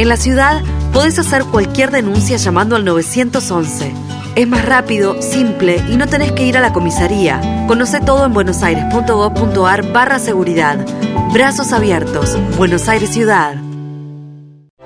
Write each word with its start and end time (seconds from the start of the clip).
En 0.00 0.08
la 0.08 0.16
ciudad, 0.16 0.62
podés 0.94 1.18
hacer 1.18 1.44
cualquier 1.44 1.90
denuncia 1.90 2.38
llamando 2.38 2.74
al 2.74 2.86
911. 2.86 3.92
Es 4.34 4.48
más 4.48 4.64
rápido, 4.64 5.20
simple 5.20 5.76
y 5.90 5.98
no 5.98 6.06
tenés 6.06 6.32
que 6.32 6.46
ir 6.46 6.56
a 6.56 6.62
la 6.62 6.72
comisaría. 6.72 7.66
Conoce 7.68 8.00
todo 8.00 8.24
en 8.24 8.32
buenosaires.gov.ar 8.32 9.92
barra 9.92 10.18
seguridad. 10.18 10.78
Brazos 11.34 11.74
abiertos. 11.74 12.34
Buenos 12.56 12.88
Aires 12.88 13.10
Ciudad. 13.10 13.56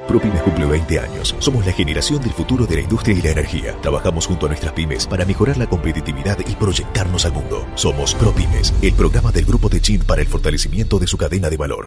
ProPymes 0.09 0.43
cumple 0.43 0.67
20 0.67 0.99
años. 0.99 1.37
Somos 1.39 1.65
la 1.65 1.73
generación 1.73 2.21
del 2.21 2.33
futuro 2.33 2.67
de 2.67 2.75
la 2.75 2.81
industria 2.81 3.17
y 3.17 3.23
la 3.23 3.31
energía. 3.31 3.77
Trabajamos 3.83 4.27
junto 4.27 4.47
a 4.47 4.49
nuestras 4.49 4.73
pymes 4.73 5.07
para 5.07 5.25
mejorar 5.25 5.59
la 5.59 5.69
competitividad 5.69 6.41
y 6.45 6.57
proyectarnos 6.57 7.25
al 7.25 7.35
mundo. 7.35 7.65
Somos 7.77 8.17
ProPymes, 8.17 8.75
el 8.83 8.95
programa 8.95 9.31
del 9.31 9.45
Grupo 9.45 9.69
de 9.69 9.81
Chin 9.81 10.03
para 10.05 10.23
el 10.23 10.27
fortalecimiento 10.27 10.99
de 10.99 11.07
su 11.07 11.17
cadena 11.17 11.51
de 11.51 11.57
valor. 11.57 11.87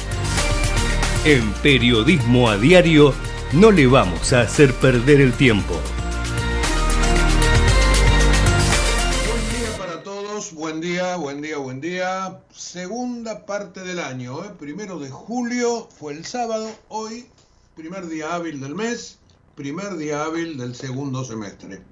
En 1.23 1.53
Periodismo 1.61 2.49
a 2.49 2.57
Diario 2.57 3.13
no 3.53 3.69
le 3.69 3.85
vamos 3.85 4.33
a 4.33 4.41
hacer 4.41 4.73
perder 4.73 5.21
el 5.21 5.31
tiempo. 5.33 5.75
Buen 9.27 9.49
día 9.51 9.77
para 9.77 10.01
todos, 10.01 10.51
buen 10.51 10.81
día, 10.81 11.15
buen 11.17 11.41
día, 11.43 11.57
buen 11.59 11.79
día. 11.79 12.41
Segunda 12.51 13.45
parte 13.45 13.81
del 13.81 13.99
año, 13.99 14.43
¿eh? 14.43 14.49
primero 14.57 14.97
de 14.97 15.11
julio 15.11 15.87
fue 15.95 16.13
el 16.13 16.25
sábado, 16.25 16.71
hoy 16.87 17.27
primer 17.75 18.07
día 18.07 18.33
hábil 18.33 18.59
del 18.59 18.73
mes, 18.73 19.19
primer 19.53 19.97
día 19.97 20.23
hábil 20.23 20.57
del 20.57 20.73
segundo 20.73 21.23
semestre. 21.23 21.83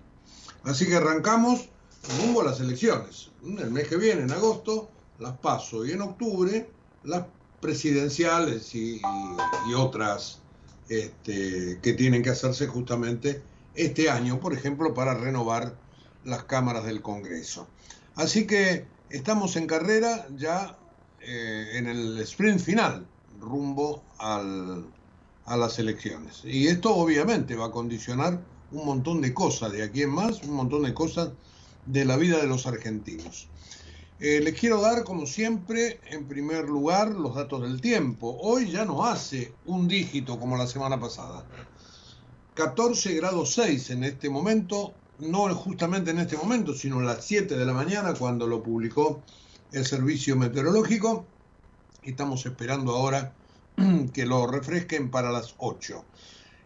Así 0.63 0.88
que 0.88 0.96
arrancamos 0.96 1.69
rumbo 2.19 2.41
a 2.41 2.46
las 2.46 2.61
elecciones. 2.61 3.29
El 3.44 3.69
mes 3.69 3.90
que 3.90 3.97
viene, 3.97 4.23
en 4.23 4.31
agosto, 4.31 4.90
las 5.19 5.38
paso 5.38 5.85
y 5.85 5.91
en 5.91 6.01
octubre 6.01 6.67
las 7.03 7.25
presidenciales 7.62 8.74
y, 8.75 9.02
otras 9.75 10.40
este, 10.90 11.80
que 11.81 11.94
tienen 11.94 12.24
que 12.24 12.30
hacerse 12.31 12.68
justamente 12.68 13.42
este 13.75 14.09
año, 14.09 14.40
por 14.40 14.53
ejemplo, 14.53 14.94
para 14.94 15.14
renovar 15.14 15.75
las 16.24 16.44
cámaras 16.44 16.86
del 16.86 17.02
Congreso. 17.02 17.68
Así 18.16 18.46
que 18.46 18.86
estamos 19.09 19.56
en 19.56 19.68
carrera 19.68 20.28
ya 20.36 20.78
eh, 21.22 21.72
en 21.74 21.88
el 21.88 22.20
sprint 22.20 22.59
final, 22.59 23.06
rumbo 23.40 24.03
a 24.18 24.41
las 25.56 25.80
elecciones. 25.80 26.41
Y 26.44 26.68
esto 26.68 26.96
obviamente 26.96 27.56
va 27.56 27.68
a 27.68 27.72
condicionar 27.72 28.41
un 28.72 28.86
montón 28.86 29.22
de 29.22 29.34
cosas 29.34 29.72
de 29.72 29.84
aquí 29.84 30.03
en 30.03 30.12
más, 30.12 30.44
un 30.44 30.53
montón 30.53 30.84
de 30.84 30.94
cosas 30.94 31.30
de 31.86 32.06
la 32.06 32.18
vida 32.18 32.38
de 32.38 32.47
los 32.47 32.68
argentinos. 32.68 33.47
Eh, 34.22 34.41
les 34.41 34.59
quiero 34.59 34.81
dar, 34.81 35.06
como 35.06 35.25
siempre, 35.25 36.02
en 36.09 36.28
primer 36.28 36.68
lugar, 36.68 37.07
los 37.07 37.35
datos 37.35 37.62
del 37.62 37.80
tiempo. 37.80 38.38
Hoy 38.41 38.69
ya 38.69 38.84
no 38.84 39.06
hace 39.06 39.53
un 39.66 39.88
dígito 39.88 40.38
como 40.38 40.57
la 40.57 40.68
semana 40.68 41.00
pasada. 41.00 41.46
14 42.53 43.16
grados 43.16 43.53
6 43.53 43.91
en 43.91 44.03
este 44.03 44.29
momento, 44.29 44.94
no 45.19 45.56
justamente 45.56 46.12
en 46.12 46.19
este 46.19 46.35
momento, 46.35 46.74
sino 46.74 47.00
las 47.00 47.24
7 47.24 47.56
de 47.56 47.66
la 47.66 47.72
mañana 47.72 48.13
cuando 48.13 48.46
lo 48.46 48.62
publicó 48.62 49.22
el 49.72 49.85
servicio 49.85 50.35
meteorológico. 50.35 51.25
Estamos 52.03 52.46
esperando 52.46 52.91
ahora 52.97 53.31
que 54.13 54.25
lo 54.25 54.47
refresquen 54.47 55.12
para 55.12 55.31
las 55.31 55.56
8. 55.59 56.03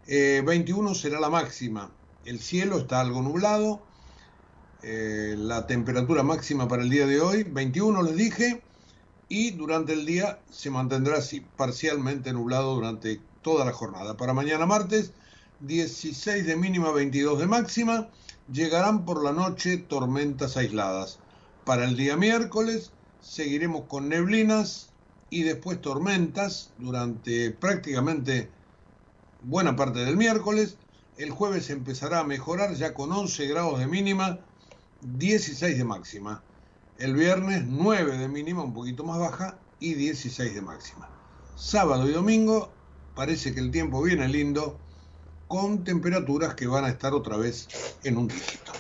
Eh, 0.08 0.42
21 0.44 0.96
será 0.96 1.19
la 1.19 1.30
máxima. 1.30 1.92
El 2.25 2.40
cielo 2.40 2.80
está 2.80 3.00
algo 3.00 3.22
nublado 3.22 3.93
eh, 4.83 5.35
la 5.38 5.66
temperatura 5.66 6.23
máxima 6.23 6.67
para 6.67 6.83
el 6.83 6.89
día 6.89 7.07
de 7.07 7.21
hoy, 7.21 7.44
21 7.44 8.03
les 8.03 8.17
dije, 8.17 8.61
y 9.29 9.51
durante 9.51 9.94
el 9.94 10.05
día 10.05 10.39
se 10.51 10.69
mantendrá 10.69 11.19
así, 11.19 11.39
parcialmente 11.39 12.33
nublado 12.33 12.75
durante 12.75 13.21
toda 13.41 13.63
la 13.63 13.71
jornada. 13.71 14.17
Para 14.17 14.33
mañana 14.33 14.66
martes, 14.66 15.13
16 15.61 16.45
de 16.45 16.57
mínima, 16.57 16.91
22 16.91 17.39
de 17.39 17.47
máxima, 17.47 18.09
llegarán 18.51 19.05
por 19.05 19.23
la 19.23 19.31
noche 19.31 19.77
tormentas 19.77 20.57
aisladas. 20.57 21.19
Para 21.63 21.85
el 21.85 21.95
día 21.95 22.17
miércoles 22.17 22.91
seguiremos 23.21 23.85
con 23.88 24.09
neblinas 24.09 24.89
y 25.29 25.44
después 25.44 25.79
tormentas 25.79 26.71
durante 26.77 27.51
prácticamente 27.51 28.50
buena 29.44 29.77
parte 29.77 30.00
del 30.00 30.17
miércoles. 30.17 30.77
El 31.15 31.31
jueves 31.31 31.69
empezará 31.69 32.19
a 32.19 32.25
mejorar 32.25 32.73
ya 32.73 32.94
con 32.94 33.13
11 33.13 33.47
grados 33.47 33.79
de 33.79 33.88
mínima 33.88 34.39
16 35.06 35.78
de 35.78 35.84
máxima. 35.84 36.44
El 36.97 37.16
viernes 37.16 37.64
9 37.68 38.18
de 38.18 38.28
mínima, 38.28 38.64
un 38.64 38.74
poquito 38.74 39.03
más 39.03 39.19
baja, 39.19 39.58
y 39.80 39.96
16 39.96 40.56
de 40.56 40.62
máxima. 40.62 41.09
Sábado 41.56 42.08
y 42.09 42.14
domingo 42.14 42.72
parece 43.16 43.53
que 43.53 43.59
el 43.59 43.72
tiempo 43.72 44.02
viene 44.02 44.28
lindo, 44.28 44.80
con 45.47 45.84
temperaturas 45.84 46.56
que 46.56 46.68
van 46.68 46.86
a 46.86 46.90
estar 46.90 47.13
otra 47.13 47.38
vez 47.38 47.68
en 48.03 48.18
un 48.18 48.28
dígito. 48.28 48.72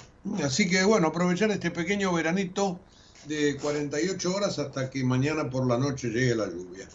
Así 0.43 0.69
que 0.69 0.83
bueno, 0.83 1.07
aprovechar 1.07 1.51
este 1.51 1.69
pequeño 1.69 2.13
veranito 2.13 2.79
de 3.27 3.57
48 3.57 4.33
horas 4.33 4.57
hasta 4.59 4.89
que 4.89 5.03
mañana 5.03 5.49
por 5.49 5.67
la 5.67 5.77
noche 5.77 6.09
llegue 6.09 6.35
la 6.35 6.47
lluvia. 6.47 6.87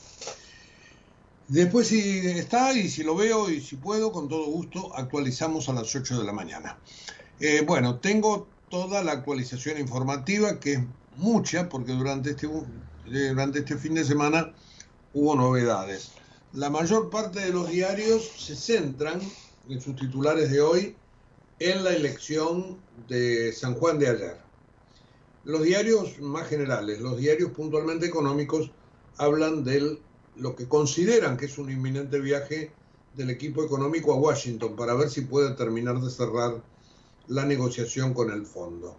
Después 1.48 1.88
si 1.88 2.00
está 2.26 2.72
y 2.72 2.88
si 2.88 3.02
lo 3.02 3.14
veo 3.14 3.50
y 3.50 3.60
si 3.60 3.76
puedo, 3.76 4.12
con 4.12 4.28
todo 4.28 4.46
gusto, 4.46 4.94
actualizamos 4.96 5.68
a 5.68 5.72
las 5.74 5.94
8 5.94 6.18
de 6.18 6.24
la 6.24 6.32
mañana. 6.32 6.78
Eh, 7.40 7.62
bueno, 7.66 7.98
tengo 8.00 8.48
toda 8.68 9.02
la 9.02 9.12
actualización 9.12 9.78
informativa, 9.78 10.60
que 10.60 10.74
es 10.74 10.80
mucha, 11.16 11.68
porque 11.68 11.92
durante 11.92 12.30
este, 12.30 12.48
durante 13.06 13.60
este 13.60 13.76
fin 13.76 13.94
de 13.94 14.04
semana 14.04 14.52
hubo 15.14 15.34
novedades. 15.34 16.12
La 16.52 16.70
mayor 16.70 17.10
parte 17.10 17.40
de 17.40 17.52
los 17.52 17.68
diarios 17.68 18.30
se 18.36 18.56
centran 18.56 19.20
en 19.68 19.80
sus 19.80 19.96
titulares 19.96 20.50
de 20.50 20.60
hoy 20.60 20.96
en 21.58 21.84
la 21.84 21.90
elección 21.90 22.78
de 23.08 23.52
San 23.52 23.74
Juan 23.74 23.98
de 23.98 24.08
ayer. 24.08 24.36
Los 25.44 25.62
diarios 25.62 26.18
más 26.20 26.48
generales, 26.48 27.00
los 27.00 27.18
diarios 27.18 27.50
puntualmente 27.52 28.06
económicos, 28.06 28.70
hablan 29.16 29.64
de 29.64 29.98
lo 30.36 30.54
que 30.54 30.68
consideran 30.68 31.36
que 31.36 31.46
es 31.46 31.58
un 31.58 31.70
inminente 31.70 32.20
viaje 32.20 32.70
del 33.14 33.30
equipo 33.30 33.64
económico 33.64 34.12
a 34.12 34.16
Washington 34.16 34.76
para 34.76 34.94
ver 34.94 35.10
si 35.10 35.22
puede 35.22 35.54
terminar 35.54 36.00
de 36.00 36.10
cerrar 36.10 36.62
la 37.28 37.44
negociación 37.44 38.14
con 38.14 38.30
el 38.30 38.44
fondo. 38.46 38.96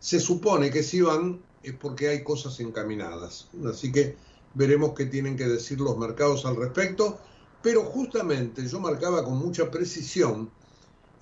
Se 0.00 0.20
supone 0.20 0.70
que 0.70 0.82
si 0.82 1.00
van 1.00 1.40
es 1.62 1.74
porque 1.74 2.08
hay 2.08 2.22
cosas 2.22 2.60
encaminadas, 2.60 3.48
así 3.68 3.90
que 3.90 4.16
veremos 4.54 4.94
qué 4.94 5.06
tienen 5.06 5.36
que 5.36 5.46
decir 5.46 5.80
los 5.80 5.96
mercados 5.98 6.46
al 6.46 6.56
respecto, 6.56 7.18
pero 7.62 7.82
justamente 7.82 8.66
yo 8.66 8.80
marcaba 8.80 9.24
con 9.24 9.38
mucha 9.38 9.70
precisión 9.70 10.50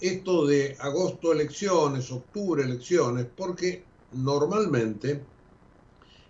esto 0.00 0.46
de 0.46 0.76
agosto 0.78 1.32
elecciones, 1.32 2.10
octubre 2.10 2.62
elecciones, 2.62 3.26
porque 3.34 3.82
normalmente 4.12 5.22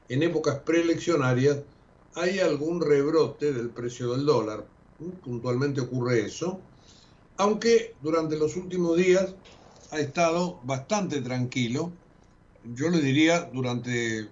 en 0.09 0.23
épocas 0.23 0.61
preeleccionarias 0.61 1.59
hay 2.15 2.39
algún 2.39 2.81
rebrote 2.81 3.53
del 3.53 3.71
precio 3.71 4.13
del 4.13 4.25
dólar. 4.25 4.67
Puntualmente 5.25 5.81
ocurre 5.81 6.25
eso, 6.25 6.61
aunque 7.37 7.95
durante 8.03 8.39
los 8.39 8.57
últimos 8.57 8.97
días 8.97 9.35
ha 9.91 9.99
estado 9.99 10.61
bastante 10.65 11.21
tranquilo. 11.21 11.93
Yo 12.65 12.89
le 12.89 13.01
diría 13.01 13.43
durante 13.53 14.29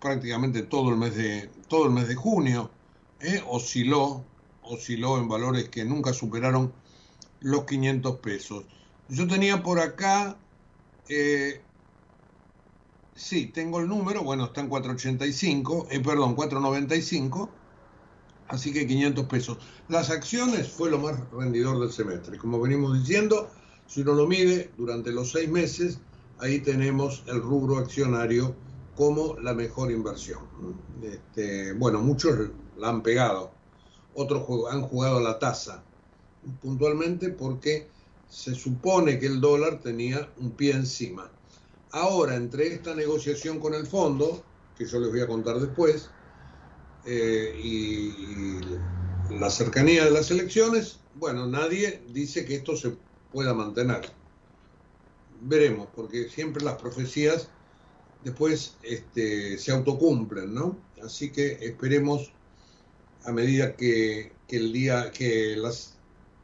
prácticamente 0.00 0.62
todo 0.62 0.90
el 0.90 0.96
mes 0.96 1.14
de, 1.14 1.50
todo 1.68 1.86
el 1.86 1.92
mes 1.92 2.08
de 2.08 2.14
junio, 2.14 2.70
¿eh? 3.20 3.42
osciló, 3.48 4.24
osciló 4.62 5.18
en 5.18 5.28
valores 5.28 5.68
que 5.68 5.84
nunca 5.84 6.12
superaron 6.12 6.72
los 7.40 7.64
500 7.64 8.16
pesos. 8.16 8.64
Yo 9.08 9.26
tenía 9.26 9.62
por 9.62 9.80
acá, 9.80 10.36
eh, 11.08 11.60
sí, 13.14 13.46
tengo 13.46 13.80
el 13.80 13.88
número, 13.88 14.22
bueno, 14.22 14.46
está 14.46 14.60
en 14.60 14.68
485, 14.68 15.88
eh, 15.90 16.00
perdón, 16.00 16.34
495, 16.34 17.50
así 18.48 18.72
que 18.72 18.86
500 18.86 19.26
pesos. 19.26 19.58
Las 19.88 20.10
acciones 20.10 20.68
fue 20.68 20.90
lo 20.90 20.98
más 20.98 21.18
rendidor 21.32 21.80
del 21.80 21.92
semestre. 21.92 22.38
Como 22.38 22.60
venimos 22.60 22.98
diciendo, 22.98 23.50
si 23.90 24.02
uno 24.02 24.14
lo 24.14 24.28
mide 24.28 24.70
durante 24.78 25.10
los 25.10 25.32
seis 25.32 25.50
meses, 25.50 25.98
ahí 26.38 26.60
tenemos 26.60 27.24
el 27.26 27.42
rubro 27.42 27.78
accionario 27.78 28.54
como 28.94 29.36
la 29.40 29.52
mejor 29.52 29.90
inversión. 29.90 30.38
Este, 31.02 31.72
bueno, 31.72 32.00
muchos 32.00 32.50
la 32.78 32.90
han 32.90 33.02
pegado, 33.02 33.50
otros 34.14 34.44
han 34.70 34.82
jugado 34.82 35.20
la 35.20 35.40
tasa 35.40 35.82
puntualmente 36.62 37.30
porque 37.30 37.88
se 38.28 38.54
supone 38.54 39.18
que 39.18 39.26
el 39.26 39.40
dólar 39.40 39.80
tenía 39.80 40.30
un 40.38 40.52
pie 40.52 40.72
encima. 40.72 41.28
Ahora, 41.90 42.36
entre 42.36 42.72
esta 42.72 42.94
negociación 42.94 43.58
con 43.58 43.74
el 43.74 43.88
fondo, 43.88 44.44
que 44.78 44.86
yo 44.86 45.00
les 45.00 45.10
voy 45.10 45.20
a 45.20 45.26
contar 45.26 45.58
después, 45.58 46.10
eh, 47.06 47.60
y, 47.60 48.60
la 49.34 49.50
cercanía 49.50 50.04
de 50.04 50.12
las 50.12 50.30
elecciones, 50.30 51.00
bueno, 51.16 51.46
nadie 51.46 52.02
dice 52.12 52.44
que 52.44 52.56
esto 52.56 52.76
se 52.76 52.96
pueda 53.32 53.54
mantener. 53.54 54.10
Veremos, 55.42 55.88
porque 55.94 56.28
siempre 56.28 56.62
las 56.62 56.76
profecías 56.76 57.48
después 58.24 58.76
este, 58.82 59.56
se 59.58 59.72
autocumplen, 59.72 60.54
¿no? 60.54 60.76
Así 61.02 61.30
que 61.30 61.52
esperemos 61.60 62.32
a 63.24 63.32
medida 63.32 63.74
que, 63.76 64.32
que 64.46 64.56
el 64.56 64.72
día, 64.72 65.10
que 65.12 65.56
las 65.56 66.00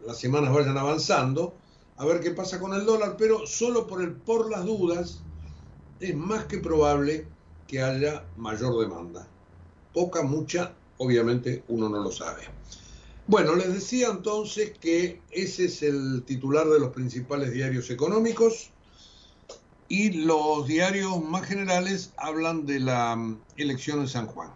las 0.07 0.19
semanas 0.19 0.55
vayan 0.55 0.79
avanzando, 0.79 1.55
a 1.97 2.05
ver 2.05 2.21
qué 2.21 2.31
pasa 2.31 2.61
con 2.61 2.73
el 2.75 2.85
dólar, 2.85 3.17
pero 3.19 3.47
solo 3.47 3.87
por, 3.87 4.03
el, 4.03 4.13
por 4.13 4.51
las 4.51 4.65
dudas 4.65 5.21
es 6.01 6.15
más 6.15 6.45
que 6.45 6.59
probable 6.59 7.27
que 7.67 7.83
haya 7.83 8.25
mayor 8.37 8.79
demanda. 8.79 9.27
Poca, 9.93 10.23
mucha, 10.23 10.75
obviamente 10.99 11.65
uno 11.69 11.89
no 11.89 12.01
lo 12.01 12.13
sabe. 12.13 12.43
Bueno, 13.29 13.57
les 13.57 13.75
decía 13.75 14.09
entonces 14.09 14.79
que 14.79 15.21
ese 15.33 15.65
es 15.65 15.83
el 15.83 16.23
titular 16.25 16.69
de 16.69 16.79
los 16.79 16.93
principales 16.93 17.53
diarios 17.53 17.91
económicos 17.91 18.71
y 19.89 20.13
los 20.13 20.69
diarios 20.69 21.21
más 21.25 21.45
generales 21.45 22.13
hablan 22.19 22.67
de 22.67 22.79
la 22.79 23.17
mm, 23.17 23.43
elección 23.57 24.01
en 24.01 24.07
San 24.07 24.27
Juan. 24.27 24.51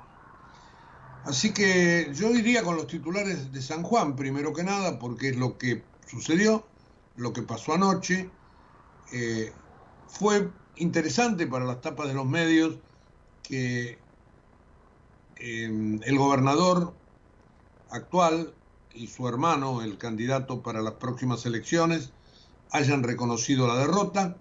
Así 1.24 1.52
que 1.52 2.12
yo 2.14 2.30
iría 2.30 2.62
con 2.62 2.76
los 2.76 2.86
titulares 2.86 3.52
de 3.52 3.60
San 3.60 3.82
Juan, 3.82 4.14
primero 4.14 4.52
que 4.52 4.62
nada, 4.62 5.00
porque 5.00 5.30
es 5.30 5.36
lo 5.36 5.58
que 5.58 5.82
sucedió, 6.06 6.64
lo 7.16 7.32
que 7.32 7.42
pasó 7.42 7.72
anoche. 7.72 8.30
Eh, 9.12 9.52
fue 10.06 10.48
interesante 10.76 11.48
para 11.48 11.64
las 11.64 11.80
tapas 11.80 12.06
de 12.06 12.14
los 12.14 12.26
medios 12.26 12.78
que 13.42 13.98
em, 15.36 16.00
el 16.04 16.18
gobernador 16.18 16.94
actual 17.90 18.54
y 18.94 19.06
su 19.06 19.28
hermano, 19.28 19.82
el 19.82 19.98
candidato 19.98 20.62
para 20.62 20.82
las 20.82 20.94
próximas 20.94 21.46
elecciones, 21.46 22.12
hayan 22.70 23.02
reconocido 23.02 23.66
la 23.66 23.76
derrota. 23.76 24.36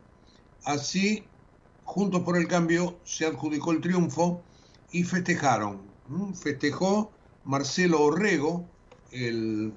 Así, 0.63 1.23
Juntos 1.83 2.21
por 2.21 2.37
el 2.37 2.47
Cambio 2.47 2.99
se 3.03 3.25
adjudicó 3.25 3.71
el 3.71 3.81
triunfo 3.81 4.43
y 4.91 5.03
festejaron 5.03 5.89
festejó 6.33 7.11
Marcelo 7.45 8.01
Orrego, 8.01 8.65
el 9.11 9.73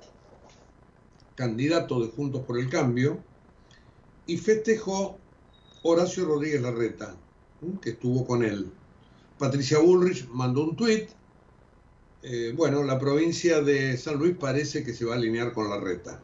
candidato 1.34 2.00
de 2.00 2.10
Juntos 2.10 2.42
por 2.44 2.58
el 2.58 2.68
Cambio, 2.68 3.18
y 4.26 4.36
festejó 4.36 5.18
Horacio 5.82 6.24
Rodríguez 6.24 6.62
Larreta, 6.62 7.14
que 7.80 7.90
estuvo 7.90 8.26
con 8.26 8.44
él. 8.44 8.72
Patricia 9.38 9.78
Bullrich 9.78 10.28
mandó 10.28 10.64
un 10.64 10.76
tuit. 10.76 11.10
Eh, 12.22 12.52
bueno, 12.56 12.82
la 12.84 12.98
provincia 12.98 13.60
de 13.62 13.96
San 13.96 14.16
Luis 14.16 14.36
parece 14.38 14.84
que 14.84 14.94
se 14.94 15.04
va 15.04 15.14
a 15.14 15.16
alinear 15.16 15.52
con 15.52 15.68
Larreta. 15.68 16.22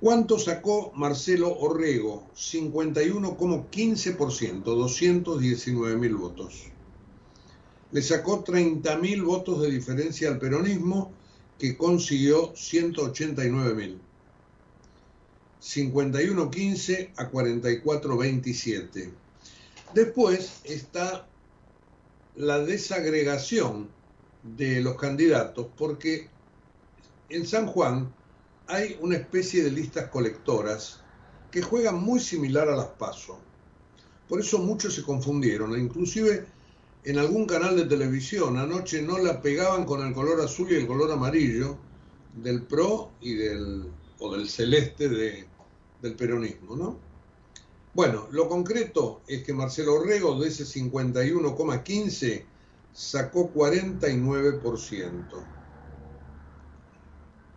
¿Cuánto 0.00 0.38
sacó 0.38 0.92
Marcelo 0.94 1.54
Orrego? 1.58 2.26
51,15%, 2.34 4.62
219 4.62 5.96
mil 5.96 6.14
votos 6.16 6.70
le 7.92 8.02
sacó 8.02 8.44
30.000 8.44 9.24
votos 9.24 9.62
de 9.62 9.70
diferencia 9.70 10.28
al 10.28 10.38
peronismo, 10.38 11.12
que 11.58 11.76
consiguió 11.76 12.52
189.000. 12.54 13.98
51.15 15.60 17.10
a 17.16 17.30
44.27. 17.30 19.10
Después 19.92 20.60
está 20.64 21.26
la 22.36 22.60
desagregación 22.60 23.88
de 24.42 24.80
los 24.80 24.96
candidatos, 24.96 25.66
porque 25.76 26.28
en 27.28 27.46
San 27.46 27.66
Juan 27.66 28.12
hay 28.66 28.96
una 29.00 29.16
especie 29.16 29.62
de 29.62 29.70
listas 29.70 30.08
colectoras 30.10 31.00
que 31.50 31.62
juegan 31.62 32.00
muy 32.00 32.20
similar 32.20 32.68
a 32.68 32.76
las 32.76 32.86
PASO. 32.86 33.38
Por 34.28 34.40
eso 34.40 34.58
muchos 34.58 34.94
se 34.94 35.02
confundieron, 35.02 35.74
e 35.74 35.80
inclusive 35.80 36.46
en 37.04 37.18
algún 37.18 37.46
canal 37.46 37.76
de 37.76 37.86
televisión 37.86 38.58
anoche 38.58 39.02
no 39.02 39.18
la 39.18 39.40
pegaban 39.40 39.84
con 39.84 40.06
el 40.06 40.14
color 40.14 40.40
azul 40.40 40.70
y 40.70 40.76
el 40.76 40.86
color 40.86 41.10
amarillo 41.10 41.76
del 42.34 42.62
PRO 42.62 43.12
y 43.20 43.34
del, 43.34 43.90
o 44.20 44.36
del 44.36 44.48
celeste 44.48 45.08
del 45.08 46.14
peronismo, 46.14 46.76
¿no? 46.76 46.98
Bueno, 47.92 48.28
lo 48.30 48.48
concreto 48.48 49.22
es 49.26 49.42
que 49.42 49.52
Marcelo 49.52 49.94
Orrego 49.94 50.38
de 50.38 50.48
ese 50.48 50.64
51,15 50.64 52.44
sacó 52.92 53.52
49%. 53.52 55.24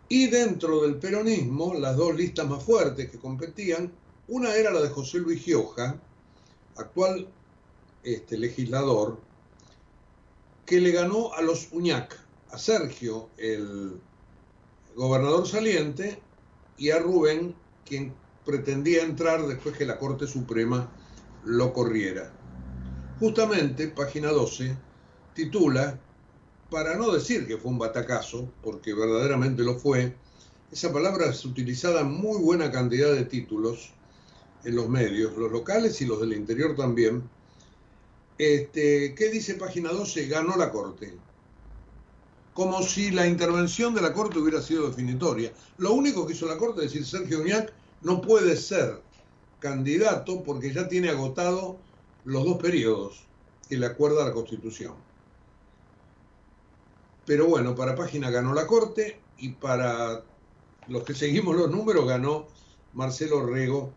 Y 0.09 0.27
dentro 0.27 0.81
del 0.81 0.97
peronismo, 0.97 1.73
las 1.73 1.97
dos 1.97 2.15
listas 2.15 2.47
más 2.47 2.63
fuertes 2.63 3.09
que 3.09 3.17
competían, 3.17 3.91
una 4.27 4.53
era 4.55 4.71
la 4.71 4.81
de 4.81 4.89
José 4.89 5.19
Luis 5.19 5.41
Gioja, 5.43 5.99
actual 6.77 7.27
este, 8.03 8.37
legislador, 8.37 9.19
que 10.65 10.79
le 10.79 10.91
ganó 10.91 11.33
a 11.33 11.41
los 11.41 11.69
Uñac, 11.71 12.17
a 12.51 12.57
Sergio, 12.57 13.29
el 13.37 13.99
gobernador 14.95 15.47
saliente, 15.47 16.21
y 16.77 16.91
a 16.91 16.99
Rubén, 16.99 17.55
quien 17.85 18.13
pretendía 18.45 19.03
entrar 19.03 19.45
después 19.47 19.77
que 19.77 19.85
la 19.85 19.97
Corte 19.97 20.27
Suprema 20.27 20.91
lo 21.43 21.73
corriera. 21.73 22.31
Justamente, 23.19 23.87
página 23.87 24.29
12, 24.29 24.75
titula, 25.33 25.99
para 26.69 26.95
no 26.95 27.11
decir 27.11 27.45
que 27.47 27.57
fue 27.57 27.71
un 27.71 27.79
batacazo, 27.79 28.49
porque 28.61 28.93
verdaderamente 28.93 29.63
lo 29.63 29.75
fue, 29.75 30.15
esa 30.71 30.91
palabra 30.91 31.27
es 31.27 31.45
utilizada 31.45 32.01
en 32.01 32.11
muy 32.11 32.39
buena 32.39 32.71
cantidad 32.71 33.13
de 33.13 33.25
títulos 33.25 33.91
en 34.63 34.75
los 34.75 34.89
medios, 34.89 35.37
los 35.37 35.51
locales 35.51 36.01
y 36.01 36.05
los 36.05 36.19
del 36.19 36.33
interior 36.33 36.75
también, 36.75 37.23
este, 38.37 39.13
¿Qué 39.15 39.29
dice 39.29 39.55
página 39.55 39.91
12? 39.91 40.27
Ganó 40.27 40.55
la 40.57 40.71
Corte. 40.71 41.13
Como 42.53 42.81
si 42.83 43.11
la 43.11 43.27
intervención 43.27 43.93
de 43.93 44.01
la 44.01 44.13
Corte 44.13 44.39
hubiera 44.39 44.61
sido 44.61 44.87
definitoria. 44.87 45.53
Lo 45.77 45.93
único 45.93 46.25
que 46.25 46.33
hizo 46.33 46.47
la 46.47 46.57
Corte 46.57 46.83
es 46.83 46.91
decir, 46.91 47.05
Sergio 47.05 47.41
Uñac 47.41 47.73
no 48.01 48.21
puede 48.21 48.57
ser 48.57 49.01
candidato 49.59 50.43
porque 50.43 50.73
ya 50.73 50.87
tiene 50.87 51.09
agotado 51.09 51.77
los 52.25 52.43
dos 52.43 52.57
periodos 52.57 53.23
que 53.69 53.77
le 53.77 53.85
acuerda 53.85 54.25
la 54.25 54.33
Constitución. 54.33 54.93
Pero 57.25 57.47
bueno, 57.47 57.75
para 57.75 57.95
página 57.95 58.29
ganó 58.29 58.53
la 58.53 58.67
Corte 58.67 59.19
y 59.37 59.49
para 59.49 60.23
los 60.87 61.03
que 61.03 61.13
seguimos 61.13 61.55
los 61.55 61.71
números 61.71 62.07
ganó 62.07 62.47
Marcelo 62.93 63.45
Rego 63.45 63.91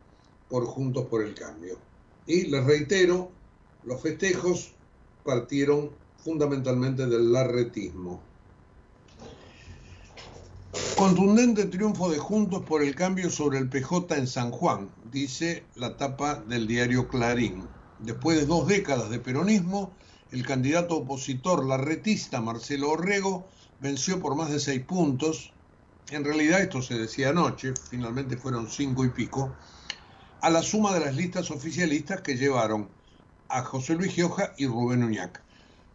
por 0.48 0.66
Juntos 0.66 1.06
por 1.06 1.22
el 1.22 1.34
Cambio. 1.34 1.78
Y 2.26 2.46
les 2.46 2.64
reitero, 2.64 3.30
los 3.84 4.00
festejos 4.00 4.72
partieron 5.24 5.90
fundamentalmente 6.22 7.06
del 7.06 7.32
larretismo. 7.32 8.20
Contundente 10.96 11.66
triunfo 11.66 12.08
de 12.10 12.18
Juntos 12.18 12.62
por 12.62 12.82
el 12.82 12.94
cambio 12.94 13.30
sobre 13.30 13.58
el 13.58 13.68
PJ 13.68 14.16
en 14.16 14.26
San 14.26 14.50
Juan, 14.50 14.88
dice 15.12 15.64
la 15.74 15.96
tapa 15.96 16.36
del 16.36 16.66
diario 16.66 17.06
Clarín. 17.08 17.64
Después 17.98 18.38
de 18.38 18.46
dos 18.46 18.66
décadas 18.66 19.10
de 19.10 19.18
peronismo, 19.18 19.92
el 20.32 20.44
candidato 20.44 20.96
opositor 20.96 21.64
larretista 21.64 22.40
Marcelo 22.40 22.90
Orrego 22.90 23.46
venció 23.80 24.20
por 24.20 24.34
más 24.34 24.50
de 24.50 24.58
seis 24.58 24.82
puntos. 24.84 25.52
En 26.10 26.24
realidad 26.24 26.60
esto 26.60 26.82
se 26.82 26.98
decía 26.98 27.30
anoche, 27.30 27.74
finalmente 27.90 28.36
fueron 28.36 28.68
cinco 28.68 29.04
y 29.04 29.10
pico, 29.10 29.54
a 30.40 30.50
la 30.50 30.62
suma 30.62 30.92
de 30.92 31.00
las 31.00 31.14
listas 31.14 31.50
oficialistas 31.50 32.20
que 32.20 32.36
llevaron 32.36 32.88
a 33.48 33.62
José 33.62 33.94
Luis 33.94 34.12
Gioja 34.12 34.52
y 34.56 34.66
Rubén 34.66 35.04
Uñac. 35.04 35.42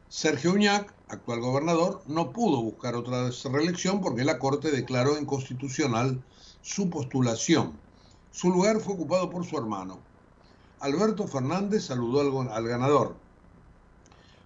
Sergio 0.09 0.53
Uñac, 0.53 0.93
actual 1.09 1.39
gobernador, 1.39 2.01
no 2.07 2.31
pudo 2.31 2.61
buscar 2.61 2.95
otra 2.95 3.29
reelección 3.51 4.01
porque 4.01 4.25
la 4.25 4.39
Corte 4.39 4.71
declaró 4.71 5.17
inconstitucional 5.17 6.21
su 6.61 6.89
postulación. 6.89 7.73
Su 8.31 8.49
lugar 8.49 8.79
fue 8.79 8.93
ocupado 8.93 9.29
por 9.29 9.45
su 9.45 9.57
hermano. 9.57 9.99
Alberto 10.79 11.27
Fernández 11.27 11.85
saludó 11.85 12.41
al, 12.41 12.49
al 12.51 12.67
ganador. 12.67 13.15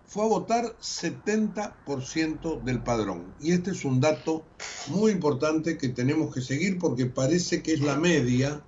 Fue 0.07 0.23
a 0.23 0.27
votar 0.27 0.77
70% 0.79 2.63
del 2.63 2.83
padrón. 2.83 3.33
Y 3.41 3.51
este 3.51 3.71
es 3.71 3.83
un 3.85 3.99
dato 3.99 4.45
muy 4.87 5.11
importante 5.11 5.77
que 5.77 5.89
tenemos 5.89 6.33
que 6.33 6.41
seguir 6.41 6.77
porque 6.79 7.05
parece 7.05 7.63
que 7.63 7.73
es 7.73 7.81
la 7.81 7.97
media 7.97 8.63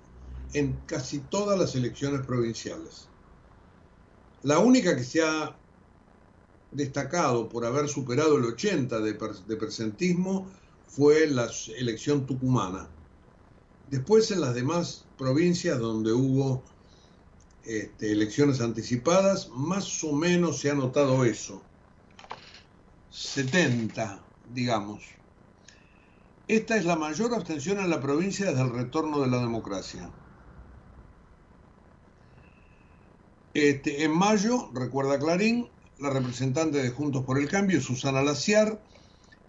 en 0.52 0.78
casi 0.86 1.18
todas 1.18 1.58
las 1.58 1.74
elecciones 1.74 2.26
provinciales. 2.26 3.08
La 4.42 4.58
única 4.58 4.96
que 4.96 5.04
se 5.04 5.22
ha 5.22 5.56
destacado 6.70 7.48
por 7.48 7.64
haber 7.64 7.88
superado 7.88 8.36
el 8.36 8.44
80 8.44 9.00
de, 9.00 9.14
presentismo 9.14 10.48
fue 10.86 11.26
la 11.26 11.50
elección 11.76 12.26
tucumana. 12.26 12.88
Después 13.90 14.30
en 14.30 14.40
las 14.40 14.54
demás 14.54 15.06
provincias 15.16 15.78
donde 15.78 16.12
hubo 16.12 16.62
este, 17.68 18.12
elecciones 18.12 18.62
anticipadas, 18.62 19.50
más 19.50 20.02
o 20.02 20.14
menos 20.14 20.58
se 20.58 20.70
ha 20.70 20.74
notado 20.74 21.26
eso. 21.26 21.62
70, 23.10 24.24
digamos. 24.54 25.04
Esta 26.48 26.78
es 26.78 26.86
la 26.86 26.96
mayor 26.96 27.34
abstención 27.34 27.78
en 27.78 27.90
la 27.90 28.00
provincia 28.00 28.46
desde 28.46 28.62
el 28.62 28.70
retorno 28.70 29.20
de 29.20 29.26
la 29.26 29.40
democracia. 29.40 30.08
Este, 33.52 34.02
en 34.02 34.12
mayo, 34.12 34.70
recuerda 34.72 35.18
Clarín, 35.18 35.68
la 35.98 36.08
representante 36.08 36.82
de 36.82 36.88
Juntos 36.88 37.26
por 37.26 37.38
el 37.38 37.50
Cambio, 37.50 37.82
Susana 37.82 38.22
Laciar, 38.22 38.80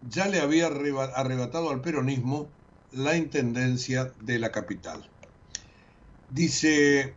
ya 0.10 0.28
le 0.28 0.42
había 0.42 0.68
arrebatado 0.68 1.70
al 1.70 1.80
peronismo 1.80 2.50
la 2.92 3.16
intendencia 3.16 4.12
de 4.20 4.40
la 4.40 4.52
capital. 4.52 5.10
Dice 6.30 7.16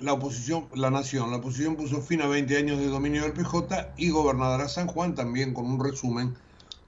la 0.00 0.12
oposición, 0.12 0.68
la 0.74 0.90
nación, 0.90 1.30
la 1.30 1.38
oposición 1.38 1.76
puso 1.76 2.00
fin 2.02 2.22
a 2.22 2.26
20 2.26 2.56
años 2.56 2.78
de 2.78 2.86
dominio 2.86 3.22
del 3.22 3.32
PJ 3.32 3.94
y 3.96 4.10
gobernará 4.10 4.68
San 4.68 4.86
Juan 4.86 5.14
también 5.14 5.54
con 5.54 5.66
un 5.66 5.82
resumen 5.82 6.36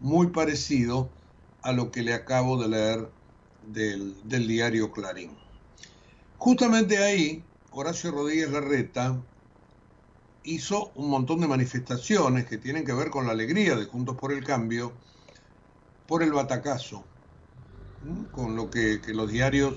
muy 0.00 0.28
parecido 0.28 1.08
a 1.62 1.72
lo 1.72 1.90
que 1.90 2.02
le 2.02 2.14
acabo 2.14 2.60
de 2.60 2.68
leer 2.68 3.08
del, 3.66 4.16
del 4.25 4.46
diario 4.46 4.92
Clarín. 4.92 5.30
Justamente 6.38 6.98
ahí, 6.98 7.42
Horacio 7.70 8.10
Rodríguez 8.10 8.50
Larreta 8.50 9.20
hizo 10.46 10.92
un 10.94 11.10
montón 11.10 11.40
de 11.40 11.48
manifestaciones 11.48 12.46
que 12.46 12.56
tienen 12.56 12.84
que 12.84 12.92
ver 12.92 13.10
con 13.10 13.26
la 13.26 13.32
alegría 13.32 13.75
de 13.75 13.84
Juntos 13.84 14.16
por 14.16 14.32
el 14.32 14.44
Cambio, 14.44 14.92
por 16.06 16.22
el 16.22 16.32
batacazo, 16.32 17.04
con 18.30 18.54
lo 18.54 18.70
que, 18.70 19.00
los 19.08 19.30
diarios 19.30 19.75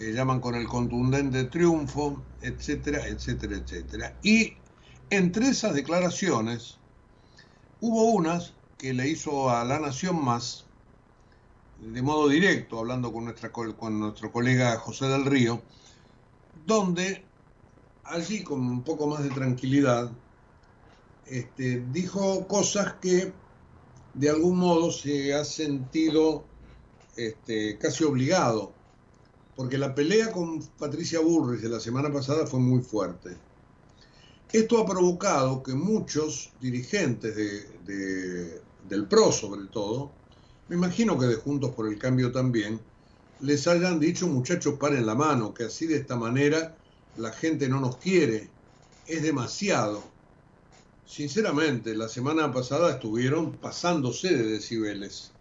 eh, 0.00 0.12
llaman 0.12 0.40
con 0.40 0.54
el 0.54 0.66
contundente 0.66 1.44
triunfo, 1.44 2.22
etcétera, 2.42 3.06
etcétera, 3.06 3.56
etcétera. 3.56 4.16
Y 4.22 4.54
entre 5.10 5.48
esas 5.48 5.74
declaraciones 5.74 6.78
hubo 7.80 8.10
unas 8.10 8.54
que 8.78 8.92
le 8.92 9.08
hizo 9.08 9.50
a 9.50 9.64
La 9.64 9.78
Nación 9.78 10.24
Más, 10.24 10.64
de 11.80 12.02
modo 12.02 12.28
directo, 12.28 12.78
hablando 12.78 13.12
con, 13.12 13.24
nuestro 14.00 14.32
colega 14.32 14.76
José 14.78 15.06
del 15.06 15.26
Río, 15.26 15.62
donde 16.66 17.24
allí 18.04 18.42
con 18.42 18.60
un 18.60 18.82
poco 18.82 19.06
más 19.06 19.22
de 19.22 19.30
tranquilidad, 19.30 20.10
este, 21.26 21.84
dijo 21.92 22.46
cosas 22.48 22.94
que 23.00 23.32
de 24.14 24.30
algún 24.30 24.58
modo 24.58 24.90
se 24.90 25.34
ha 25.34 25.44
sentido 25.44 26.44
este, 27.16 27.78
casi 27.78 28.04
obligado, 28.04 28.72
porque 29.56 29.78
la 29.78 29.94
pelea 29.94 30.32
con 30.32 30.60
Patricia 30.78 31.20
Burris 31.20 31.62
de 31.62 31.68
la 31.68 31.80
semana 31.80 32.12
pasada 32.12 32.46
fue 32.46 32.60
muy 32.60 32.80
fuerte. 32.80 33.36
Esto 34.52 34.78
ha 34.78 34.86
provocado 34.86 35.62
que 35.62 35.74
muchos 35.74 36.52
dirigentes 36.60 37.34
del 37.86 39.06
PRO 39.08 39.32
sobre 39.32 39.66
todo, 39.66 40.12
me 40.68 40.76
imagino 40.76 41.18
que 41.18 41.26
de 41.26 41.34
Juntos 41.36 41.72
por 41.72 41.88
el 41.88 41.98
Cambio 41.98 42.30
también, 42.32 42.80
les 43.40 43.66
hayan 43.66 43.98
dicho 43.98 44.28
muchachos 44.28 44.78
paren 44.78 45.06
la 45.06 45.14
mano, 45.14 45.52
que 45.52 45.64
así 45.64 45.86
de 45.86 45.96
esta 45.96 46.16
manera 46.16 46.76
la 47.16 47.32
gente 47.32 47.68
no 47.68 47.80
nos 47.80 47.96
quiere, 47.96 48.48
es 49.06 49.22
demasiado. 49.22 50.02
Sinceramente, 51.06 51.94
la 51.94 52.08
semana 52.08 52.52
pasada 52.52 52.92
estuvieron 52.92 53.52
pasándose 53.52 54.34
de 54.34 54.44
decibeles. 54.44 55.32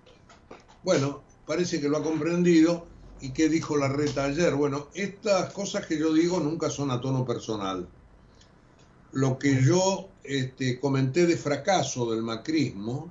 Bueno, 0.83 1.21
parece 1.45 1.79
que 1.79 1.87
lo 1.87 1.97
ha 1.97 2.03
comprendido. 2.03 2.85
¿Y 3.23 3.31
qué 3.31 3.47
dijo 3.47 3.77
la 3.77 3.87
reta 3.87 4.25
ayer? 4.25 4.53
Bueno, 4.53 4.89
estas 4.93 5.53
cosas 5.53 5.85
que 5.85 5.97
yo 5.97 6.11
digo 6.11 6.41
nunca 6.41 6.69
son 6.69 6.91
a 6.91 6.99
tono 6.99 7.25
personal. 7.25 7.87
Lo 9.13 9.39
que 9.39 9.63
yo 9.63 10.09
este, 10.25 10.77
comenté 10.77 11.25
de 11.25 11.37
fracaso 11.37 12.11
del 12.11 12.21
macrismo 12.21 13.09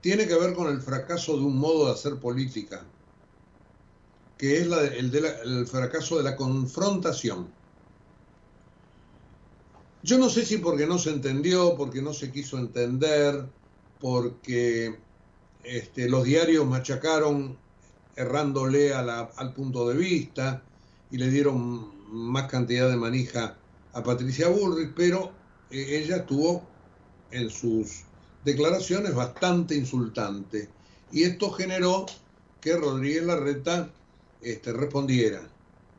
tiene 0.00 0.26
que 0.26 0.34
ver 0.34 0.52
con 0.52 0.66
el 0.66 0.80
fracaso 0.80 1.36
de 1.36 1.44
un 1.44 1.58
modo 1.58 1.86
de 1.86 1.92
hacer 1.92 2.16
política, 2.16 2.84
que 4.36 4.58
es 4.58 4.66
el, 4.66 5.14
el 5.14 5.66
fracaso 5.68 6.16
de 6.16 6.24
la 6.24 6.34
confrontación. 6.34 7.52
Yo 10.02 10.18
no 10.18 10.28
sé 10.28 10.44
si 10.44 10.58
porque 10.58 10.88
no 10.88 10.98
se 10.98 11.10
entendió, 11.10 11.76
porque 11.76 12.02
no 12.02 12.12
se 12.14 12.32
quiso 12.32 12.58
entender, 12.58 13.46
porque 14.00 14.98
este, 15.62 16.08
los 16.08 16.24
diarios 16.24 16.66
machacaron 16.66 17.69
errándole 18.20 18.92
al 18.92 19.54
punto 19.54 19.88
de 19.88 19.96
vista 19.96 20.62
y 21.10 21.16
le 21.16 21.30
dieron 21.30 21.90
más 22.10 22.50
cantidad 22.50 22.88
de 22.88 22.96
manija 22.96 23.56
a 23.92 24.02
Patricia 24.02 24.48
Bullrich, 24.48 24.92
pero 24.94 25.32
eh, 25.70 26.02
ella 26.02 26.16
estuvo 26.16 26.62
en 27.30 27.50
sus 27.50 28.02
declaraciones 28.44 29.14
bastante 29.14 29.74
insultante. 29.74 30.68
Y 31.12 31.24
esto 31.24 31.50
generó 31.50 32.06
que 32.60 32.76
Rodríguez 32.76 33.24
Larreta 33.24 33.90
este, 34.42 34.72
respondiera. 34.72 35.42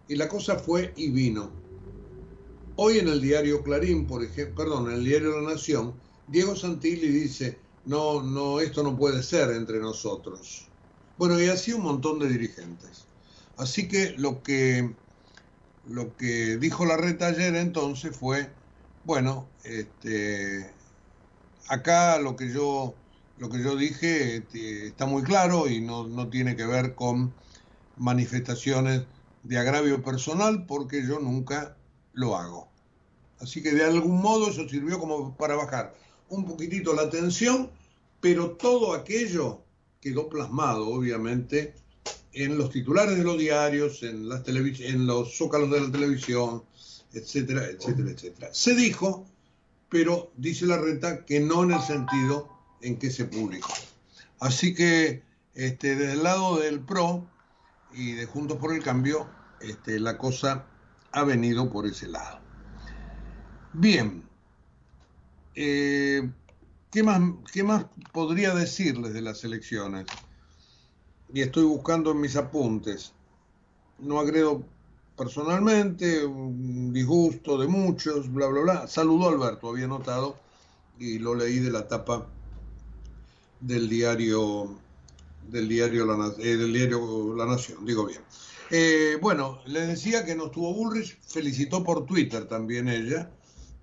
Y 0.08 0.16
la 0.16 0.28
cosa 0.28 0.58
fue 0.58 0.94
y 0.96 1.10
vino. 1.10 1.50
Hoy 2.76 3.00
en 3.00 3.08
el 3.08 3.22
diario 3.22 3.64
Clarín, 3.64 4.08
por 4.08 4.24
ejemplo, 4.24 4.64
perdón, 4.64 4.90
en 4.90 4.98
el 4.98 5.06
diario 5.06 5.42
La 5.42 5.54
Nación, 5.54 5.94
Diego 6.28 6.56
Santilli 6.56 7.08
dice, 7.08 7.58
no, 7.86 8.22
no, 8.22 8.60
esto 8.60 8.84
no 8.84 8.96
puede 8.96 9.24
ser 9.24 9.52
entre 9.52 9.80
nosotros. 9.80 10.71
Bueno, 11.22 11.40
y 11.40 11.50
así 11.50 11.72
un 11.72 11.84
montón 11.84 12.18
de 12.18 12.28
dirigentes. 12.28 13.06
Así 13.56 13.88
que 13.88 14.16
lo 14.18 14.42
que, 14.42 14.96
lo 15.86 16.18
que 16.18 16.58
dijo 16.58 16.84
la 16.84 16.98
reta 16.98 17.28
ayer 17.28 17.54
entonces 17.58 18.18
fue, 18.18 18.50
bueno, 19.04 19.48
este, 19.64 20.74
acá 21.68 22.18
lo 22.18 22.36
que 22.36 22.52
yo, 22.52 22.96
lo 23.38 23.52
que 23.52 23.62
yo 23.62 23.76
dije 23.76 24.38
este, 24.38 24.88
está 24.88 25.06
muy 25.06 25.22
claro 25.22 25.70
y 25.70 25.80
no, 25.80 26.08
no 26.08 26.28
tiene 26.28 26.56
que 26.56 26.66
ver 26.66 26.96
con 26.96 27.32
manifestaciones 27.98 29.04
de 29.44 29.60
agravio 29.60 30.02
personal 30.02 30.66
porque 30.66 31.06
yo 31.06 31.20
nunca 31.20 31.78
lo 32.14 32.36
hago. 32.36 32.68
Así 33.40 33.62
que 33.62 33.74
de 33.74 33.84
algún 33.84 34.24
modo 34.24 34.50
eso 34.50 34.68
sirvió 34.68 34.98
como 34.98 35.38
para 35.38 35.54
bajar 35.54 35.94
un 36.30 36.46
poquitito 36.46 36.96
la 36.96 37.12
tensión, 37.12 37.70
pero 38.22 38.54
todo 38.58 38.96
aquello 38.96 39.62
quedó 40.02 40.28
plasmado, 40.28 40.88
obviamente, 40.88 41.76
en 42.34 42.58
los 42.58 42.72
titulares 42.72 43.18
de 43.18 43.24
los 43.24 43.38
diarios, 43.38 44.04
en, 44.04 44.28
las 44.28 44.48
en 44.48 45.06
los 45.06 45.38
zócalos 45.38 45.70
de 45.72 45.82
la 45.82 45.92
televisión, 45.92 46.64
etcétera, 47.14 47.66
etcétera, 47.68 48.12
etcétera. 48.12 48.50
Se 48.52 48.76
dijo, 48.76 49.28
pero 49.90 50.32
dice 50.38 50.66
la 50.66 50.78
reta 50.78 51.26
que 51.26 51.40
no 51.40 51.64
en 51.64 51.72
el 51.72 51.82
sentido 51.82 52.50
en 52.82 52.98
que 52.98 53.12
se 53.12 53.26
publicó. 53.26 53.74
Así 54.40 54.74
que 54.74 55.24
este, 55.54 55.96
desde 55.96 56.14
el 56.14 56.24
lado 56.24 56.60
del 56.60 56.80
PRO 56.80 57.28
y 57.94 58.14
de 58.14 58.26
Juntos 58.26 58.58
por 58.58 58.74
el 58.74 58.82
Cambio, 58.82 59.30
este, 59.60 60.00
la 60.00 60.18
cosa 60.18 60.66
ha 61.12 61.24
venido 61.24 61.70
por 61.70 61.86
ese 61.86 62.08
lado. 62.08 62.40
Bien, 63.74 64.24
eh, 65.56 66.30
¿qué, 66.92 67.04
más, 67.04 67.22
¿qué 67.52 67.64
más 67.64 67.86
podría 68.12 68.54
decirles 68.54 69.14
de 69.14 69.22
las 69.22 69.44
elecciones? 69.44 70.06
y 71.34 71.42
estoy 71.42 71.64
buscando 71.64 72.12
en 72.12 72.22
mis 72.22 72.36
apuntes. 72.36 73.14
No 74.00 74.20
agredo 74.20 74.64
personalmente, 75.16 76.26
un 76.26 76.92
disgusto 76.92 77.58
de 77.58 77.68
muchos, 77.68 78.32
bla, 78.32 78.48
bla, 78.48 78.62
bla. 78.62 78.88
Saludó 78.88 79.30
Alberto, 79.30 79.70
había 79.70 79.88
notado, 79.88 80.38
y 81.00 81.20
lo 81.20 81.36
leí 81.36 81.60
de 81.60 81.72
la 81.72 81.88
tapa 81.88 82.28
del 83.60 83.88
diario 83.88 84.78
del 85.48 85.68
diario 85.68 86.06
La, 86.06 86.34
eh, 86.40 87.48
Nación, 87.48 87.86
digo 87.86 88.06
bien. 88.06 88.22
Eh, 88.70 89.18
bueno, 89.22 89.60
les 89.66 89.88
decía 89.88 90.24
que 90.24 90.36
no 90.36 90.46
estuvo 90.46 90.74
Bullrich, 90.74 91.20
felicitó 91.22 91.84
por 91.84 92.06
Twitter 92.06 92.46
también 92.46 92.88
ella. 92.88 93.32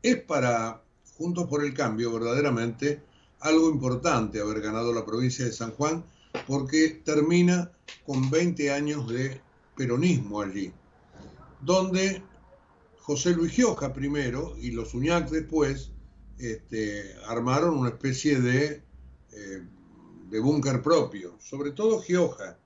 Es 0.03 0.17
para 0.23 0.83
Juntos 1.19 1.47
por 1.49 1.65
el 1.65 1.75
Cambio 1.75 2.13
verdaderamente 2.13 3.03
algo 3.41 3.71
importante 3.71 4.41
haber 4.41 4.61
ganado 4.61 4.93
la 4.93 5.05
provincia 5.05 5.45
de 5.45 5.53
San 5.53 5.73
Juan 5.73 6.05
porque 6.47 7.01
termina 7.05 7.71
con 8.07 8.31
20 8.31 8.71
años 8.73 9.09
de 9.09 9.41
peronismo 9.77 10.41
allí, 10.41 10.73
donde 11.61 12.23
José 13.01 13.31
Luis 13.31 13.53
Gioja 13.53 13.93
primero 13.93 14.55
y 14.61 14.71
los 14.71 14.95
Uñac 14.95 15.29
después 15.31 15.91
este, 16.39 17.15
armaron 17.27 17.77
una 17.79 17.91
especie 17.91 18.41
de, 18.41 18.83
eh, 19.33 19.63
de 20.31 20.41
búnker 20.41 20.83
propio, 20.83 21.37
sobre 21.41 21.73
todo 21.73 22.01
Gioja, 22.01 22.59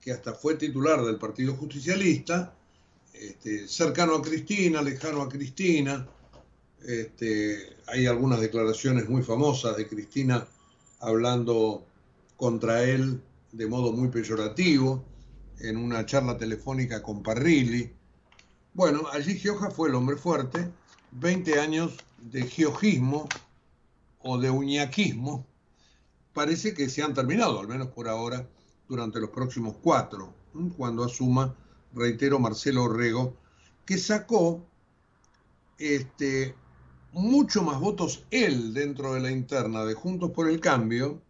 que 0.00 0.12
hasta 0.12 0.34
fue 0.34 0.54
titular 0.54 1.04
del 1.04 1.16
Partido 1.16 1.54
Justicialista, 1.54 2.54
este, 3.12 3.66
cercano 3.66 4.14
a 4.14 4.22
Cristina, 4.22 4.80
lejano 4.82 5.22
a 5.22 5.28
Cristina. 5.28 6.06
Este, 6.86 7.76
hay 7.86 8.06
algunas 8.06 8.40
declaraciones 8.40 9.08
muy 9.08 9.22
famosas 9.22 9.76
de 9.76 9.88
Cristina 9.88 10.46
hablando 11.00 11.84
contra 12.36 12.84
él 12.84 13.20
de 13.52 13.66
modo 13.66 13.92
muy 13.92 14.08
peyorativo 14.08 15.04
en 15.60 15.76
una 15.76 16.06
charla 16.06 16.36
telefónica 16.36 17.02
con 17.02 17.22
Parrilli. 17.22 17.92
Bueno, 18.74 19.02
allí 19.12 19.34
Gioja 19.34 19.70
fue 19.70 19.88
el 19.88 19.94
hombre 19.96 20.16
fuerte, 20.16 20.70
20 21.12 21.58
años 21.58 21.96
de 22.18 22.42
giojismo 22.42 23.28
o 24.20 24.38
de 24.38 24.50
uñaquismo, 24.50 25.46
parece 26.32 26.74
que 26.74 26.88
se 26.88 27.02
han 27.02 27.14
terminado, 27.14 27.58
al 27.60 27.68
menos 27.68 27.88
por 27.88 28.08
ahora, 28.08 28.46
durante 28.88 29.20
los 29.20 29.30
próximos 29.30 29.76
cuatro, 29.82 30.32
cuando 30.76 31.04
asuma, 31.04 31.54
reitero, 31.92 32.38
Marcelo 32.38 32.84
Orrego, 32.84 33.36
que 33.84 33.98
sacó 33.98 34.64
este, 35.78 36.54
mucho 37.18 37.62
más 37.62 37.80
votos 37.80 38.24
él 38.30 38.72
dentro 38.72 39.14
de 39.14 39.20
la 39.20 39.30
interna 39.30 39.84
de 39.84 39.94
Juntos 39.94 40.30
por 40.30 40.48
el 40.48 40.60
Cambio 40.60 41.20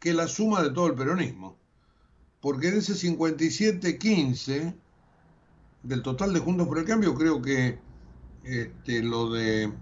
que 0.00 0.14
la 0.14 0.28
suma 0.28 0.62
de 0.62 0.70
todo 0.70 0.86
el 0.86 0.94
peronismo. 0.94 1.58
Porque 2.40 2.68
en 2.68 2.78
ese 2.78 2.94
57-15 2.94 4.74
del 5.82 6.02
total 6.02 6.32
de 6.32 6.40
Juntos 6.40 6.66
por 6.66 6.78
el 6.78 6.84
Cambio, 6.84 7.14
creo 7.14 7.42
que 7.42 7.78
este, 8.44 9.02
lo, 9.02 9.30
de, 9.30 9.72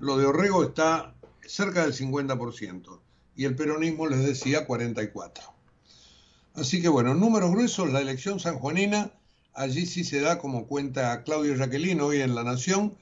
lo 0.00 0.18
de 0.18 0.26
Orrego 0.26 0.64
está 0.64 1.14
cerca 1.46 1.82
del 1.82 1.94
50% 1.94 3.00
y 3.34 3.44
el 3.44 3.56
peronismo 3.56 4.06
les 4.06 4.24
decía 4.24 4.66
44%. 4.66 5.32
Así 6.54 6.82
que 6.82 6.88
bueno, 6.88 7.14
números 7.14 7.50
gruesos, 7.50 7.90
la 7.92 8.00
elección 8.00 8.40
sanjuanina, 8.40 9.10
allí 9.54 9.86
sí 9.86 10.04
se 10.04 10.20
da, 10.20 10.38
como 10.38 10.66
cuenta 10.66 11.22
Claudio 11.22 11.54
Jacqueline 11.54 12.00
hoy 12.00 12.20
en 12.20 12.34
La 12.34 12.44
Nación, 12.44 12.96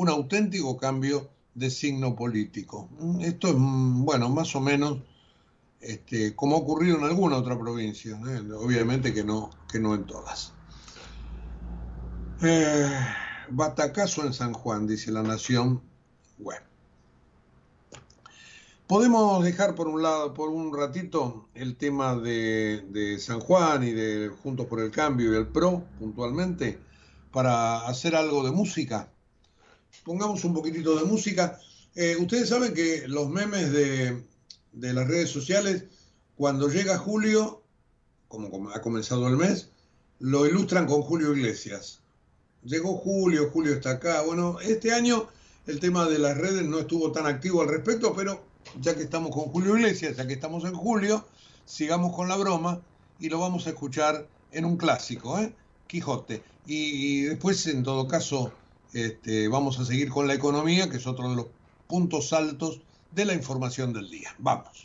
un 0.00 0.08
auténtico 0.08 0.78
cambio 0.78 1.28
de 1.54 1.68
signo 1.68 2.16
político. 2.16 2.88
Esto 3.20 3.48
es, 3.48 3.54
bueno, 3.58 4.30
más 4.30 4.56
o 4.56 4.60
menos 4.60 5.00
este, 5.78 6.34
como 6.34 6.56
ha 6.56 6.58
ocurrido 6.60 6.96
en 6.96 7.04
alguna 7.04 7.36
otra 7.36 7.58
provincia, 7.58 8.12
¿eh? 8.12 8.40
obviamente 8.52 9.12
que 9.12 9.22
no, 9.24 9.50
que 9.70 9.78
no 9.78 9.94
en 9.94 10.06
todas. 10.06 10.54
Eh, 12.42 12.88
batacazo 13.50 14.24
en 14.24 14.32
San 14.32 14.54
Juan, 14.54 14.86
dice 14.86 15.10
La 15.10 15.22
Nación. 15.22 15.82
Bueno. 16.38 16.64
Podemos 18.86 19.44
dejar 19.44 19.74
por 19.74 19.86
un 19.86 20.02
lado, 20.02 20.32
por 20.32 20.48
un 20.48 20.74
ratito, 20.74 21.46
el 21.52 21.76
tema 21.76 22.16
de, 22.16 23.18
San 23.20 23.40
Juan 23.40 23.82
y 23.82 23.90
de 23.90 24.30
Juntos 24.42 24.64
por 24.64 24.80
el 24.80 24.90
Cambio 24.90 25.34
y 25.34 25.36
el 25.36 25.48
PRO, 25.48 25.84
puntualmente, 25.98 26.78
para 27.32 27.86
hacer 27.86 28.16
algo 28.16 28.42
de 28.42 28.50
música. 28.50 29.10
Pongamos 30.04 30.44
un 30.44 30.54
poquitito 30.54 30.96
de 30.96 31.04
música. 31.04 31.58
Eh, 31.94 32.16
ustedes 32.18 32.48
saben 32.48 32.74
que 32.74 33.06
los 33.08 33.28
memes 33.28 33.72
de, 33.72 34.24
de 34.72 34.92
las 34.92 35.06
redes 35.06 35.30
sociales, 35.30 35.84
cuando 36.36 36.68
llega 36.68 36.98
julio, 36.98 37.62
como 38.28 38.70
ha 38.70 38.80
comenzado 38.80 39.26
el 39.28 39.36
mes, 39.36 39.70
lo 40.18 40.46
ilustran 40.46 40.86
con 40.86 41.02
Julio 41.02 41.34
Iglesias. 41.34 42.00
Llegó 42.62 42.96
Julio, 42.98 43.50
Julio 43.50 43.74
está 43.74 43.92
acá. 43.92 44.22
Bueno, 44.22 44.60
este 44.60 44.92
año 44.92 45.28
el 45.66 45.80
tema 45.80 46.08
de 46.08 46.18
las 46.18 46.36
redes 46.36 46.64
no 46.64 46.78
estuvo 46.78 47.12
tan 47.12 47.26
activo 47.26 47.62
al 47.62 47.68
respecto, 47.68 48.14
pero 48.14 48.42
ya 48.80 48.94
que 48.94 49.02
estamos 49.02 49.34
con 49.34 49.44
Julio 49.44 49.76
Iglesias, 49.76 50.16
ya 50.16 50.26
que 50.26 50.34
estamos 50.34 50.64
en 50.64 50.74
julio, 50.74 51.26
sigamos 51.64 52.14
con 52.14 52.28
la 52.28 52.36
broma 52.36 52.80
y 53.18 53.28
lo 53.28 53.38
vamos 53.38 53.66
a 53.66 53.70
escuchar 53.70 54.26
en 54.52 54.64
un 54.64 54.76
clásico, 54.76 55.38
¿eh? 55.38 55.52
Quijote. 55.86 56.42
Y, 56.66 57.22
después, 57.22 57.66
en 57.66 57.82
todo 57.82 58.06
caso, 58.06 58.52
este, 58.92 59.48
vamos 59.48 59.78
a 59.78 59.84
seguir 59.84 60.08
con 60.08 60.26
la 60.26 60.34
economía, 60.34 60.88
que 60.88 60.96
es 60.96 61.06
otro 61.06 61.28
de 61.30 61.36
los 61.36 61.46
puntos 61.86 62.32
altos 62.32 62.80
de 63.12 63.24
la 63.24 63.34
información 63.34 63.92
del 63.92 64.10
día. 64.10 64.34
Vamos. 64.38 64.84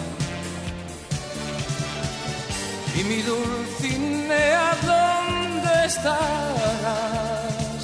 Y 3.01 3.03
mi 3.03 3.21
Dulcinea, 3.21 4.77
¿dónde 4.91 5.85
estarás? 5.85 7.83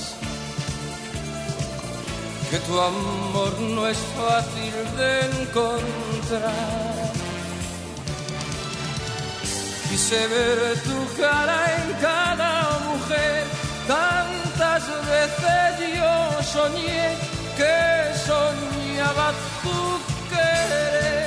Que 2.50 2.60
tu 2.60 2.80
amor 2.80 3.60
no 3.60 3.88
es 3.88 3.98
fácil 4.18 4.76
de 5.00 5.12
encontrar. 5.42 7.12
Quise 9.90 10.28
ver 10.28 10.60
tu 10.88 11.22
cara 11.22 11.60
en 11.78 11.94
cada 12.08 12.54
mujer, 12.90 13.44
tantas 13.88 14.84
veces 15.14 15.70
yo 16.00 16.44
soñé 16.54 17.06
que 17.58 17.78
soñaba 18.28 19.28
tu 19.64 19.80
querer 20.30 21.27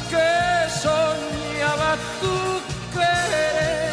que 0.11 0.69
soñaba 0.81 1.97
tu 2.19 2.35
querer. 2.93 3.91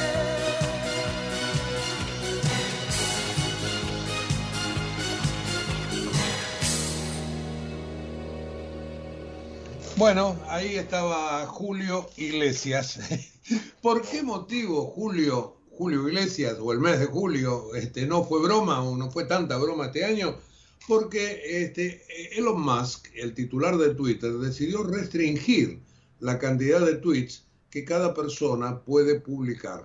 Bueno, 9.96 10.37
ahí 10.48 10.74
estaba 10.74 11.46
Julio 11.46 12.11
Iglesias. 12.16 12.98
¿Por 13.83 14.02
qué 14.02 14.24
motivo 14.24 14.87
Julio, 14.87 15.57
Julio 15.70 16.09
Iglesias, 16.09 16.57
o 16.61 16.72
el 16.72 16.81
mes 16.81 16.98
de 16.98 17.07
julio, 17.07 17.74
este, 17.76 18.07
no 18.07 18.24
fue 18.24 18.42
broma 18.42 18.83
o 18.83 18.96
no 18.96 19.09
fue 19.12 19.24
tanta 19.26 19.57
broma 19.57 19.87
este 19.87 20.04
año? 20.04 20.37
Porque 20.88 21.42
este, 21.62 22.02
Elon 22.37 22.61
Musk, 22.61 23.07
el 23.14 23.35
titular 23.35 23.76
de 23.76 23.94
Twitter, 23.94 24.33
decidió 24.33 24.83
restringir 24.83 25.87
la 26.20 26.38
cantidad 26.38 26.81
de 26.81 26.96
tweets 26.96 27.46
que 27.70 27.85
cada 27.85 28.14
persona 28.14 28.81
puede 28.81 29.20
publicar. 29.20 29.85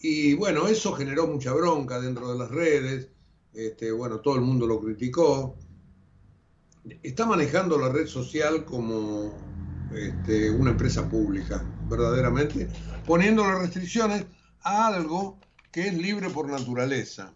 Y 0.00 0.34
bueno, 0.34 0.68
eso 0.68 0.92
generó 0.92 1.26
mucha 1.26 1.52
bronca 1.52 2.00
dentro 2.00 2.32
de 2.32 2.38
las 2.38 2.50
redes, 2.50 3.08
este, 3.52 3.90
bueno, 3.90 4.20
todo 4.20 4.36
el 4.36 4.42
mundo 4.42 4.66
lo 4.66 4.80
criticó. 4.80 5.56
Está 7.02 7.26
manejando 7.26 7.78
la 7.78 7.88
red 7.88 8.06
social 8.06 8.64
como 8.64 9.34
este, 9.92 10.50
una 10.50 10.70
empresa 10.70 11.08
pública, 11.08 11.64
verdaderamente, 11.88 12.68
poniendo 13.06 13.44
las 13.44 13.58
restricciones 13.60 14.26
a 14.62 14.86
algo 14.86 15.38
que 15.72 15.88
es 15.88 15.94
libre 15.94 16.30
por 16.30 16.48
naturaleza. 16.48 17.32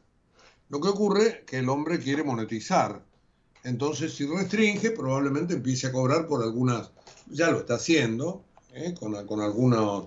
Lo 0.68 0.80
que 0.80 0.88
ocurre 0.88 1.26
es 1.26 1.40
que 1.44 1.58
el 1.58 1.68
hombre 1.68 1.98
quiere 1.98 2.22
monetizar. 2.22 3.04
Entonces, 3.64 4.14
si 4.14 4.26
restringe, 4.26 4.90
probablemente 4.90 5.54
empiece 5.54 5.86
a 5.86 5.92
cobrar 5.92 6.26
por 6.26 6.42
algunas 6.42 6.90
ya 7.32 7.50
lo 7.50 7.58
está 7.60 7.74
haciendo, 7.74 8.44
¿eh? 8.74 8.94
con, 8.98 9.14
algunas 9.40 10.04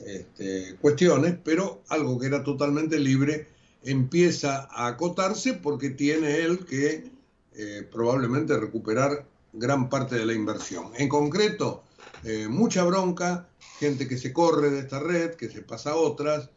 este, 0.00 0.76
cuestiones, 0.80 1.36
pero 1.42 1.82
algo 1.88 2.18
que 2.18 2.26
era 2.26 2.42
totalmente 2.42 2.98
libre 2.98 3.48
empieza 3.82 4.68
a 4.70 4.88
acotarse 4.88 5.54
porque 5.54 5.90
tiene 5.90 6.38
él 6.38 6.64
que 6.64 7.10
eh, 7.54 7.86
probablemente 7.90 8.58
recuperar 8.58 9.26
gran 9.52 9.88
parte 9.88 10.16
de 10.16 10.26
la 10.26 10.32
inversión. 10.32 10.92
En 10.96 11.08
concreto, 11.08 11.82
eh, 12.24 12.48
mucha 12.48 12.82
bronca, 12.84 13.48
gente 13.78 14.08
que 14.08 14.16
se 14.16 14.32
corre 14.32 14.70
de 14.70 14.80
esta 14.80 14.98
red, 15.00 15.34
que 15.34 15.50
se 15.50 15.62
pasa 15.62 15.90
a 15.90 15.96
otras, 15.96 16.48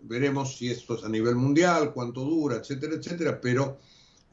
veremos 0.00 0.56
si 0.56 0.70
esto 0.70 0.96
es 0.96 1.04
a 1.04 1.08
nivel 1.08 1.36
mundial, 1.36 1.92
cuánto 1.94 2.22
dura, 2.22 2.56
etcétera, 2.56 2.96
etcétera, 2.96 3.40
pero 3.40 3.78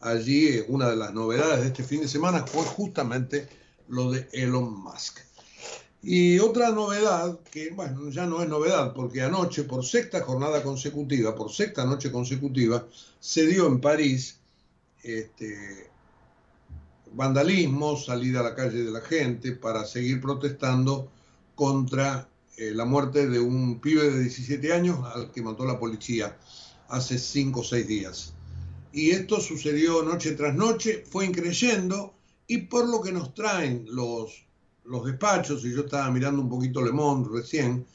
allí 0.02 0.64
una 0.68 0.90
de 0.90 0.96
las 0.96 1.14
novedades 1.14 1.62
de 1.62 1.68
este 1.68 1.84
fin 1.84 2.02
de 2.02 2.08
semana 2.08 2.46
fue 2.46 2.64
justamente 2.64 3.48
lo 3.88 4.12
de 4.12 4.28
Elon 4.32 4.82
Musk. 4.82 5.20
Y 6.02 6.40
otra 6.40 6.72
novedad, 6.72 7.40
que 7.52 7.72
bueno, 7.72 8.10
ya 8.10 8.26
no 8.26 8.42
es 8.42 8.48
novedad, 8.48 8.94
porque 8.94 9.22
anoche, 9.22 9.64
por 9.64 9.84
sexta 9.84 10.22
jornada 10.22 10.64
consecutiva, 10.64 11.36
por 11.36 11.52
sexta 11.52 11.84
noche 11.84 12.12
consecutiva, 12.12 12.88
se 13.20 13.46
dio 13.48 13.68
en 13.68 13.82
París 13.82 14.40
este, 15.04 15.90
vandalismo, 17.12 17.98
salida 17.98 18.40
a 18.40 18.44
la 18.44 18.56
calle 18.56 18.84
de 18.84 18.92
la 18.92 19.02
gente 19.02 19.52
para 19.52 19.86
seguir 19.86 20.22
protestando 20.22 21.12
contra 21.56 22.30
eh, 22.56 22.72
la 22.74 22.86
muerte 22.86 23.28
de 23.28 23.40
un 23.40 23.80
pibe 23.80 24.10
de 24.10 24.22
17 24.22 24.72
años 24.72 25.00
al 25.14 25.32
que 25.32 25.42
mató 25.42 25.66
la 25.66 25.80
policía 25.80 26.38
hace 26.88 27.18
5 27.18 27.60
o 27.60 27.64
6 27.64 27.88
días. 27.88 28.34
Y 28.92 29.12
esto 29.12 29.40
sucedió 29.40 30.04
noche 30.04 30.32
tras 30.32 30.56
noche, 30.56 31.04
fue 31.10 31.26
increyendo 31.26 32.14
y 32.48 32.58
por 32.58 32.90
lo 32.90 33.02
que 33.02 33.12
nos 33.12 33.34
traen 33.36 33.86
los, 33.90 34.44
los 34.86 35.06
despachos, 35.06 35.64
y 35.64 35.72
yo 35.72 35.82
estaba 35.82 36.10
mirando 36.10 36.42
un 36.42 36.50
poquito 36.50 36.82
Le 36.82 36.92
Monde 36.92 37.30
recién, 37.32 37.86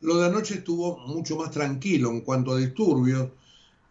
lo 0.00 0.18
de 0.18 0.26
anoche 0.26 0.54
estuvo 0.54 0.98
mucho 1.06 1.36
más 1.36 1.50
tranquilo 1.50 2.10
en 2.10 2.22
cuanto 2.22 2.52
a 2.52 2.58
disturbios, 2.58 3.28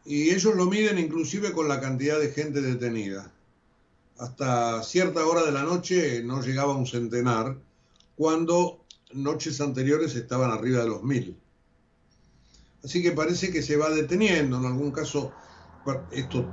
y 0.06 0.32
ellos 0.32 0.56
lo 0.56 0.66
miden 0.66 0.98
inclusive 0.98 1.54
con 1.54 1.68
la 1.68 1.80
cantidad 1.80 2.20
de 2.20 2.32
gente 2.32 2.62
detenida. 2.62 3.32
Hasta 4.18 4.84
cierta 4.84 5.26
hora 5.26 5.46
de 5.46 5.54
la 5.54 5.64
noche 5.64 6.22
no 6.24 6.42
llegaba 6.42 6.76
un 6.76 6.88
centenar, 6.88 7.56
cuando 8.18 8.84
noches 9.14 9.62
anteriores 9.62 10.16
estaban 10.16 10.52
arriba 10.52 10.82
de 10.82 10.90
los 10.90 11.04
mil. 11.04 11.38
Así 12.84 13.02
que 13.02 13.12
parece 13.12 13.52
que 13.52 13.62
se 13.62 13.78
va 13.78 13.90
deteniendo, 13.90 14.58
en 14.58 14.66
algún 14.66 14.92
caso 14.92 15.32
esto 16.12 16.46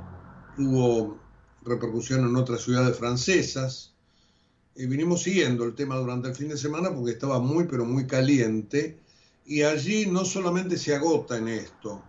tuvo 0.55 1.19
repercusión 1.63 2.21
en 2.25 2.35
otras 2.35 2.61
ciudades 2.61 2.97
francesas. 2.97 3.93
Y 4.75 4.85
vinimos 4.85 5.23
siguiendo 5.23 5.63
el 5.63 5.75
tema 5.75 5.95
durante 5.95 6.29
el 6.29 6.35
fin 6.35 6.49
de 6.49 6.57
semana 6.57 6.93
porque 6.93 7.11
estaba 7.11 7.39
muy, 7.39 7.65
pero 7.65 7.85
muy 7.85 8.05
caliente. 8.05 8.99
Y 9.45 9.63
allí 9.63 10.05
no 10.05 10.25
solamente 10.25 10.77
se 10.77 10.93
agota 10.93 11.37
en 11.37 11.47
esto, 11.47 12.03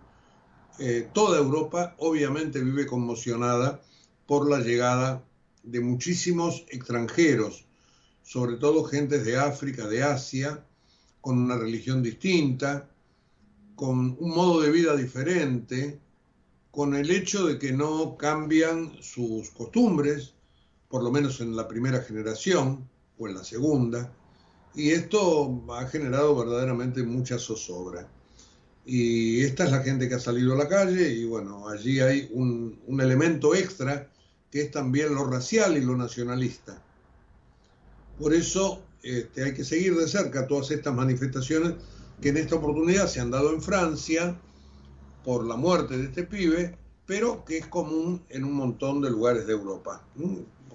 eh, 0.78 1.09
toda 1.12 1.38
Europa 1.38 1.96
obviamente 1.98 2.61
vive 2.61 2.87
conmocionada 2.87 3.83
por 4.26 4.48
la 4.48 4.61
llegada 4.61 5.24
de 5.64 5.81
muchísimos 5.81 6.64
extranjeros, 6.68 7.66
sobre 8.22 8.57
todo 8.57 8.85
gentes 8.85 9.24
de 9.24 9.37
África, 9.38 9.88
de 9.88 10.04
Asia, 10.04 10.64
con 11.20 11.38
una 11.38 11.57
religión 11.57 12.00
distinta, 12.00 12.88
con 13.74 14.16
un 14.20 14.31
modo 14.31 14.61
de 14.61 14.70
vida 14.70 14.94
diferente, 14.94 15.98
con 16.70 16.94
el 16.94 17.11
hecho 17.11 17.46
de 17.46 17.59
que 17.59 17.72
no 17.72 18.16
cambian 18.16 18.92
sus 19.00 19.50
costumbres, 19.50 20.35
por 20.88 21.02
lo 21.02 21.11
menos 21.11 21.40
en 21.40 21.57
la 21.57 21.68
primera 21.68 22.00
generación 22.02 22.88
o 23.18 23.28
en 23.28 23.35
la 23.35 23.44
segunda, 23.44 24.12
y 24.74 24.90
esto 24.90 25.64
ha 25.70 25.87
generado 25.87 26.37
verdaderamente 26.37 27.02
mucha 27.02 27.38
zozobra. 27.38 28.09
Y 28.85 29.42
esta 29.42 29.64
es 29.64 29.70
la 29.70 29.83
gente 29.83 30.09
que 30.09 30.14
ha 30.14 30.20
salido 30.20 30.54
a 30.54 30.57
la 30.57 30.68
calle 30.68 31.11
y 31.11 31.24
bueno, 31.24 31.68
allí 31.68 32.00
hay 32.00 32.28
un, 32.33 32.81
elemento 33.00 33.54
extra 33.54 34.11
que 34.50 34.62
es 34.62 34.70
también 34.70 35.14
lo 35.14 35.24
racial 35.28 35.76
y 35.76 35.83
lo 35.83 35.96
nacionalista. 35.96 36.83
Por 38.18 38.33
eso 38.33 38.83
este, 39.02 39.44
hay 39.44 39.52
que 39.52 39.64
seguir 39.64 39.94
de 39.94 40.09
cerca 40.09 40.46
todas 40.46 40.70
estas 40.70 40.94
manifestaciones 40.94 41.74
que 42.22 42.31
en 42.31 42.38
esta 42.38 42.57
oportunidad 42.57 43.09
se 43.09 43.20
han 43.20 43.31
dado 43.31 43.52
en 43.52 43.61
Francia, 43.61 44.40
por 45.28 45.44
la 45.44 45.56
muerte 45.56 45.98
de 45.98 46.04
este 46.04 46.22
pibe, 46.22 46.74
pero 47.04 47.44
que 47.44 47.58
es 47.58 47.66
común 47.66 48.24
en 48.30 48.44
un 48.44 48.54
montón 48.54 49.02
de 49.02 49.10
lugares 49.10 49.46
de 49.46 49.52
Europa. 49.52 50.02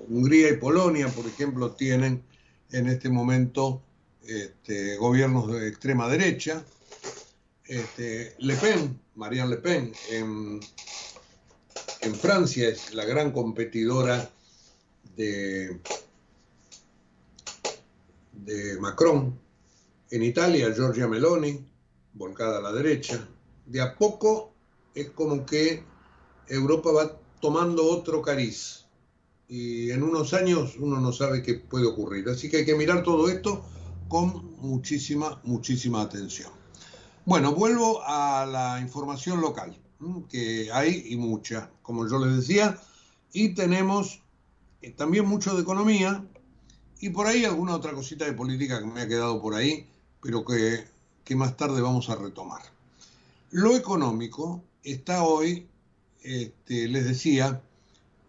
Hungría 0.08 0.50
y 0.50 0.58
Polonia, 0.58 1.08
por 1.08 1.26
ejemplo, 1.26 1.72
tienen 1.72 2.24
en 2.72 2.88
este 2.88 3.10
momento 3.10 3.82
este, 4.22 4.96
gobiernos 4.98 5.52
de 5.52 5.68
extrema 5.68 6.08
derecha. 6.08 6.64
Este, 7.66 8.36
Le 8.38 8.56
Pen, 8.58 9.00
Marianne 9.16 9.56
Le 9.56 9.58
Pen, 9.58 9.92
en, 10.12 10.62
Francia 12.22 12.70
es 12.70 12.94
la 12.94 13.06
gran 13.06 13.32
competidora 13.32 14.30
de 15.16 15.80
Macron. 18.80 19.36
En 20.12 20.22
Italia, 20.22 20.72
Giorgia 20.76 21.08
Meloni, 21.08 21.60
volcada 22.14 22.60
a 22.60 22.62
la 22.62 22.72
derecha. 22.72 23.28
De 23.66 23.82
a 23.82 23.96
poco 23.96 24.54
es 24.96 25.10
como 25.12 25.46
que 25.46 25.84
Europa 26.48 26.92
va 26.92 27.18
tomando 27.42 27.86
otro 27.86 28.22
cariz. 28.22 28.86
Y 29.48 29.92
en 29.92 30.04
unos 30.04 30.34
años 30.34 30.76
uno 30.80 31.00
no 31.00 31.12
sabe 31.12 31.44
qué 31.44 31.56
puede 31.56 31.86
ocurrir. 31.86 32.28
Así 32.30 32.50
que 32.50 32.58
hay 32.58 32.66
que 32.66 32.76
mirar 32.76 33.04
todo 33.04 33.30
esto 33.30 33.64
con 34.08 34.58
muchísima, 34.60 35.42
muchísima 35.44 36.02
atención. 36.02 36.52
Bueno, 37.26 37.54
vuelvo 37.54 38.02
a 38.06 38.46
la 38.46 38.80
información 38.82 39.40
local, 39.40 39.78
que 40.30 40.70
hay 40.72 41.06
y 41.08 41.16
mucha, 41.16 41.72
como 41.82 42.08
yo 42.08 42.20
les 42.20 42.36
decía, 42.36 42.80
y 43.32 43.54
tenemos 43.54 44.22
eh, 44.82 44.92
también 44.92 45.26
mucho 45.26 45.56
de 45.56 45.62
economía 45.62 46.26
y 47.00 47.10
por 47.10 47.28
ahí 47.28 47.46
alguna 47.46 47.76
otra 47.76 47.94
cosita 47.94 48.26
de 48.26 48.34
política 48.34 48.80
que 48.80 48.86
me 48.86 49.02
ha 49.02 49.08
quedado 49.08 49.42
por 49.42 49.56
ahí, 49.56 49.88
pero 50.22 50.44
que, 50.44 50.86
que 51.24 51.36
más 51.36 51.56
tarde 51.56 51.82
vamos 51.82 52.10
a 52.10 52.16
retomar. 52.16 52.73
Lo 53.56 53.76
económico 53.76 54.64
está 54.82 55.22
hoy, 55.22 55.68
este, 56.24 56.88
les 56.88 57.06
decía, 57.06 57.62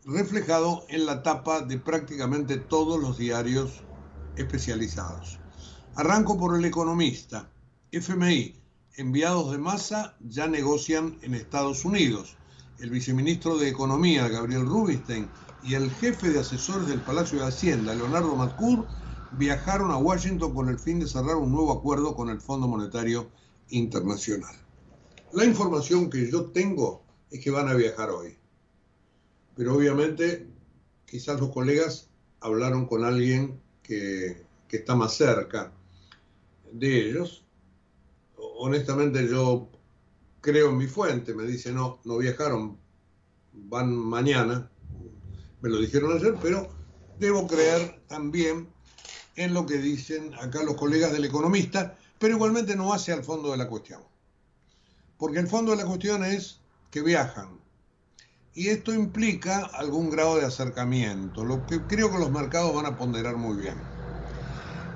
reflejado 0.04 0.84
en 0.90 1.06
la 1.06 1.22
tapa 1.22 1.62
de 1.62 1.78
prácticamente 1.78 2.58
todos 2.58 3.00
los 3.00 3.16
diarios 3.16 3.84
especializados. 4.36 5.38
Arranco 5.94 6.38
por 6.38 6.58
el 6.58 6.66
economista. 6.66 7.48
FMI, 7.90 8.54
enviados 8.96 9.50
de 9.50 9.56
masa 9.56 10.14
ya 10.20 10.46
negocian 10.46 11.18
en 11.22 11.32
Estados 11.32 11.86
Unidos. 11.86 12.36
El 12.78 12.90
viceministro 12.90 13.56
de 13.56 13.70
Economía, 13.70 14.28
Gabriel 14.28 14.66
Rubinstein, 14.66 15.30
y 15.62 15.72
el 15.72 15.90
jefe 15.90 16.28
de 16.28 16.40
asesores 16.40 16.86
del 16.86 17.00
Palacio 17.00 17.38
de 17.38 17.46
Hacienda, 17.46 17.94
Leonardo 17.94 18.36
Matcur, 18.36 18.86
viajaron 19.38 19.90
a 19.90 19.96
Washington 19.96 20.52
con 20.52 20.68
el 20.68 20.78
fin 20.78 21.00
de 21.00 21.08
cerrar 21.08 21.36
un 21.36 21.50
nuevo 21.50 21.72
acuerdo 21.72 22.14
con 22.14 22.28
el 22.28 22.42
Fondo 22.42 22.68
Monetario 22.68 23.30
Internacional. 23.70 24.63
La 25.34 25.44
información 25.44 26.10
que 26.10 26.30
yo 26.30 26.44
tengo 26.52 27.02
es 27.28 27.42
que 27.42 27.50
van 27.50 27.68
a 27.68 27.74
viajar 27.74 28.08
hoy. 28.10 28.36
Pero 29.56 29.74
obviamente 29.74 30.46
quizás 31.06 31.40
los 31.40 31.50
colegas 31.50 32.08
hablaron 32.38 32.86
con 32.86 33.04
alguien 33.04 33.60
que, 33.82 34.44
está 34.70 34.96
más 34.96 35.14
cerca 35.14 35.72
de 36.72 37.08
ellos. 37.08 37.44
Honestamente 38.36 39.28
yo 39.28 39.68
creo 40.40 40.70
en 40.70 40.78
mi 40.78 40.88
fuente, 40.88 41.32
me 41.32 41.44
dice 41.44 41.70
no, 41.70 42.00
no 42.04 42.18
viajaron, 42.18 42.76
van 43.52 43.94
mañana, 43.94 44.68
me 45.60 45.68
lo 45.68 45.78
dijeron 45.78 46.16
ayer, 46.16 46.34
pero 46.42 46.68
debo 47.20 47.46
creer 47.46 48.02
también 48.08 48.68
en 49.36 49.54
lo 49.54 49.64
que 49.64 49.78
dicen 49.78 50.34
acá 50.34 50.64
los 50.64 50.74
colegas 50.74 51.12
del 51.12 51.24
economista, 51.24 51.96
pero 52.18 52.34
igualmente 52.34 52.74
no 52.74 52.92
hace 52.92 53.12
al 53.12 53.22
fondo 53.22 53.52
de 53.52 53.58
la 53.58 53.68
cuestión. 53.68 54.00
Porque 55.18 55.38
el 55.38 55.48
fondo 55.48 55.70
de 55.72 55.78
la 55.78 55.86
cuestión 55.86 56.24
es 56.24 56.60
que 56.90 57.02
viajan. 57.02 57.60
Y 58.54 58.68
esto 58.68 58.94
implica 58.94 59.64
algún 59.74 60.10
grado 60.10 60.36
de 60.36 60.46
acercamiento, 60.46 61.44
lo 61.44 61.66
que 61.66 61.82
creo 61.82 62.10
que 62.12 62.18
los 62.18 62.30
mercados 62.30 62.74
van 62.74 62.86
a 62.86 62.96
ponderar 62.96 63.36
muy 63.36 63.56
bien. 63.60 63.74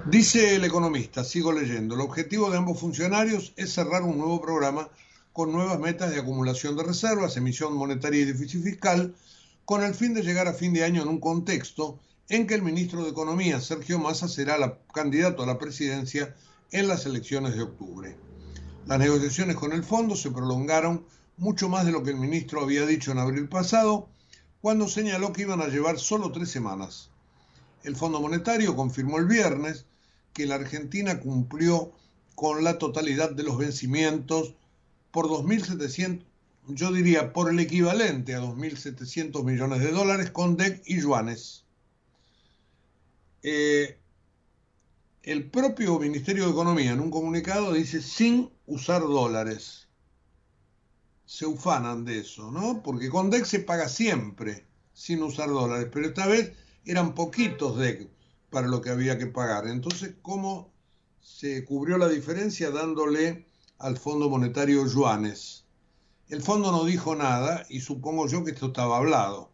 Dice 0.07 0.54
el 0.54 0.64
economista, 0.64 1.24
sigo 1.24 1.52
leyendo, 1.52 1.96
el 1.96 2.00
objetivo 2.00 2.50
de 2.50 2.57
ambos 2.57 2.78
funcionarios 2.78 3.52
es 3.57 3.72
cerrar 3.74 4.02
un 4.02 4.16
nuevo 4.16 4.40
programa 4.40 4.88
con 5.33 5.52
nuevas 5.52 5.78
metas 5.78 6.11
de 6.11 6.20
acumulación 6.20 6.76
de 6.76 6.85
reservas, 6.85 7.37
emisión 7.37 7.74
monetaria 7.76 8.20
y 8.20 8.24
déficit 8.24 8.62
fiscal, 8.62 9.14
con 9.64 9.83
el 9.83 9.94
fin 9.94 10.14
de 10.14 10.22
llegar 10.22 10.48
a 10.48 10.54
fin 10.54 10.72
de 10.72 10.85
año 10.85 11.02
en 11.02 11.09
un 11.09 11.20
contexto 11.20 11.98
en 12.28 12.46
que 12.46 12.54
el 12.54 12.62
ministro 12.62 13.02
de 13.02 13.11
Economía, 13.11 13.61
Sergio 13.61 13.98
Massa, 13.98 14.28
será 14.28 14.57
la, 14.57 14.78
candidato 14.94 15.42
a 15.42 15.46
la 15.46 15.59
presidencia 15.59 16.35
en 16.70 16.88
las 16.88 17.07
elecciones 17.07 17.54
de 17.54 17.62
octubre. 17.62 18.16
Las 18.88 19.01
negociaciones 19.01 19.57
con 19.57 19.74
el 19.74 19.85
fondo 19.85 20.16
se 20.16 20.31
prolongaron 20.31 21.05
mucho 21.37 21.68
más 21.68 21.85
de 21.85 21.92
lo 21.92 22.03
que 22.03 22.09
el 22.09 22.16
ministro 22.16 22.62
había 22.62 22.87
dicho 22.87 23.12
en 23.12 23.18
abril 23.18 23.46
pasado, 23.46 24.09
cuando 24.62 24.88
señaló 24.88 25.35
que 25.35 25.42
iban 25.42 25.61
a 25.61 25.68
llevar 25.68 25.98
solo 25.98 26.33
tres 26.33 26.51
semanas. 26.51 27.11
El 27.85 27.96
Fondo 27.96 28.18
Monetario 28.18 28.74
confirmó 28.74 29.18
el 29.18 29.27
viernes 29.27 29.85
que 30.33 30.46
la 30.46 30.55
Argentina 30.55 31.20
cumplió 31.20 31.92
con 32.35 32.64
la 32.64 32.79
totalidad 32.79 33.31
de 33.31 33.42
los 33.42 33.59
vencimientos 33.59 34.55
por 35.11 35.27
2.700, 35.27 36.22
yo 36.68 36.90
diría 36.90 37.35
por 37.35 37.51
el 37.51 37.61
equivalente 37.61 38.35
a 38.35 38.40
2.700 38.40 39.44
millones 39.44 39.81
de 39.81 39.90
dólares 39.90 40.31
con 40.31 40.57
DEC 40.57 40.81
y 40.87 40.98
yuanes. 40.98 41.66
Eh, 43.42 43.98
el 45.24 45.44
propio 45.51 45.98
Ministerio 45.98 46.46
de 46.46 46.53
Economía 46.53 46.92
en 46.92 47.01
un 47.01 47.11
comunicado 47.11 47.74
dice 47.74 48.01
sin 48.01 48.51
usar 48.68 49.00
dólares. 49.02 49.88
Se 51.24 51.46
ufanan 51.46 52.04
de 52.04 52.20
eso, 52.20 52.50
¿no? 52.50 52.83
Porque 52.83 53.09
con 53.09 53.31
DEC 53.31 53.44
se 53.44 53.61
paga 53.61 53.88
siempre 53.88 54.66
sin 54.92 55.22
usar 55.22 55.48
dólares, 55.48 55.88
pero 55.92 56.07
esta 56.07 56.26
vez 56.26 56.52
eran 56.85 57.14
poquitos 57.14 57.76
DEC 57.78 58.11
para 58.50 58.68
lo 58.68 58.81
que 58.81 58.90
había 58.90 59.18
que 59.18 59.26
pagar. 59.26 59.66
Entonces, 59.66 60.14
¿cómo 60.22 60.70
se 61.20 61.64
cubrió 61.64 61.98
la 61.98 62.09
diferencia 62.09 62.70
dándole 62.70 63.46
al 63.78 63.96
Fondo 63.96 64.28
Monetario 64.28 64.87
yuanes? 64.87 65.64
El 66.28 66.42
fondo 66.42 66.70
no 66.72 66.85
dijo 66.85 67.14
nada 67.14 67.64
y 67.70 67.81
supongo 67.81 68.26
yo 68.28 68.44
que 68.44 68.50
esto 68.50 68.66
estaba 68.66 68.98
hablado. 68.98 69.50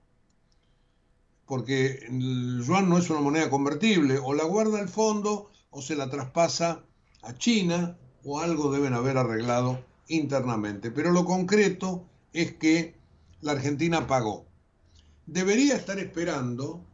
Porque 1.47 2.07
el 2.09 2.65
yuan 2.65 2.89
no 2.89 2.99
es 2.99 3.11
una 3.11 3.21
moneda 3.21 3.49
convertible, 3.49 4.19
o 4.19 4.35
la 4.35 4.45
guarda 4.45 4.81
el 4.81 4.89
fondo 4.89 5.51
o 5.71 5.83
se 5.83 5.95
la 5.95 6.11
traspasa 6.11 6.85
a 7.23 7.35
China 7.35 7.97
o 8.25 8.41
algo 8.41 8.73
deben 8.73 8.95
haber 8.95 9.19
arreglado 9.19 9.85
internamente. 10.09 10.91
Pero 10.91 11.13
lo 11.13 11.25
concreto 11.25 12.05
es 12.33 12.55
que 12.55 12.95
la 13.41 13.53
Argentina 13.53 14.07
pagó. 14.07 14.47
Debería 15.27 15.77
estar 15.77 15.99
esperando 15.99 16.85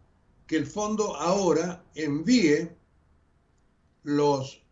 que 0.46 0.56
el 0.56 0.66
fondo 0.66 1.16
ahora 1.16 1.84
envíe 1.94 2.68
los, 4.02 4.62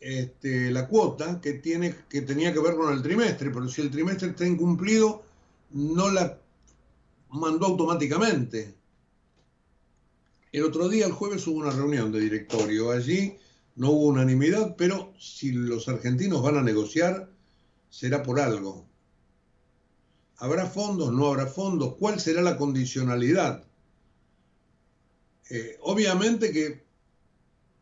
este, 0.00 0.70
la 0.70 0.86
cuota 0.88 1.40
que, 1.40 1.54
tiene, 1.54 1.94
que 2.08 2.22
tenía 2.22 2.52
que 2.52 2.60
ver 2.60 2.76
con 2.76 2.92
el 2.92 3.02
trimestre, 3.02 3.50
pero 3.50 3.68
si 3.68 3.82
el 3.82 3.90
trimestre 3.90 4.30
está 4.30 4.46
incumplido, 4.46 5.22
no 5.70 6.10
la 6.10 6.38
mandó 7.30 7.66
automáticamente. 7.66 8.74
El 10.52 10.62
otro 10.62 10.88
día, 10.88 11.06
el 11.06 11.12
jueves, 11.12 11.46
hubo 11.48 11.58
una 11.58 11.70
reunión 11.70 12.12
de 12.12 12.20
directorio. 12.20 12.92
Allí 12.92 13.36
no 13.76 13.90
hubo 13.90 14.06
unanimidad, 14.06 14.76
pero 14.76 15.12
si 15.18 15.52
los 15.52 15.88
argentinos 15.88 16.42
van 16.42 16.56
a 16.56 16.62
negociar, 16.62 17.30
será 17.90 18.22
por 18.22 18.40
algo. 18.40 18.86
¿Habrá 20.38 20.66
fondos? 20.66 21.12
¿No 21.12 21.28
habrá 21.28 21.46
fondos? 21.46 21.94
¿Cuál 21.98 22.20
será 22.20 22.42
la 22.42 22.56
condicionalidad? 22.56 23.64
Eh, 25.50 25.78
obviamente 25.82 26.52
que 26.52 26.84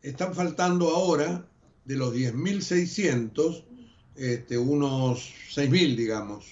están 0.01 0.33
faltando 0.33 0.89
ahora 0.89 1.47
de 1.85 1.95
los 1.95 2.13
10.600, 2.13 3.63
este, 4.15 4.57
unos 4.57 5.33
6.000, 5.55 5.95
digamos. 5.95 6.45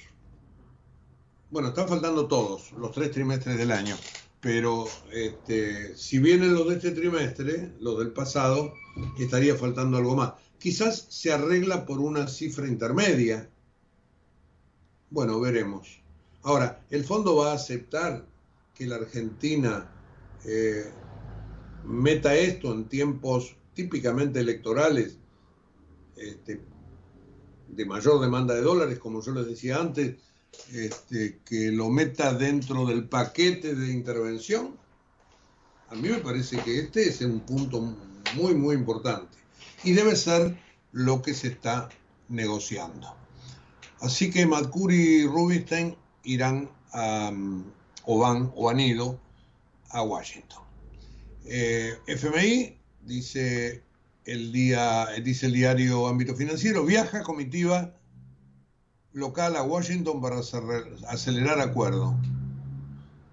Bueno, 1.50 1.70
están 1.70 1.88
faltando 1.88 2.28
todos, 2.28 2.72
los 2.74 2.92
tres 2.92 3.12
trimestres 3.12 3.58
del 3.58 3.72
año. 3.72 3.98
Pero 4.42 4.88
este, 5.12 5.96
si 5.96 6.20
vienen 6.20 6.54
los 6.54 6.68
de 6.68 6.76
este 6.76 6.92
trimestre, 6.92 7.74
los 7.80 8.00
del 8.00 8.12
pasado, 8.12 8.74
estaría 9.20 9.56
faltando 9.56 9.98
algo 9.98 10.16
más. 10.16 10.34
Quizás 10.58 11.06
se 11.10 11.32
arregla 11.32 11.86
por 11.86 12.00
una 12.00 12.28
cifra 12.28 12.68
intermedia. 12.68 13.50
Bueno, 15.12 15.40
veremos. 15.40 16.02
Ahora, 16.44 16.84
¿el 16.90 17.04
fondo 17.04 17.36
va 17.36 17.52
a 17.52 17.56
aceptar 17.56 18.26
que 18.74 18.88
la 18.88 18.96
Argentina 18.96 19.92
eh, 20.44 20.92
meta 21.84 22.36
esto 22.36 22.74
en 22.74 22.86
tiempos 22.86 23.56
típicamente 23.74 24.40
electorales 24.40 25.18
este, 26.16 26.62
de 27.68 27.86
mayor 27.86 28.20
demanda 28.20 28.54
de 28.54 28.62
dólares, 28.62 29.00
como 29.00 29.22
yo 29.22 29.34
les 29.34 29.48
decía 29.48 29.80
antes, 29.80 30.16
este, 30.74 31.40
que 31.46 31.72
lo 31.72 31.90
meta 31.90 32.34
dentro 32.34 32.86
del 32.86 33.06
paquete 33.06 33.76
de 33.76 33.92
intervención, 33.92 34.78
a 35.90 35.96
mí 35.96 36.10
me 36.10 36.18
parece 36.18 36.58
que 36.58 36.80
este 36.80 37.08
es 37.08 37.22
un 37.22 37.42
punto 37.42 37.82
muy, 38.36 38.56
muy 38.56 38.76
importante 38.76 39.38
y 39.84 39.94
debe 39.94 40.16
ser 40.16 40.58
lo 40.92 41.22
que 41.22 41.34
se 41.34 41.50
está 41.50 41.90
negociando. 42.30 43.16
Así 44.00 44.32
que 44.32 44.46
Madcuri 44.46 44.96
y 44.96 45.26
Rubinstein 45.26 45.96
irán 46.24 46.70
a, 46.94 47.32
o 48.06 48.20
van 48.20 48.52
o 48.56 48.70
han 48.70 48.80
ido 48.80 49.20
a 49.90 50.02
Washington. 50.04 50.64
Eh, 51.46 51.98
FMI 52.08 52.78
dice 53.02 53.84
el 54.26 54.52
día, 54.52 55.08
dice 55.24 55.48
el 55.48 55.54
diario 55.54 56.08
Ámbito 56.08 56.36
Financiero, 56.36 56.86
viaja 56.86 57.24
comitiva 57.24 57.94
local 59.14 59.56
a 59.56 59.64
Washington 59.64 60.22
para 60.22 60.38
acelerar 60.40 61.60
acuerdo. 61.60 62.16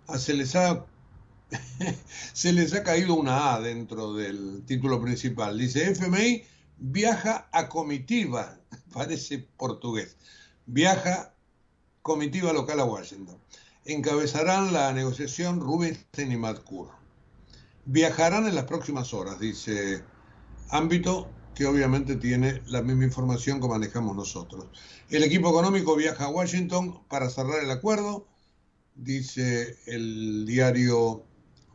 Ah, 0.07 0.19
se 0.19 0.35
les 0.35 0.57
ha 0.57 0.87
se 2.33 2.53
les 2.53 2.75
ha 2.75 2.83
caído 2.83 3.14
una 3.14 3.55
A 3.55 3.61
dentro 3.61 4.14
del 4.14 4.64
título 4.67 5.01
principal. 5.01 5.59
Dice 5.59 5.91
FMI 5.91 6.45
viaja 6.79 7.49
a 7.53 7.69
comitiva, 7.69 8.59
parece 8.93 9.47
portugués. 9.57 10.17
Viaja 10.67 11.35
comitiva 12.03 12.53
local 12.53 12.81
a 12.81 12.85
Washington. 12.85 13.38
Encabezarán 13.85 14.73
la 14.73 14.93
negociación 14.93 15.61
Rubinstein 15.61 16.33
y 16.33 16.37
Madcour. 16.37 16.91
Viajarán 17.87 18.47
en 18.47 18.55
las 18.55 18.64
próximas 18.64 19.14
horas, 19.14 19.38
dice 19.41 20.05
ámbito 20.69 21.31
que 21.59 21.66
obviamente 21.66 22.14
tiene 22.14 22.62
la 22.66 22.83
misma 22.83 23.03
información 23.03 23.61
que 23.61 23.66
manejamos 23.66 24.14
nosotros. 24.14 24.66
El 25.11 25.25
equipo 25.25 25.49
económico 25.49 25.97
viaja 25.97 26.27
a 26.27 26.29
Washington 26.29 27.01
para 27.09 27.29
cerrar 27.31 27.64
el 27.64 27.71
acuerdo, 27.73 28.29
dice 28.94 29.77
el 29.87 30.47
diario 30.47 31.25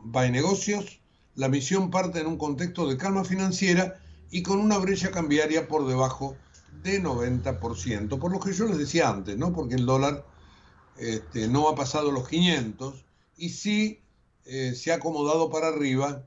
By 0.00 0.30
Negocios. 0.30 1.02
La 1.34 1.50
misión 1.50 1.90
parte 1.90 2.20
en 2.20 2.28
un 2.28 2.38
contexto 2.38 2.88
de 2.88 2.96
calma 2.96 3.24
financiera 3.24 4.00
y 4.30 4.42
con 4.42 4.58
una 4.58 4.78
brecha 4.78 5.10
cambiaria 5.10 5.68
por 5.68 5.86
debajo 5.86 6.34
de 6.82 7.02
90%, 7.02 8.18
por 8.18 8.32
lo 8.32 8.40
que 8.40 8.54
yo 8.54 8.64
les 8.64 8.78
decía 8.78 9.10
antes, 9.10 9.36
¿no? 9.36 9.52
Porque 9.52 9.74
el 9.74 9.84
dólar 9.84 10.24
este, 10.96 11.46
no 11.46 11.68
ha 11.68 11.74
pasado 11.74 12.10
los 12.10 12.26
500 12.26 13.04
y 13.36 13.50
sí 13.50 14.00
eh, 14.46 14.72
se 14.74 14.92
ha 14.92 14.94
acomodado 14.94 15.50
para 15.50 15.68
arriba 15.68 16.26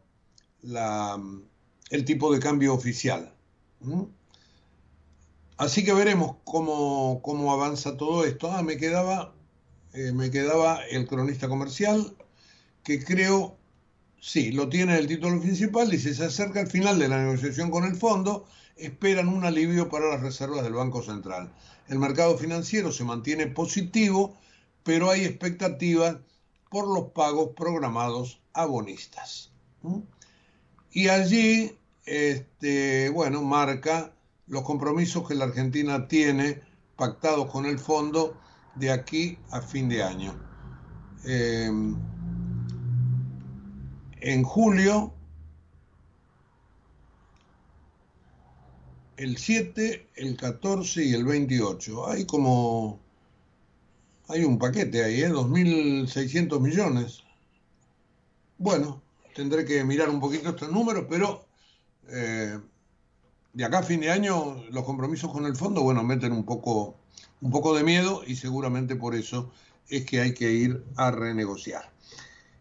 el 0.61 2.05
tipo 2.05 2.31
de 2.31 2.39
cambio 2.39 2.75
oficial. 2.75 3.33
Así 5.57 5.83
que 5.83 5.93
veremos 5.93 6.37
cómo, 6.43 7.21
cómo, 7.23 7.51
avanza 7.51 7.97
todo 7.97 8.25
esto. 8.25 8.51
Ah, 8.51 8.63
me 8.63 8.77
quedaba, 8.77 9.33
eh, 9.93 10.11
me 10.11 10.29
quedaba 10.29 10.83
el 10.85 11.07
cronista 11.07 11.47
comercial, 11.47 12.15
que 12.83 13.03
creo, 13.03 13.57
sí, 14.19 14.51
lo 14.51 14.69
tiene 14.69 14.97
el 14.97 15.07
título 15.07 15.41
principal, 15.41 15.89
dice, 15.89 16.13
se 16.13 16.25
acerca 16.25 16.61
el 16.61 16.67
final 16.67 16.99
de 16.99 17.07
la 17.07 17.19
negociación 17.23 17.71
con 17.71 17.85
el 17.85 17.95
fondo, 17.95 18.45
esperan 18.75 19.29
un 19.29 19.45
alivio 19.45 19.89
para 19.89 20.09
las 20.09 20.21
reservas 20.21 20.63
del 20.63 20.73
Banco 20.73 21.01
Central. 21.01 21.51
El 21.87 21.99
mercado 21.99 22.37
financiero 22.37 22.91
se 22.91 23.03
mantiene 23.03 23.47
positivo, 23.47 24.37
pero 24.83 25.09
hay 25.09 25.25
expectativas 25.25 26.17
por 26.69 26.87
los 26.87 27.11
pagos 27.11 27.51
programados 27.55 28.41
a 28.53 28.65
bonistas. 28.65 29.51
Y 30.91 31.07
allí, 31.07 31.76
este, 32.07 33.09
bueno, 33.09 33.43
marca 33.43 34.13
los 34.47 34.63
compromisos 34.63 35.27
que 35.27 35.35
la 35.35 35.45
Argentina 35.45 36.07
tiene 36.07 36.61
pactados 36.95 37.51
con 37.51 37.65
el 37.65 37.77
fondo 37.77 38.39
de 38.75 38.91
aquí 38.91 39.37
a 39.51 39.61
fin 39.61 39.89
de 39.89 40.01
año. 40.01 40.33
Em, 41.25 41.97
en 44.21 44.43
julio, 44.43 45.13
el 49.17 49.37
7, 49.37 50.07
el 50.15 50.37
14 50.37 51.03
y 51.03 51.13
el 51.13 51.25
28. 51.25 52.07
Hay 52.07 52.25
como... 52.25 52.99
Hay 54.29 54.43
un 54.43 54.57
paquete 54.57 55.03
ahí, 55.03 55.21
¿eh? 55.21 55.29
2.600 55.29 56.59
millones. 56.61 57.23
Bueno, 58.57 59.01
tendré 59.35 59.65
que 59.65 59.83
mirar 59.83 60.09
un 60.09 60.19
poquito 60.19 60.49
estos 60.49 60.71
números, 60.71 61.05
pero 61.09 61.46
eh, 62.09 62.59
de 63.53 63.65
acá 63.65 63.79
a 63.79 63.83
fin 63.83 64.01
de 64.01 64.11
año 64.11 64.63
los 64.71 64.83
compromisos 64.83 65.31
con 65.31 65.45
el 65.45 65.55
fondo, 65.55 65.81
bueno, 65.81 66.03
meten 66.03 66.31
un 66.31 66.45
poco, 66.45 66.95
un 67.41 67.51
poco 67.51 67.75
de 67.75 67.83
miedo 67.83 68.21
y 68.25 68.35
seguramente 68.35 68.95
por 68.95 69.15
eso 69.15 69.51
es 69.89 70.05
que 70.05 70.21
hay 70.21 70.33
que 70.33 70.51
ir 70.51 70.83
a 70.95 71.11
renegociar. 71.11 71.91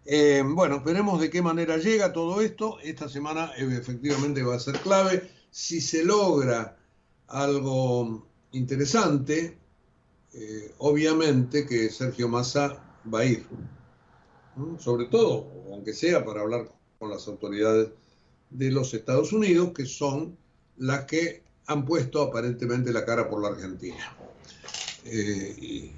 Eh, 0.04 0.42
bueno, 0.46 0.80
veremos 0.82 1.20
de 1.20 1.30
qué 1.30 1.42
manera 1.42 1.78
llega 1.78 2.12
todo 2.12 2.40
esto. 2.40 2.78
Esta 2.80 3.08
semana 3.08 3.50
eh, 3.56 3.68
efectivamente 3.78 4.42
va 4.42 4.54
a 4.54 4.60
ser 4.60 4.78
clave. 4.80 5.30
Si 5.50 5.80
se 5.80 6.04
logra 6.04 6.76
algo 7.28 8.26
interesante, 8.52 9.58
obviamente 10.78 11.66
que 11.66 11.88
Sergio 11.90 12.28
Massa 12.28 12.78
va 13.12 13.20
a 13.20 13.24
ir 13.24 13.46
sobre 14.78 15.06
todo, 15.06 15.46
aunque 15.72 15.92
sea 15.92 16.24
para 16.24 16.40
hablar 16.40 16.68
con 16.98 17.10
las 17.10 17.26
autoridades 17.28 17.90
de 18.50 18.70
los 18.70 18.94
Estados 18.94 19.32
Unidos, 19.32 19.72
que 19.74 19.86
son 19.86 20.36
las 20.76 21.04
que 21.04 21.42
han 21.66 21.84
puesto 21.84 22.22
aparentemente 22.22 22.92
la 22.92 23.04
cara 23.04 23.28
por 23.28 23.42
la 23.42 23.48
Argentina. 23.48 24.16
Eh, 25.04 25.92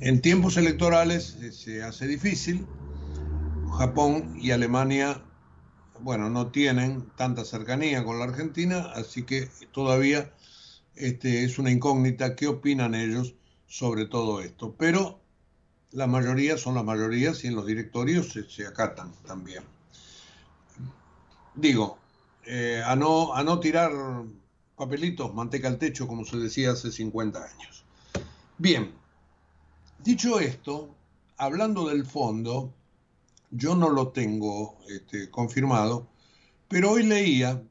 en 0.00 0.20
tiempos 0.20 0.56
electorales 0.56 1.36
se 1.52 1.82
hace 1.82 2.06
difícil. 2.06 2.66
Japón 3.78 4.36
y 4.40 4.50
Alemania, 4.50 5.22
bueno, 6.00 6.30
no 6.30 6.50
tienen 6.50 7.08
tanta 7.16 7.44
cercanía 7.44 8.04
con 8.04 8.18
la 8.18 8.24
Argentina, 8.24 8.90
así 8.94 9.22
que 9.24 9.48
todavía 9.72 10.32
este, 10.94 11.44
es 11.44 11.58
una 11.58 11.70
incógnita 11.70 12.34
qué 12.34 12.48
opinan 12.48 12.94
ellos 12.94 13.34
sobre 13.66 14.06
todo 14.06 14.40
esto. 14.40 14.74
Pero 14.76 15.20
la 15.92 16.06
mayoría 16.06 16.58
son 16.58 16.74
las 16.74 16.84
mayorías 16.84 17.44
y 17.44 17.48
en 17.48 17.54
los 17.54 17.66
directorios 17.66 18.36
se, 18.48 18.66
acatan 18.66 19.12
también. 19.26 19.62
Digo, 21.58 21.98
eh, 22.44 22.82
a, 22.84 22.94
no, 22.94 23.34
a 23.34 23.42
no 23.42 23.58
tirar 23.58 23.90
papelitos, 24.76 25.34
manteca 25.34 25.66
al 25.68 25.78
techo, 25.78 26.06
como 26.06 26.24
se 26.24 26.36
decía 26.36 26.70
hace 26.70 26.92
50 26.92 27.42
años. 27.42 27.84
Bien, 28.58 28.92
dicho 30.02 30.38
esto, 30.38 30.94
hablando 31.36 31.88
del 31.88 32.06
fondo, 32.06 32.72
yo 33.50 33.74
no 33.74 33.90
lo 33.90 34.08
tengo 34.08 34.78
este, 34.88 35.30
confirmado, 35.30 36.08
pero 36.68 36.92
hoy 36.92 37.02
leía, 37.02 37.62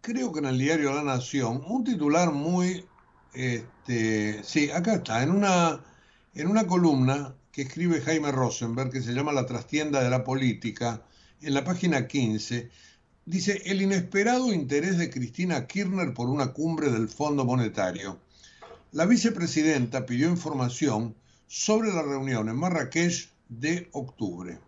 creo 0.00 0.32
que 0.32 0.40
en 0.40 0.46
el 0.46 0.58
diario 0.58 0.92
La 0.92 1.04
Nación, 1.04 1.62
un 1.66 1.84
titular 1.84 2.32
muy, 2.32 2.84
este, 3.34 4.42
sí, 4.42 4.70
acá 4.70 4.94
está, 4.94 5.22
en 5.22 5.30
una 5.30 5.80
en 6.34 6.48
una 6.48 6.66
columna 6.66 7.34
que 7.52 7.62
escribe 7.62 8.00
Jaime 8.00 8.32
Rosenberg, 8.32 8.90
que 8.90 9.02
se 9.02 9.12
llama 9.12 9.32
La 9.32 9.46
trastienda 9.46 10.02
de 10.02 10.10
la 10.10 10.24
política, 10.24 11.02
en 11.40 11.54
la 11.54 11.64
página 11.64 12.06
15, 12.06 12.70
dice 13.26 13.62
el 13.66 13.82
inesperado 13.82 14.52
interés 14.52 14.98
de 14.98 15.10
Cristina 15.10 15.66
Kirchner 15.66 16.14
por 16.14 16.28
una 16.28 16.52
cumbre 16.52 16.90
del 16.90 17.08
Fondo 17.08 17.44
Monetario. 17.44 18.18
La 18.92 19.06
vicepresidenta 19.06 20.06
pidió 20.06 20.28
información 20.28 21.14
sobre 21.46 21.92
la 21.92 22.02
reunión 22.02 22.48
en 22.48 22.56
Marrakech 22.56 23.30
de 23.48 23.88
octubre. 23.92 24.58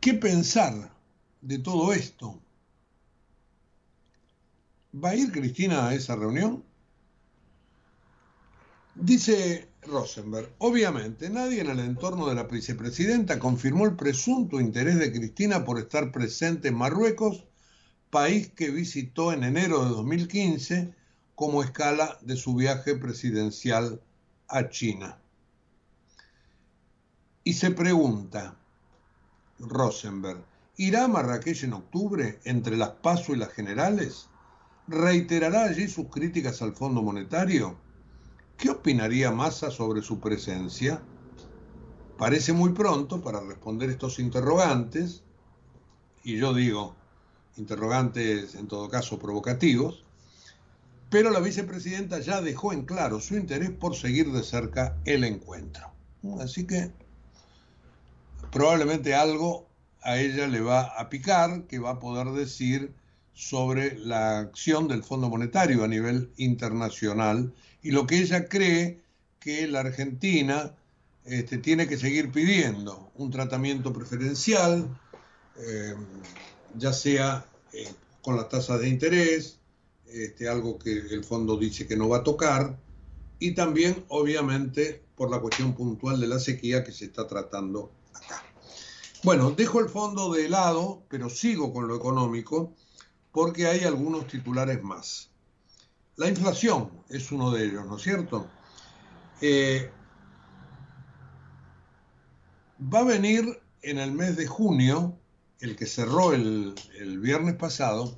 ¿Qué 0.00 0.14
pensar 0.14 0.92
de 1.40 1.58
todo 1.58 1.92
esto? 1.92 2.38
¿Va 4.94 5.10
a 5.10 5.14
ir 5.16 5.32
Cristina 5.32 5.88
a 5.88 5.94
esa 5.94 6.14
reunión? 6.14 6.62
Dice 8.94 9.68
Rosenberg, 9.86 10.50
obviamente 10.58 11.30
nadie 11.30 11.60
en 11.60 11.70
el 11.70 11.80
entorno 11.80 12.28
de 12.28 12.34
la 12.34 12.44
vicepresidenta 12.44 13.38
confirmó 13.38 13.84
el 13.84 13.96
presunto 13.96 14.60
interés 14.60 14.98
de 14.98 15.12
Cristina 15.12 15.64
por 15.64 15.78
estar 15.78 16.12
presente 16.12 16.68
en 16.68 16.76
Marruecos, 16.76 17.44
país 18.10 18.48
que 18.48 18.70
visitó 18.70 19.32
en 19.32 19.44
enero 19.44 19.84
de 19.84 19.90
2015 19.90 20.94
como 21.34 21.62
escala 21.62 22.18
de 22.22 22.36
su 22.36 22.54
viaje 22.54 22.94
presidencial 22.96 24.00
a 24.48 24.68
China. 24.68 25.18
Y 27.42 27.54
se 27.54 27.70
pregunta, 27.70 28.56
Rosenberg, 29.58 30.44
¿irá 30.76 31.04
a 31.04 31.08
Marrakech 31.08 31.64
en 31.64 31.74
octubre 31.74 32.40
entre 32.44 32.76
las 32.76 32.90
PASO 32.90 33.34
y 33.34 33.36
las 33.36 33.52
generales? 33.52 34.28
¿Reiterará 34.86 35.64
allí 35.64 35.88
sus 35.88 36.08
críticas 36.08 36.62
al 36.62 36.74
Fondo 36.74 37.02
Monetario? 37.02 37.76
¿Qué 38.56 38.70
opinaría 38.70 39.30
Massa 39.30 39.70
sobre 39.70 40.02
su 40.02 40.20
presencia? 40.20 41.02
Parece 42.16 42.52
muy 42.52 42.72
pronto 42.72 43.20
para 43.20 43.40
responder 43.40 43.90
estos 43.90 44.18
interrogantes, 44.18 45.22
y 46.22 46.36
yo 46.38 46.54
digo 46.54 46.94
interrogantes 47.56 48.54
en 48.54 48.66
todo 48.66 48.88
caso 48.88 49.18
provocativos, 49.18 50.04
pero 51.10 51.30
la 51.30 51.40
vicepresidenta 51.40 52.18
ya 52.20 52.40
dejó 52.40 52.72
en 52.72 52.84
claro 52.86 53.20
su 53.20 53.36
interés 53.36 53.70
por 53.70 53.94
seguir 53.94 54.32
de 54.32 54.42
cerca 54.42 54.96
el 55.04 55.24
encuentro. 55.24 55.92
Así 56.40 56.66
que 56.66 56.90
probablemente 58.50 59.14
algo 59.14 59.68
a 60.02 60.18
ella 60.18 60.46
le 60.46 60.60
va 60.60 60.82
a 60.98 61.08
picar 61.08 61.66
que 61.66 61.78
va 61.78 61.90
a 61.90 61.98
poder 61.98 62.28
decir 62.28 62.94
sobre 63.32 63.98
la 63.98 64.38
acción 64.38 64.88
del 64.88 65.02
Fondo 65.02 65.28
Monetario 65.28 65.84
a 65.84 65.88
nivel 65.88 66.32
internacional 66.36 67.52
y 67.84 67.90
lo 67.90 68.06
que 68.06 68.18
ella 68.18 68.48
cree 68.48 69.02
que 69.38 69.68
la 69.68 69.80
Argentina 69.80 70.74
este, 71.26 71.58
tiene 71.58 71.86
que 71.86 71.98
seguir 71.98 72.32
pidiendo 72.32 73.12
un 73.14 73.30
tratamiento 73.30 73.92
preferencial, 73.92 74.88
eh, 75.56 75.94
ya 76.76 76.94
sea 76.94 77.46
eh, 77.74 77.92
con 78.22 78.36
las 78.36 78.48
tasas 78.48 78.80
de 78.80 78.88
interés, 78.88 79.58
este, 80.06 80.48
algo 80.48 80.78
que 80.78 80.92
el 80.92 81.24
fondo 81.24 81.58
dice 81.58 81.86
que 81.86 81.94
no 81.94 82.08
va 82.08 82.18
a 82.18 82.24
tocar, 82.24 82.78
y 83.38 83.52
también, 83.52 84.02
obviamente, 84.08 85.02
por 85.14 85.30
la 85.30 85.38
cuestión 85.40 85.74
puntual 85.74 86.18
de 86.18 86.26
la 86.26 86.38
sequía 86.38 86.84
que 86.84 86.92
se 86.92 87.04
está 87.04 87.26
tratando 87.26 87.92
acá. 88.14 88.42
Bueno, 89.22 89.50
dejo 89.50 89.80
el 89.80 89.90
fondo 89.90 90.32
de 90.32 90.48
lado, 90.48 91.02
pero 91.10 91.28
sigo 91.28 91.70
con 91.74 91.86
lo 91.86 91.96
económico, 91.96 92.72
porque 93.30 93.66
hay 93.66 93.84
algunos 93.84 94.26
titulares 94.26 94.82
más. 94.82 95.33
La 96.16 96.28
inflación 96.28 96.90
es 97.08 97.32
uno 97.32 97.50
de 97.50 97.64
ellos, 97.64 97.86
¿no 97.86 97.96
es 97.96 98.02
cierto? 98.02 98.46
Eh, 99.40 99.90
va 102.92 103.00
a 103.00 103.04
venir 103.04 103.60
en 103.82 103.98
el 103.98 104.12
mes 104.12 104.36
de 104.36 104.46
junio, 104.46 105.18
el 105.60 105.76
que 105.76 105.86
cerró 105.86 106.32
el, 106.32 106.74
viernes 107.20 107.56
pasado, 107.56 108.16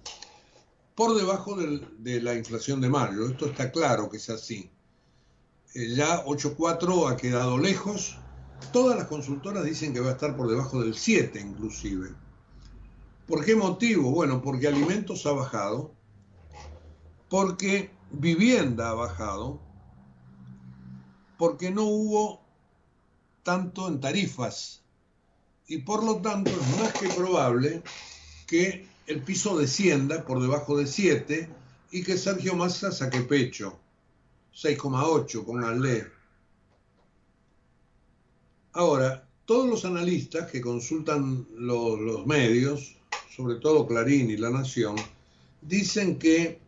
por 0.94 1.16
debajo 1.16 1.56
de 1.56 2.20
la 2.20 2.34
inflación 2.34 2.80
de 2.80 2.88
mayo. 2.88 3.28
Esto 3.28 3.46
está 3.46 3.70
claro 3.70 4.10
que 4.10 4.18
es 4.18 4.30
así. 4.30 4.70
Eh, 5.74 5.94
ya 5.94 6.24
8.4 6.24 7.10
ha 7.10 7.16
quedado 7.16 7.58
lejos. 7.58 8.16
Todas 8.72 8.96
las 8.96 9.06
consultoras 9.08 9.64
dicen 9.64 9.92
que 9.92 10.00
va 10.00 10.08
a 10.08 10.12
estar 10.12 10.34
por 10.34 10.48
debajo 10.48 10.82
del 10.82 10.94
7 10.94 11.38
inclusive. 11.38 12.14
¿Por 13.26 13.44
qué 13.44 13.54
motivo? 13.56 14.10
Bueno, 14.10 14.40
porque 14.40 14.68
alimentos 14.68 15.26
ha 15.26 15.32
bajado, 15.32 15.92
porque 17.28 17.90
vivienda 18.10 18.90
ha 18.90 18.94
bajado, 18.94 19.60
porque 21.38 21.70
no 21.70 21.84
hubo 21.84 22.40
tanto 23.42 23.88
en 23.88 24.00
tarifas 24.00 24.82
y 25.68 25.78
por 25.78 26.04
lo 26.04 26.16
tanto 26.16 26.50
es 26.50 26.80
más 26.80 26.92
que 26.92 27.08
probable 27.08 27.82
que 28.46 28.86
el 29.06 29.22
piso 29.22 29.56
descienda 29.56 30.24
por 30.24 30.40
debajo 30.40 30.76
de 30.76 30.86
7 30.86 31.48
y 31.90 32.02
que 32.02 32.18
Sergio 32.18 32.54
Massa 32.54 32.90
saque 32.92 33.20
pecho. 33.20 33.78
6,8, 34.54 35.44
pónganle. 35.44 36.06
Ahora, 38.72 39.28
todos 39.44 39.68
los 39.68 39.84
analistas 39.84 40.50
que 40.50 40.60
consultan 40.60 41.46
los 41.56 42.26
medios, 42.26 42.96
sobre 43.34 43.56
todo 43.56 43.86
Clarín 43.86 44.30
y 44.30 44.36
La 44.36 44.50
Nación, 44.50 44.96
dicen 45.62 46.18
que 46.18 46.60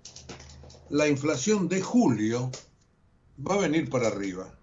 la 0.90 1.06
inflación 1.08 1.68
de 1.68 1.82
julio 1.82 2.50
va 3.46 3.54
a 3.54 3.58
venir 3.58 3.88
para 3.90 4.08
arriba. 4.08 4.58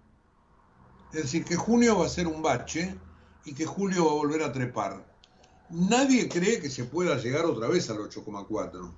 Es 1.12 1.22
decir, 1.22 1.44
que 1.44 1.56
junio 1.56 1.98
va 1.98 2.06
a 2.06 2.10
ser 2.10 2.26
un 2.26 2.42
bache 2.42 2.94
y 3.44 3.54
que 3.54 3.64
julio 3.64 4.06
va 4.06 4.10
a 4.12 4.14
volver 4.16 4.42
a 4.42 4.52
trepar. 4.52 5.06
Nadie 5.70 6.28
cree 6.28 6.60
que 6.60 6.70
se 6.70 6.84
pueda 6.84 7.16
llegar 7.16 7.44
otra 7.44 7.68
vez 7.68 7.88
al 7.90 7.98
8,4, 7.98 8.92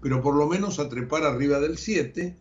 pero 0.00 0.22
por 0.22 0.34
lo 0.34 0.46
menos 0.46 0.78
a 0.78 0.88
trepar 0.88 1.24
arriba 1.24 1.60
del 1.60 1.78
7, 1.78 2.36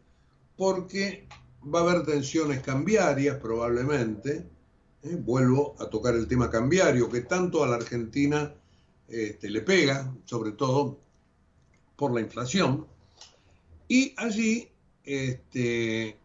porque 0.57 1.27
va 1.63 1.79
a 1.79 1.83
haber 1.83 2.05
tensiones 2.05 2.61
cambiarias 2.61 3.37
probablemente. 3.37 4.49
¿eh? 5.03 5.15
Vuelvo 5.15 5.75
a 5.79 5.89
tocar 5.89 6.15
el 6.15 6.27
tema 6.27 6.49
cambiario, 6.49 7.09
que 7.09 7.21
tanto 7.21 7.63
a 7.63 7.67
la 7.67 7.75
Argentina 7.77 8.53
este, 9.07 9.49
le 9.49 9.61
pega, 9.61 10.13
sobre 10.25 10.51
todo 10.51 10.99
por 11.95 12.13
la 12.13 12.21
inflación. 12.21 12.87
Y 13.87 14.13
allí, 14.17 14.69
este, 15.03 16.17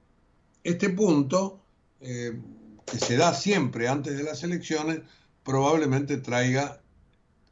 este 0.64 0.90
punto, 0.90 1.60
eh, 2.00 2.40
que 2.86 2.98
se 2.98 3.16
da 3.16 3.34
siempre 3.34 3.88
antes 3.88 4.16
de 4.16 4.24
las 4.24 4.42
elecciones, 4.42 5.00
probablemente 5.44 6.16
traiga 6.16 6.80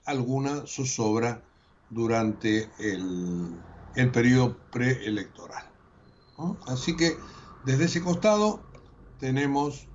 alguna 0.04 0.66
zozobra 0.66 1.42
durante 1.90 2.70
el, 2.78 3.54
el 3.94 4.10
periodo 4.10 4.56
preelectoral. 4.70 5.64
Así 6.66 6.96
que 6.96 7.16
desde 7.64 7.86
ese 7.86 8.00
costado 8.00 8.62
tenemos 9.18 9.88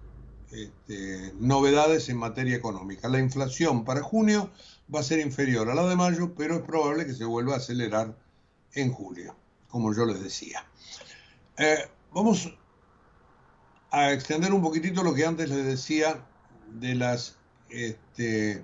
este, 0.51 1.33
novedades 1.39 2.09
en 2.09 2.17
materia 2.17 2.55
económica. 2.55 3.09
La 3.09 3.19
inflación 3.19 3.85
para 3.85 4.03
junio 4.03 4.51
va 4.93 4.99
a 4.99 5.03
ser 5.03 5.19
inferior 5.19 5.69
a 5.69 5.75
la 5.75 5.87
de 5.87 5.95
mayo, 5.95 6.35
pero 6.35 6.55
es 6.55 6.61
probable 6.61 7.05
que 7.05 7.13
se 7.13 7.25
vuelva 7.25 7.55
a 7.55 7.57
acelerar 7.57 8.17
en 8.73 8.91
julio, 8.91 9.35
como 9.73 9.91
yo 9.91 10.05
les 10.05 10.21
decía. 10.21 10.63
Eh, 11.57 11.89
vamos 12.11 12.47
a 13.89 14.13
extender 14.13 14.53
un 14.53 14.61
poquitito 14.61 15.01
lo 15.01 15.15
que 15.15 15.25
antes 15.25 15.49
les 15.49 15.65
decía 15.65 16.23
de 16.79 16.93
las 16.93 17.37
este, 17.69 18.63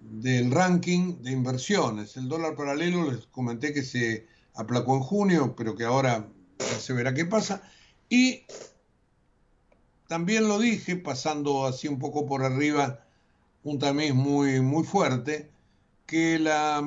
del 0.00 0.50
ranking 0.50 1.22
de 1.22 1.30
inversiones. 1.30 2.16
El 2.16 2.28
dólar 2.28 2.56
paralelo 2.56 3.08
les 3.12 3.26
comenté 3.26 3.72
que 3.72 3.84
se 3.84 4.26
aplacó 4.56 4.96
en 4.96 5.02
junio, 5.02 5.54
pero 5.56 5.76
que 5.76 5.84
ahora 5.84 6.26
se 6.80 6.92
verá 6.92 7.14
qué 7.14 7.24
pasa. 7.24 7.62
Y 8.08 8.46
también 10.08 10.48
lo 10.48 10.58
dije, 10.58 10.96
pasando 10.96 11.66
así 11.66 11.86
un 11.86 12.00
poco 12.00 12.26
por 12.26 12.42
arriba, 12.42 13.06
un 13.62 13.78
tamiz 13.78 14.12
muy, 14.12 14.60
muy 14.60 14.82
fuerte, 14.82 15.52
que 16.04 16.40
la, 16.40 16.84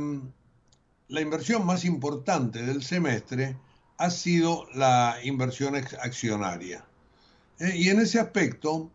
la 1.10 1.22
inversión 1.22 1.66
más 1.66 1.86
importante 1.86 2.62
del 2.64 2.84
semestre 2.84 3.57
ha 3.97 4.10
sido 4.12 4.68
la 4.74 5.18
inversión 5.24 5.76
accionaria. 5.76 6.86
Eh, 7.60 7.74
y 7.76 7.89
en 7.89 7.99
ese 7.99 8.20
aspecto, 8.20 8.91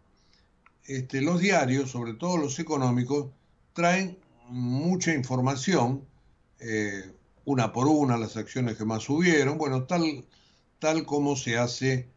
este, 0.87 1.21
los 1.21 1.41
diarios, 1.41 1.91
sobre 1.91 2.15
todo 2.15 2.39
los 2.39 2.59
económicos, 2.59 3.27
traen 3.75 4.17
mucha 4.49 5.13
información, 5.13 6.07
eh, 6.61 7.13
una 7.45 7.73
por 7.73 7.89
una, 7.89 8.17
las 8.17 8.37
acciones 8.37 8.79
que 8.79 8.85
más 8.85 9.03
subieron, 9.03 9.59
bueno, 9.59 9.83
tal, 9.83 10.25
tal 10.79 11.05
como 11.05 11.37
se 11.37 11.59
hace 11.59 12.09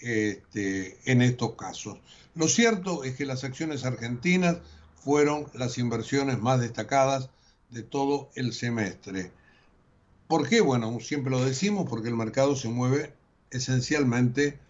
este, 0.00 0.98
en 1.10 1.22
estos 1.22 1.56
casos. 1.56 1.98
Lo 2.36 2.46
cierto 2.46 3.02
es 3.02 3.16
que 3.16 3.26
las 3.26 3.42
acciones 3.42 3.84
argentinas 3.84 4.58
fueron 4.94 5.46
las 5.54 5.76
inversiones 5.76 6.38
más 6.38 6.60
destacadas 6.60 7.30
de 7.70 7.82
todo 7.82 8.30
el 8.34 8.52
semestre. 8.52 9.32
¿Por 10.30 10.48
qué? 10.48 10.60
Bueno, 10.60 11.00
siempre 11.00 11.32
lo 11.32 11.44
decimos, 11.44 11.90
porque 11.90 12.06
el 12.06 12.14
mercado 12.14 12.54
se 12.54 12.68
mueve 12.68 13.12
esencialmente 13.50 14.60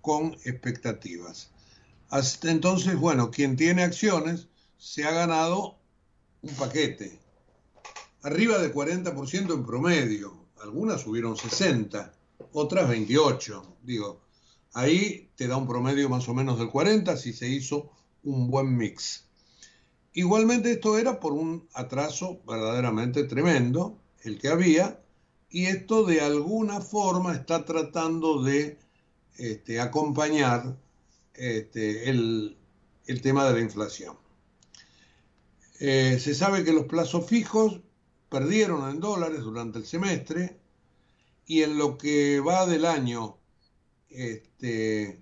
con 0.00 0.34
expectativas. 0.44 1.50
Hasta 2.10 2.52
entonces, 2.52 2.94
bueno, 2.94 3.32
quien 3.32 3.56
tiene 3.56 3.82
acciones 3.82 4.46
se 4.78 5.02
ha 5.02 5.10
ganado 5.10 5.74
un 6.42 6.54
paquete, 6.54 7.18
arriba 8.22 8.58
de 8.58 8.72
40% 8.72 9.52
en 9.52 9.66
promedio, 9.66 10.46
algunas 10.62 11.00
subieron 11.00 11.36
60, 11.36 12.12
otras 12.52 12.88
28, 12.88 13.78
digo, 13.82 14.20
ahí 14.74 15.28
te 15.34 15.48
da 15.48 15.56
un 15.56 15.66
promedio 15.66 16.08
más 16.08 16.28
o 16.28 16.34
menos 16.34 16.56
del 16.56 16.70
40 16.70 17.16
si 17.16 17.32
se 17.32 17.48
hizo 17.48 17.90
un 18.22 18.48
buen 18.48 18.76
mix. 18.76 19.24
Igualmente 20.12 20.70
esto 20.70 20.96
era 20.98 21.18
por 21.18 21.32
un 21.32 21.66
atraso 21.74 22.40
verdaderamente 22.46 23.24
tremendo, 23.24 23.99
el 24.22 24.38
que 24.38 24.48
había, 24.48 25.00
y 25.48 25.66
esto 25.66 26.04
de 26.04 26.20
alguna 26.20 26.80
forma 26.80 27.34
está 27.34 27.64
tratando 27.64 28.42
de 28.42 28.78
este, 29.36 29.80
acompañar 29.80 30.76
este, 31.34 32.10
el, 32.10 32.56
tema 33.22 33.44
de 33.46 33.54
la 33.54 33.60
inflación. 33.60 34.16
Eh, 35.80 36.18
se 36.20 36.34
sabe 36.34 36.62
que 36.62 36.72
los 36.72 36.84
plazos 36.84 37.26
fijos 37.26 37.80
perdieron 38.28 38.88
en 38.88 39.00
dólares 39.00 39.40
durante 39.40 39.78
el 39.78 39.86
semestre 39.86 40.60
y 41.46 41.62
en 41.62 41.78
lo 41.78 41.98
que 41.98 42.38
va 42.38 42.66
del 42.66 42.84
año 42.84 43.38
este, 44.10 45.20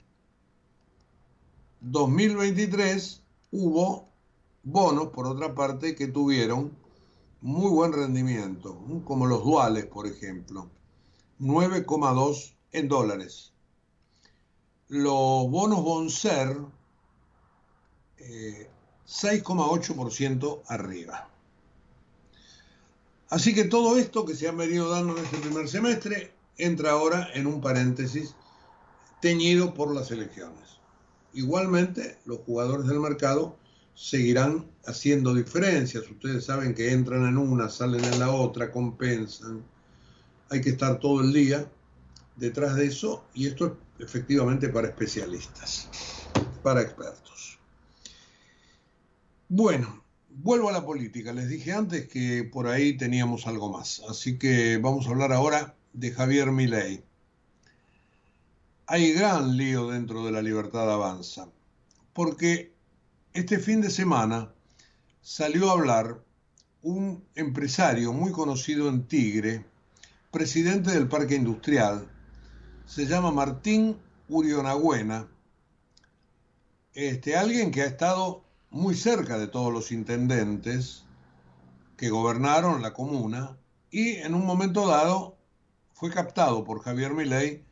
2023 1.81 3.23
hubo 3.53 4.09
bonos, 4.65 5.09
por 5.09 5.27
otra 5.27 5.55
parte, 5.55 5.95
que 5.95 6.09
tuvieron 6.09 6.77
muy 7.41 7.71
buen 7.71 7.93
rendimiento, 7.93 8.79
como 9.05 9.27
los 9.27 9.45
duales, 9.45 9.87
por 9.87 10.07
ejemplo, 10.07 10.69
9,2 11.41 12.55
en 12.73 12.89
dólares. 12.89 13.53
Los 14.89 15.51
bonos 15.51 15.83
Bonser, 15.83 16.57
6,8% 18.19 20.59
eh, 20.59 20.63
arriba. 20.69 21.29
Así 23.31 23.55
que 23.55 23.65
todo 23.65 23.99
esto 23.99 24.25
que 24.25 24.35
se 24.35 24.49
ha 24.49 24.53
venido 24.53 24.89
dando 24.89 25.17
en 25.17 25.25
este 25.25 25.39
primer 25.39 25.69
semestre 25.69 26.33
entra 26.57 26.93
ahora 26.93 27.29
en 27.35 27.47
un 27.47 27.61
paréntesis 27.61 28.35
teñido 29.21 29.75
por 29.75 29.95
las 29.95 30.11
elecciones. 30.11 30.79
Igualmente, 31.35 32.19
los 32.25 32.39
jugadores 32.41 32.87
del 32.87 33.01
mercado 33.01 33.57
seguirán 33.99 34.65
haciendo 34.87 35.35
diferencias. 35.35 36.09
Ustedes 36.09 36.45
saben 36.45 36.73
que 36.73 36.93
entran 36.93 37.27
en 37.27 37.37
una, 37.37 37.69
salen 37.69 38.05
en 38.05 38.21
la 38.21 38.31
otra, 38.31 38.71
compensan. 38.71 39.65
Hay 40.51 40.61
que 40.61 40.71
estar 40.71 41.01
todo 41.01 41.21
el 41.21 41.33
día 41.33 41.69
detrás 42.37 42.77
de 42.77 42.87
eso 42.87 43.25
y 43.35 43.49
esto 43.49 43.77
es 43.99 44.07
efectivamente 44.07 44.69
para 44.69 44.87
especialistas. 44.87 45.89
para 46.63 46.83
expertos. 46.83 47.59
Bueno, 49.49 50.05
vuelvo 50.29 50.69
a 50.69 50.73
la 50.73 50.87
política. 50.87 51.33
Les 51.33 51.49
dije 51.49 51.73
antes 51.73 52.07
que 52.09 52.45
por 52.45 52.69
ahí 52.69 52.97
teníamos 52.97 53.49
algo 53.49 53.69
más. 53.69 54.03
Así 54.09 54.39
que 54.39 54.79
vamos 54.79 55.07
a 55.07 55.11
hablar 55.11 55.33
ahora 55.33 55.75
de 55.93 56.13
Javier 56.13 56.53
Milei. 56.53 57.03
Hay 58.87 59.13
gran 59.13 59.57
lío 59.57 59.89
dentro 59.89 60.25
de 60.25 60.31
la 60.31 60.41
libertad 60.41 60.93
avanza, 60.93 61.49
porque 62.13 62.78
este 63.33 63.59
fin 63.59 63.81
de 63.81 63.91
semana 63.91 64.53
salió 65.21 65.71
a 65.71 65.73
hablar 65.73 66.23
un 66.83 67.25
empresario 67.35 68.13
muy 68.13 68.33
conocido 68.33 68.89
en 68.89 69.07
Tigre, 69.07 69.65
presidente 70.31 70.91
del 70.91 71.09
Parque 71.09 71.35
Industrial, 71.35 72.09
se 72.87 73.07
llama 73.07 73.31
Martín 73.31 73.99
Urionagüena, 74.29 75.29
este, 76.95 77.37
alguien 77.37 77.71
que 77.71 77.83
ha 77.83 77.87
estado 77.87 78.45
muy 78.71 78.95
cerca 78.95 79.39
de 79.39 79.47
todos 79.47 79.73
los 79.73 79.93
intendentes 79.93 81.05
que 81.97 82.11
gobernaron 82.11 82.83
la 82.83 82.93
comuna 82.93 83.57
y 83.91 84.17
en 84.17 84.35
un 84.35 84.45
momento 84.45 84.87
dado 84.87 85.37
fue 85.93 86.11
captado 86.11 86.65
por 86.65 86.83
Javier 86.83 87.13
Milei 87.13 87.65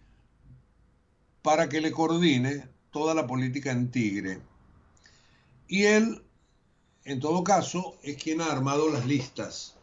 para 1.42 1.68
que 1.68 1.80
le 1.80 1.92
coordine 1.92 2.68
toda 2.90 3.14
la 3.14 3.26
política 3.26 3.70
en 3.70 3.90
Tigre. 3.90 4.40
Y 5.68 5.84
él, 5.84 6.22
en 7.04 7.20
todo 7.20 7.42
caso, 7.42 7.98
es 8.02 8.22
quien 8.22 8.40
ha 8.40 8.52
armado 8.52 8.90
las 8.90 9.06
listas. 9.06 9.74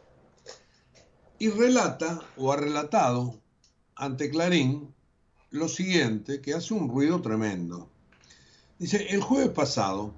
Y 1.39 1.49
relata, 1.49 2.21
o 2.37 2.53
ha 2.53 2.57
relatado 2.57 3.39
ante 3.95 4.29
Clarín, 4.29 4.93
lo 5.51 5.67
siguiente, 5.67 6.41
que 6.41 6.53
hace 6.53 6.73
un 6.73 6.89
ruido 6.89 7.21
tremendo. 7.21 7.89
Dice, 8.79 9.07
el 9.09 9.21
jueves 9.21 9.49
pasado, 9.49 10.13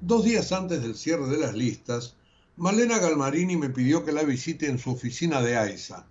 dos 0.00 0.24
días 0.24 0.52
antes 0.52 0.82
del 0.82 0.94
cierre 0.94 1.28
de 1.28 1.38
las 1.38 1.54
listas, 1.54 2.14
Malena 2.56 2.98
Galmarini 2.98 3.56
me 3.56 3.70
pidió 3.70 4.04
que 4.04 4.12
la 4.12 4.22
visite 4.22 4.66
en 4.66 4.78
su 4.78 4.90
oficina 4.90 5.40
de 5.40 5.56
AISA. 5.56 6.06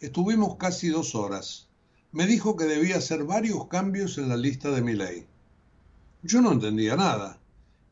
Estuvimos 0.00 0.56
casi 0.56 0.88
dos 0.88 1.14
horas. 1.14 1.68
Me 2.12 2.26
dijo 2.26 2.56
que 2.56 2.64
debía 2.64 2.96
hacer 2.96 3.24
varios 3.24 3.66
cambios 3.68 4.18
en 4.18 4.28
la 4.28 4.36
lista 4.36 4.70
de 4.70 4.82
mi 4.82 4.94
ley. 4.94 5.26
Yo 6.22 6.40
no 6.40 6.52
entendía 6.52 6.96
nada. 6.96 7.38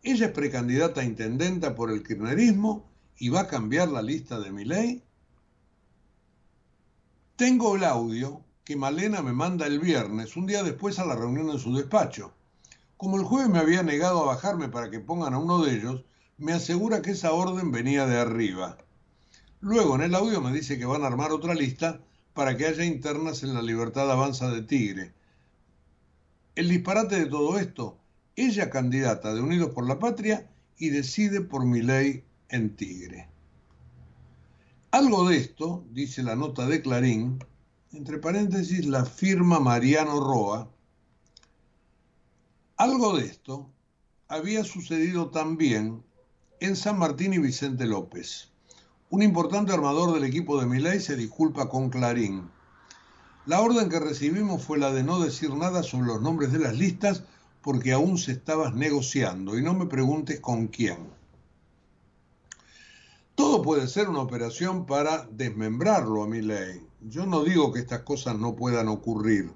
Ella 0.06 0.26
es 0.26 0.32
precandidata 0.32 1.00
a 1.00 1.04
intendenta 1.04 1.74
por 1.74 1.90
el 1.90 2.02
kirchnerismo 2.02 2.84
y 3.16 3.30
va 3.30 3.40
a 3.40 3.46
cambiar 3.48 3.88
la 3.88 4.02
lista 4.02 4.38
de 4.38 4.52
mi 4.52 4.66
ley. 4.66 5.02
Tengo 7.36 7.74
el 7.74 7.84
audio 7.84 8.42
que 8.64 8.76
Malena 8.76 9.22
me 9.22 9.32
manda 9.32 9.66
el 9.66 9.80
viernes, 9.80 10.36
un 10.36 10.44
día 10.44 10.62
después 10.62 10.98
a 10.98 11.06
la 11.06 11.16
reunión 11.16 11.48
en 11.48 11.58
su 11.58 11.74
despacho. 11.74 12.34
Como 12.98 13.16
el 13.16 13.24
jueves 13.24 13.48
me 13.48 13.58
había 13.58 13.82
negado 13.82 14.22
a 14.22 14.34
bajarme 14.34 14.68
para 14.68 14.90
que 14.90 15.00
pongan 15.00 15.32
a 15.32 15.38
uno 15.38 15.64
de 15.64 15.74
ellos, 15.74 16.04
me 16.36 16.52
asegura 16.52 17.00
que 17.00 17.12
esa 17.12 17.32
orden 17.32 17.72
venía 17.72 18.06
de 18.06 18.18
arriba. 18.18 18.76
Luego 19.60 19.94
en 19.94 20.02
el 20.02 20.14
audio 20.14 20.42
me 20.42 20.52
dice 20.52 20.78
que 20.78 20.84
van 20.84 21.02
a 21.04 21.06
armar 21.06 21.32
otra 21.32 21.54
lista 21.54 22.02
para 22.34 22.58
que 22.58 22.66
haya 22.66 22.84
internas 22.84 23.42
en 23.42 23.54
la 23.54 23.62
libertad 23.62 24.10
avanza 24.10 24.50
de 24.50 24.60
Tigre. 24.60 25.14
El 26.56 26.68
disparate 26.68 27.20
de 27.20 27.26
todo 27.26 27.58
esto, 27.58 28.03
ella 28.36 28.70
candidata 28.70 29.34
de 29.34 29.40
Unidos 29.40 29.70
por 29.70 29.86
la 29.86 29.98
Patria 29.98 30.48
y 30.78 30.90
decide 30.90 31.40
por 31.40 31.64
mi 31.64 31.82
ley 31.82 32.24
en 32.48 32.74
Tigre. 32.76 33.28
Algo 34.90 35.28
de 35.28 35.36
esto, 35.36 35.84
dice 35.90 36.22
la 36.22 36.36
nota 36.36 36.66
de 36.66 36.82
Clarín, 36.82 37.44
entre 37.92 38.18
paréntesis, 38.18 38.86
la 38.86 39.04
firma 39.04 39.60
Mariano 39.60 40.20
Roa, 40.20 40.68
algo 42.76 43.16
de 43.16 43.26
esto 43.26 43.70
había 44.26 44.64
sucedido 44.64 45.30
también 45.30 46.02
en 46.58 46.74
San 46.74 46.98
Martín 46.98 47.32
y 47.32 47.38
Vicente 47.38 47.86
López. 47.86 48.48
Un 49.10 49.22
importante 49.22 49.72
armador 49.72 50.12
del 50.12 50.24
equipo 50.24 50.60
de 50.60 50.66
Miley 50.66 50.98
se 50.98 51.14
disculpa 51.14 51.68
con 51.68 51.88
Clarín. 51.88 52.50
La 53.46 53.60
orden 53.60 53.88
que 53.88 54.00
recibimos 54.00 54.64
fue 54.64 54.78
la 54.78 54.90
de 54.90 55.04
no 55.04 55.20
decir 55.20 55.54
nada 55.54 55.84
sobre 55.84 56.06
los 56.06 56.20
nombres 56.20 56.50
de 56.50 56.58
las 56.58 56.74
listas 56.74 57.22
porque 57.64 57.92
aún 57.92 58.18
se 58.18 58.32
estaba 58.32 58.70
negociando 58.70 59.58
y 59.58 59.62
no 59.62 59.72
me 59.72 59.86
preguntes 59.86 60.38
con 60.38 60.66
quién. 60.68 60.98
Todo 63.34 63.62
puede 63.62 63.88
ser 63.88 64.10
una 64.10 64.20
operación 64.20 64.84
para 64.84 65.26
desmembrarlo 65.32 66.22
a 66.22 66.28
mi 66.28 66.42
ley. 66.42 66.86
Yo 67.00 67.24
no 67.24 67.42
digo 67.42 67.72
que 67.72 67.80
estas 67.80 68.02
cosas 68.02 68.38
no 68.38 68.54
puedan 68.54 68.88
ocurrir, 68.88 69.50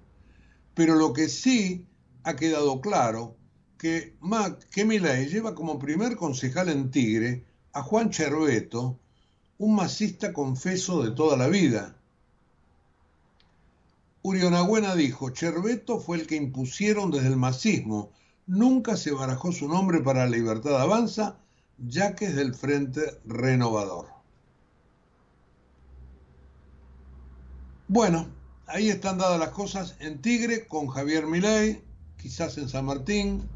pero 0.75 0.95
lo 0.95 1.13
que 1.13 1.29
sí 1.29 1.87
ha 2.23 2.35
quedado 2.35 2.81
claro 2.81 3.37
que, 3.77 4.17
que 4.71 4.87
Milei 4.87 5.29
lleva 5.29 5.55
como 5.55 5.79
primer 5.79 6.17
concejal 6.17 6.71
en 6.71 6.91
Tigre 6.91 7.45
a 7.75 7.83
Juan 7.83 8.09
Cherveto, 8.09 8.99
un 9.59 9.75
masista 9.75 10.33
confeso 10.33 11.03
de 11.03 11.11
toda 11.11 11.37
la 11.37 11.49
vida. 11.49 11.98
Urionagüena 14.29 14.95
dijo, 14.95 15.31
Cherveto 15.31 16.01
fue 16.01 16.19
el 16.19 16.27
que 16.27 16.37
impusieron 16.37 17.11
desde 17.11 17.29
el 17.29 17.37
masismo, 17.37 18.13
nunca 18.47 18.99
se 18.99 19.11
barajó 19.11 19.53
su 19.53 19.69
nombre 19.69 20.01
para 20.01 20.27
la 20.27 20.37
libertad 20.37 20.79
avanza 20.79 21.39
ya 21.79 22.15
que 22.15 22.27
es 22.27 22.37
del 22.37 22.55
Frente 22.55 23.21
Renovador. 23.25 24.09
Bueno, 27.87 28.29
ahí 28.67 28.91
están 28.91 29.17
dadas 29.17 29.41
las 29.41 29.51
cosas 29.51 29.97
en 29.99 30.21
Tigre 30.21 30.67
con 30.67 30.89
Javier 30.89 31.27
Milei, 31.27 31.83
quizás 32.21 32.59
en 32.59 32.69
San 32.69 32.85
Martín, 32.85 33.49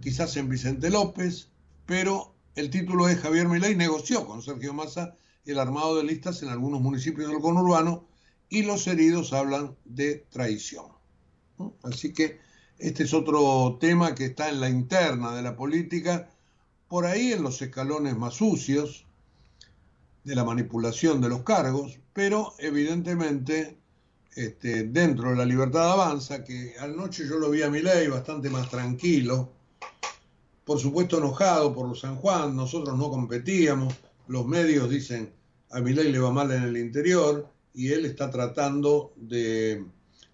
quizás 0.00 0.36
en 0.36 0.48
Vicente 0.48 0.90
López, 0.90 1.50
pero 1.86 2.34
el 2.56 2.68
título 2.68 3.08
es 3.08 3.20
Javier 3.20 3.46
Milei 3.46 3.76
negoció 3.76 4.26
con 4.26 4.42
Sergio 4.42 4.74
Massa 4.74 5.14
el 5.46 5.60
armado 5.60 5.98
de 5.98 6.02
listas 6.02 6.42
en 6.42 6.48
algunos 6.48 6.80
municipios 6.80 7.30
del 7.30 7.40
conurbano 7.40 8.08
y 8.48 8.62
los 8.62 8.86
heridos 8.86 9.32
hablan 9.32 9.76
de 9.84 10.26
traición. 10.30 10.86
Así 11.82 12.12
que 12.12 12.38
este 12.78 13.04
es 13.04 13.14
otro 13.14 13.78
tema 13.80 14.14
que 14.14 14.26
está 14.26 14.48
en 14.48 14.60
la 14.60 14.68
interna 14.68 15.34
de 15.34 15.42
la 15.42 15.56
política 15.56 16.30
por 16.88 17.06
ahí 17.06 17.32
en 17.32 17.42
los 17.42 17.60
escalones 17.62 18.16
más 18.16 18.34
sucios 18.34 19.06
de 20.24 20.34
la 20.34 20.44
manipulación 20.44 21.20
de 21.20 21.28
los 21.28 21.42
cargos, 21.42 21.98
pero 22.12 22.54
evidentemente 22.58 23.78
este, 24.34 24.84
dentro 24.84 25.30
de 25.30 25.36
la 25.36 25.44
libertad 25.44 25.92
avanza, 25.92 26.42
que 26.44 26.74
anoche 26.78 27.26
yo 27.28 27.38
lo 27.38 27.50
vi 27.50 27.62
a 27.62 27.70
mi 27.70 27.80
ley 27.80 28.08
bastante 28.08 28.50
más 28.50 28.68
tranquilo, 28.68 29.50
por 30.64 30.80
supuesto 30.80 31.18
enojado 31.18 31.74
por 31.74 31.96
San 31.96 32.16
Juan, 32.16 32.56
nosotros 32.56 32.98
no 32.98 33.10
competíamos, 33.10 33.94
los 34.26 34.46
medios 34.46 34.88
dicen 34.88 35.32
a 35.70 35.80
mi 35.80 35.92
ley 35.92 36.10
le 36.10 36.18
va 36.18 36.30
mal 36.30 36.50
en 36.52 36.62
el 36.62 36.76
interior 36.76 37.48
y 37.74 37.92
él 37.92 38.06
está 38.06 38.30
tratando 38.30 39.12
de 39.16 39.84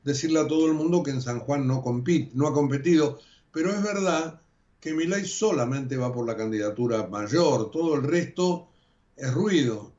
decirle 0.04 0.40
a 0.40 0.46
todo 0.46 0.66
el 0.66 0.74
mundo 0.74 1.02
que 1.02 1.10
en 1.10 1.22
San 1.22 1.40
Juan 1.40 1.66
no, 1.66 1.82
compite, 1.82 2.30
no 2.34 2.46
ha 2.46 2.52
competido, 2.52 3.18
pero 3.52 3.70
es 3.70 3.82
verdad 3.82 4.40
que 4.78 4.94
Milay 4.94 5.26
solamente 5.26 5.96
va 5.96 6.12
por 6.12 6.26
la 6.26 6.36
candidatura 6.36 7.06
mayor, 7.06 7.70
todo 7.70 7.96
el 7.96 8.02
resto 8.02 8.68
es 9.16 9.32
ruido, 9.32 9.92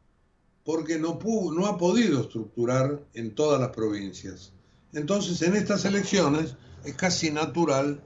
porque 0.64 0.98
no, 0.98 1.20
no 1.54 1.68
ha 1.68 1.78
podido 1.78 2.22
estructurar 2.22 3.04
en 3.14 3.36
todas 3.36 3.60
las 3.60 3.70
provincias. 3.70 4.54
Entonces, 4.94 5.42
en 5.42 5.56
estas 5.56 5.86
elecciones 5.86 6.56
es 6.84 6.96
casi 6.96 7.32
natural 7.32 8.02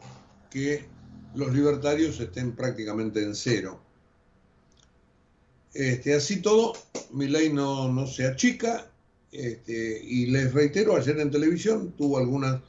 que 0.50 0.86
los 1.34 1.54
libertarios 1.54 2.20
estén 2.20 2.56
prácticamente 2.56 3.24
en 3.24 3.36
cero. 3.36 3.80
Este, 5.74 6.14
así 6.14 6.42
todo, 6.42 6.74
Milay 7.12 7.52
no, 7.52 7.92
no 7.92 8.08
se 8.08 8.26
achica, 8.26 8.90
este, 9.38 10.02
y 10.04 10.28
les 10.28 10.54
reitero, 10.54 10.96
ayer 10.96 11.20
en 11.20 11.32
televisión 11.32 11.94
tuvo 11.98 12.18
algunas 12.18 12.62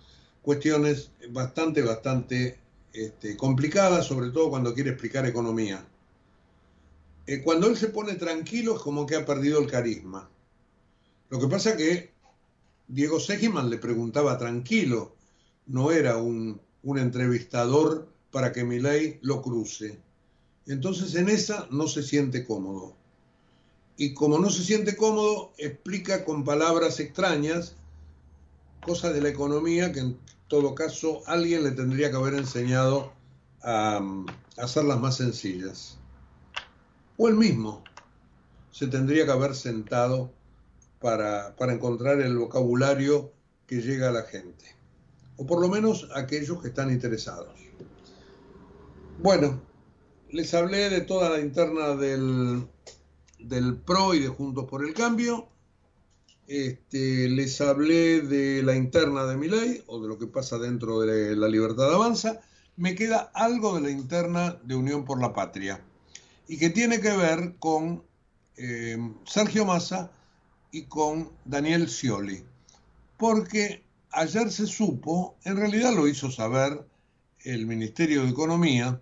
cuestiones 0.42 1.10
bastante, 1.30 1.82
bastante 1.82 2.58
este, 2.92 3.36
complicada, 3.36 4.02
sobre 4.02 4.30
todo 4.30 4.50
cuando 4.50 4.74
quiere 4.74 4.90
explicar 4.90 5.26
economía. 5.26 5.84
Eh, 7.26 7.42
cuando 7.42 7.68
él 7.68 7.76
se 7.76 7.88
pone 7.88 8.14
tranquilo 8.14 8.76
es 8.76 8.82
como 8.82 9.06
que 9.06 9.16
ha 9.16 9.24
perdido 9.24 9.60
el 9.60 9.66
carisma. 9.66 10.28
Lo 11.28 11.40
que 11.40 11.48
pasa 11.48 11.76
que 11.76 12.10
Diego 12.88 13.18
Segiman 13.18 13.68
le 13.68 13.78
preguntaba 13.78 14.38
tranquilo, 14.38 15.16
no 15.66 15.90
era 15.90 16.16
un, 16.16 16.60
un 16.84 16.98
entrevistador 16.98 18.08
para 18.30 18.52
que 18.52 18.64
Milei 18.64 19.18
lo 19.22 19.42
cruce. 19.42 19.98
Entonces 20.66 21.14
en 21.16 21.28
esa 21.28 21.66
no 21.70 21.88
se 21.88 22.02
siente 22.02 22.44
cómodo. 22.44 22.96
Y 23.96 24.12
como 24.12 24.38
no 24.38 24.50
se 24.50 24.62
siente 24.62 24.96
cómodo, 24.96 25.52
explica 25.56 26.24
con 26.24 26.44
palabras 26.44 27.00
extrañas 27.00 27.76
cosas 28.84 29.14
de 29.14 29.22
la 29.22 29.30
economía 29.30 29.90
que 29.92 30.00
en 30.00 30.18
todo 30.48 30.74
caso 30.74 31.22
alguien 31.26 31.64
le 31.64 31.72
tendría 31.72 32.10
que 32.10 32.16
haber 32.16 32.34
enseñado 32.34 33.12
a, 33.62 34.00
hacerlas 34.58 35.00
más 35.00 35.16
sencillas. 35.16 35.98
O 37.16 37.28
él 37.28 37.34
mismo 37.34 37.82
se 38.70 38.86
tendría 38.86 39.24
que 39.24 39.32
haber 39.32 39.54
sentado 39.54 40.30
para, 41.00 41.56
para 41.56 41.72
encontrar 41.72 42.20
el 42.20 42.36
vocabulario 42.36 43.32
que 43.66 43.80
llega 43.80 44.10
a 44.10 44.12
la 44.12 44.22
gente. 44.22 44.76
O 45.36 45.46
por 45.46 45.60
lo 45.60 45.68
menos 45.68 46.08
aquellos 46.14 46.60
que 46.62 46.68
están 46.68 46.90
interesados. 46.90 47.54
Bueno, 49.18 49.60
les 50.30 50.52
hablé 50.54 50.90
de 50.90 51.00
toda 51.00 51.30
la 51.30 51.40
interna 51.40 51.96
del, 51.96 52.66
del 53.38 53.76
PRO 53.76 54.14
y 54.14 54.20
de 54.20 54.28
Juntos 54.28 54.66
por 54.68 54.84
el 54.84 54.94
Cambio. 54.94 55.48
Este, 56.46 57.28
les 57.28 57.60
hablé 57.60 58.20
de 58.20 58.62
la 58.62 58.76
interna 58.76 59.24
de 59.24 59.36
mi 59.36 59.48
ley 59.48 59.82
o 59.88 60.00
de 60.00 60.08
lo 60.08 60.18
que 60.18 60.26
pasa 60.26 60.58
dentro 60.58 61.00
de 61.00 61.34
la 61.36 61.48
libertad 61.48 61.92
avanza. 61.92 62.40
Me 62.76 62.94
queda 62.94 63.30
algo 63.34 63.74
de 63.74 63.80
la 63.80 63.90
interna 63.90 64.58
de 64.62 64.74
Unión 64.74 65.04
por 65.04 65.20
la 65.20 65.32
Patria 65.32 65.82
y 66.46 66.58
que 66.58 66.70
tiene 66.70 67.00
que 67.00 67.16
ver 67.16 67.56
con 67.58 68.04
eh, 68.56 68.96
Sergio 69.24 69.64
Massa 69.64 70.10
y 70.70 70.84
con 70.84 71.30
Daniel 71.44 71.88
Scioli. 71.88 72.44
Porque 73.16 73.82
ayer 74.10 74.50
se 74.52 74.66
supo, 74.66 75.36
en 75.44 75.56
realidad 75.56 75.94
lo 75.94 76.06
hizo 76.06 76.30
saber 76.30 76.86
el 77.40 77.66
Ministerio 77.66 78.22
de 78.22 78.30
Economía, 78.30 79.00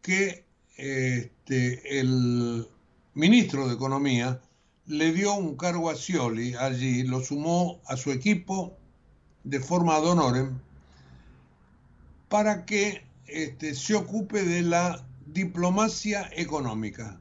que 0.00 0.44
este, 0.76 2.00
el 2.00 2.68
ministro 3.14 3.68
de 3.68 3.74
Economía 3.74 4.40
le 4.86 5.12
dio 5.12 5.34
un 5.34 5.56
cargo 5.56 5.90
a 5.90 5.94
Scioli 5.94 6.54
allí, 6.54 7.02
lo 7.04 7.20
sumó 7.20 7.80
a 7.86 7.96
su 7.96 8.10
equipo 8.10 8.76
de 9.44 9.60
forma 9.60 9.96
ad 9.96 10.04
honorem 10.04 10.58
para 12.28 12.64
que 12.64 13.04
este, 13.26 13.74
se 13.74 13.94
ocupe 13.94 14.42
de 14.42 14.62
la 14.62 15.06
diplomacia 15.26 16.30
económica. 16.34 17.20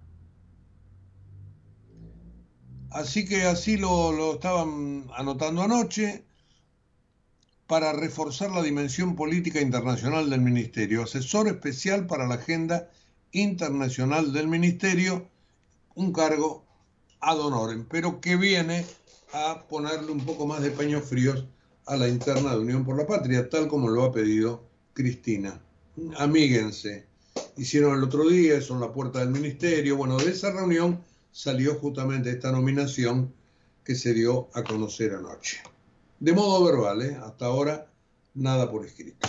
Así 2.89 3.25
que 3.25 3.43
así 3.43 3.77
lo, 3.77 4.11
lo 4.11 4.33
estaban 4.33 5.07
anotando 5.15 5.61
anoche 5.61 6.25
para 7.67 7.93
reforzar 7.93 8.51
la 8.51 8.61
dimensión 8.61 9.15
política 9.15 9.61
internacional 9.61 10.29
del 10.29 10.41
Ministerio, 10.41 11.03
asesor 11.03 11.47
especial 11.47 12.05
para 12.05 12.27
la 12.27 12.35
agenda 12.35 12.89
internacional 13.31 14.33
del 14.33 14.49
Ministerio, 14.49 15.29
un 15.95 16.13
cargo 16.13 16.65
ad 17.19 17.39
honorem, 17.39 17.85
pero 17.85 18.19
que 18.19 18.35
viene 18.35 18.85
a 19.33 19.65
ponerle 19.67 20.11
un 20.11 20.25
poco 20.25 20.45
más 20.45 20.61
de 20.61 20.71
paños 20.71 21.03
fríos 21.05 21.45
a 21.85 21.95
la 21.95 22.07
interna 22.07 22.51
de 22.51 22.59
Unión 22.59 22.85
por 22.85 22.97
la 22.97 23.07
Patria, 23.07 23.49
tal 23.49 23.67
como 23.67 23.89
lo 23.89 24.03
ha 24.03 24.11
pedido 24.11 24.63
Cristina. 24.93 25.61
Amíguense. 26.17 27.05
Hicieron 27.57 27.97
el 27.97 28.03
otro 28.03 28.27
día, 28.27 28.55
eso 28.55 28.73
en 28.73 28.81
la 28.81 28.91
puerta 28.91 29.19
del 29.19 29.29
ministerio. 29.29 29.97
Bueno, 29.97 30.17
de 30.17 30.31
esa 30.31 30.51
reunión 30.51 31.03
salió 31.31 31.75
justamente 31.75 32.29
esta 32.29 32.51
nominación 32.51 33.33
que 33.83 33.95
se 33.95 34.13
dio 34.13 34.49
a 34.53 34.63
conocer 34.63 35.13
anoche. 35.13 35.61
De 36.19 36.33
modo 36.33 36.63
verbal, 36.63 37.01
¿eh? 37.01 37.17
hasta 37.21 37.45
ahora 37.45 37.87
nada 38.33 38.69
por 38.69 38.85
escrito. 38.85 39.27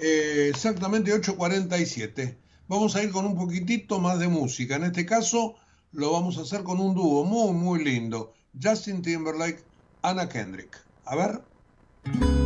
Eh, 0.00 0.48
exactamente 0.50 1.14
8.47. 1.14 2.36
Vamos 2.66 2.96
a 2.96 3.02
ir 3.02 3.10
con 3.12 3.24
un 3.26 3.36
poquitito 3.36 4.00
más 4.00 4.18
de 4.18 4.28
música. 4.28 4.76
En 4.76 4.84
este 4.84 5.06
caso 5.06 5.56
lo 5.94 6.12
vamos 6.12 6.38
a 6.38 6.42
hacer 6.42 6.62
con 6.62 6.80
un 6.80 6.94
dúo 6.94 7.24
muy, 7.24 7.52
muy 7.52 7.84
lindo. 7.84 8.32
Justin 8.60 9.02
Timberlake, 9.02 9.64
Anna 10.02 10.28
Kendrick. 10.28 10.76
A 11.06 11.16
ver. 11.16 12.43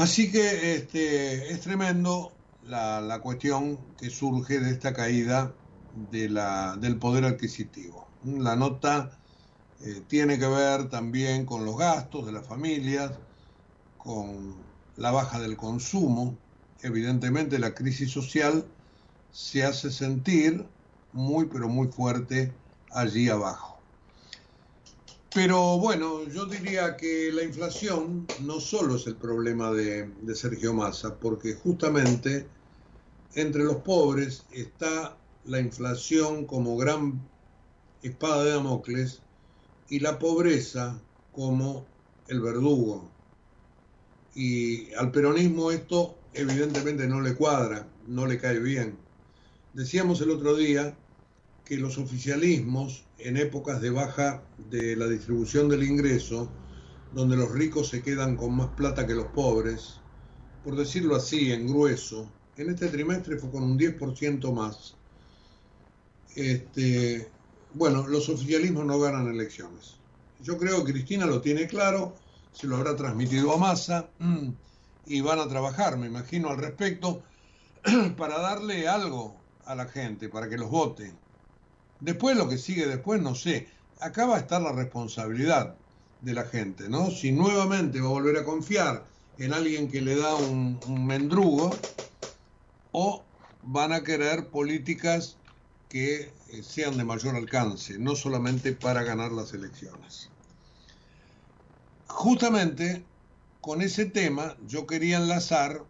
Así 0.00 0.32
que 0.32 0.76
este, 0.76 1.52
es 1.52 1.60
tremendo 1.60 2.32
la, 2.64 3.02
la, 3.02 3.20
cuestión 3.20 3.78
que 3.98 4.08
surge 4.08 4.58
de 4.58 4.70
esta 4.70 4.94
caída 4.94 5.52
de 6.10 6.30
la, 6.30 6.74
del 6.78 6.96
poder 6.98 7.26
adquisitivo. 7.26 8.08
La 8.24 8.56
nota 8.56 9.20
eh, 9.82 10.02
tiene 10.08 10.38
que 10.38 10.46
ver 10.46 10.88
también 10.88 11.44
con 11.44 11.66
los 11.66 11.76
gastos 11.76 12.24
de 12.24 12.32
las 12.32 12.46
familias, 12.46 13.12
con 13.98 14.54
la 14.96 15.10
baja 15.10 15.38
del 15.38 15.58
consumo. 15.58 16.34
Evidentemente 16.80 17.58
la 17.58 17.74
crisis 17.74 18.10
social 18.10 18.64
se 19.30 19.64
hace 19.64 19.90
sentir 19.90 20.66
muy 21.12 21.44
pero 21.44 21.68
muy 21.68 21.88
fuerte 21.88 22.54
allí 22.90 23.28
abajo. 23.28 23.69
Pero 25.32 25.78
bueno, 25.78 26.24
yo 26.24 26.46
diría 26.46 26.96
que 26.96 27.30
la 27.32 27.44
inflación 27.44 28.26
no 28.40 28.58
solo 28.58 28.96
es 28.96 29.06
el 29.06 29.14
problema 29.14 29.70
de, 29.70 30.10
Sergio 30.34 30.74
Massa, 30.74 31.20
porque 31.20 31.54
justamente 31.54 32.48
entre 33.34 33.62
los 33.62 33.76
pobres 33.76 34.44
está 34.50 35.16
la 35.44 35.60
inflación 35.60 36.46
como 36.46 36.76
gran 36.76 37.20
espada 38.02 38.42
de 38.42 38.50
Damocles 38.50 39.22
y 39.88 40.00
la 40.00 40.18
pobreza 40.18 41.00
como 41.30 41.86
el 42.26 42.40
verdugo. 42.40 43.08
Y 44.34 44.92
al 44.94 45.12
peronismo 45.12 45.70
esto 45.70 46.18
evidentemente 46.34 47.06
no 47.06 47.20
le 47.20 47.36
cuadra, 47.36 47.86
no 48.08 48.26
le 48.26 48.36
cae 48.36 48.58
bien. 48.58 48.98
Decíamos 49.74 50.20
el 50.22 50.30
otro 50.30 50.56
día 50.56 50.96
que 51.70 51.76
los 51.76 51.98
oficialismos 51.98 53.04
en 53.18 53.36
épocas 53.36 53.80
de 53.80 53.90
baja 53.90 54.42
de 54.68 54.96
la 54.96 55.06
distribución 55.06 55.68
del 55.68 55.84
ingreso, 55.84 56.50
donde 57.14 57.36
los 57.36 57.52
ricos 57.52 57.90
se 57.90 58.02
quedan 58.02 58.34
con 58.36 58.56
más 58.56 58.70
plata 58.70 59.06
que 59.06 59.14
los 59.14 59.26
pobres, 59.26 60.00
por 60.64 60.74
decirlo 60.74 61.14
así, 61.14 61.52
en 61.52 61.68
grueso, 61.68 62.28
en 62.56 62.70
este 62.70 62.88
trimestre 62.88 63.38
fue 63.38 63.52
con 63.52 63.62
un 63.62 63.78
10% 63.78 64.52
más. 64.52 64.96
Este, 66.34 67.30
bueno, 67.74 68.04
los 68.08 68.28
oficialismos 68.28 68.84
no 68.84 68.98
ganan 68.98 69.28
elecciones. 69.28 69.94
Yo 70.42 70.58
creo 70.58 70.84
que 70.84 70.90
Cristina 70.90 71.24
lo 71.24 71.40
tiene 71.40 71.68
claro, 71.68 72.16
se 72.50 72.66
lo 72.66 72.78
habrá 72.78 72.96
transmitido 72.96 73.52
a 73.52 73.58
Massa 73.58 74.10
y 75.06 75.20
van 75.20 75.38
a 75.38 75.46
trabajar, 75.46 75.96
me 75.98 76.08
imagino, 76.08 76.48
al 76.48 76.58
respecto, 76.58 77.22
para 78.16 78.40
darle 78.40 78.88
algo 78.88 79.36
a 79.66 79.76
la 79.76 79.86
gente, 79.86 80.28
para 80.28 80.48
que 80.48 80.58
los 80.58 80.68
vote. 80.68 81.14
Después 82.00 82.36
lo 82.36 82.48
que 82.48 82.58
sigue 82.58 82.86
después, 82.86 83.20
no 83.20 83.34
sé. 83.34 83.68
Acá 84.00 84.26
va 84.26 84.36
a 84.36 84.40
estar 84.40 84.60
la 84.62 84.72
responsabilidad 84.72 85.76
de 86.20 86.32
la 86.32 86.44
gente, 86.44 86.88
¿no? 86.88 87.10
Si 87.10 87.32
nuevamente 87.32 88.00
va 88.00 88.08
a 88.08 88.12
volver 88.12 88.38
a 88.38 88.44
confiar 88.44 89.06
en 89.38 89.52
alguien 89.52 89.88
que 89.88 90.00
le 90.00 90.16
da 90.16 90.34
un, 90.34 90.80
un 90.86 91.06
mendrugo 91.06 91.70
o 92.92 93.24
van 93.62 93.92
a 93.92 94.02
querer 94.02 94.48
políticas 94.48 95.36
que 95.88 96.32
sean 96.62 96.96
de 96.96 97.04
mayor 97.04 97.36
alcance, 97.36 97.98
no 97.98 98.14
solamente 98.14 98.72
para 98.72 99.02
ganar 99.02 99.32
las 99.32 99.52
elecciones. 99.52 100.30
Justamente 102.06 103.04
con 103.60 103.82
ese 103.82 104.06
tema 104.06 104.56
yo 104.66 104.86
quería 104.86 105.18
enlazar 105.18 105.84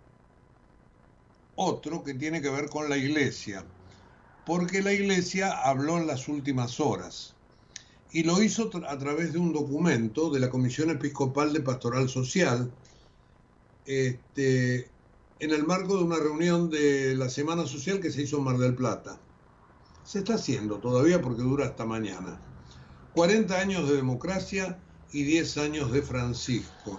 otro 1.54 2.02
que 2.02 2.14
tiene 2.14 2.40
que 2.40 2.50
ver 2.50 2.68
con 2.68 2.88
la 2.88 2.96
iglesia 2.96 3.64
porque 4.50 4.82
la 4.82 4.92
Iglesia 4.92 5.52
habló 5.62 5.98
en 5.98 6.08
las 6.08 6.26
últimas 6.26 6.80
horas 6.80 7.36
y 8.10 8.24
lo 8.24 8.42
hizo 8.42 8.68
a 8.88 8.98
través 8.98 9.32
de 9.32 9.38
un 9.38 9.52
documento 9.52 10.28
de 10.28 10.40
la 10.40 10.50
Comisión 10.50 10.90
Episcopal 10.90 11.52
de 11.52 11.60
Pastoral 11.60 12.08
Social 12.08 12.68
este, 13.86 14.90
en 15.38 15.50
el 15.52 15.64
marco 15.64 15.96
de 15.98 16.02
una 16.02 16.16
reunión 16.16 16.68
de 16.68 17.14
la 17.14 17.28
Semana 17.28 17.64
Social 17.64 18.00
que 18.00 18.10
se 18.10 18.22
hizo 18.22 18.38
en 18.38 18.42
Mar 18.42 18.58
del 18.58 18.74
Plata. 18.74 19.20
Se 20.02 20.18
está 20.18 20.34
haciendo 20.34 20.78
todavía 20.78 21.22
porque 21.22 21.42
dura 21.42 21.66
hasta 21.66 21.86
mañana. 21.86 22.40
40 23.14 23.56
años 23.56 23.88
de 23.88 23.94
democracia 23.94 24.80
y 25.12 25.22
10 25.22 25.58
años 25.58 25.92
de 25.92 26.02
Francisco. 26.02 26.98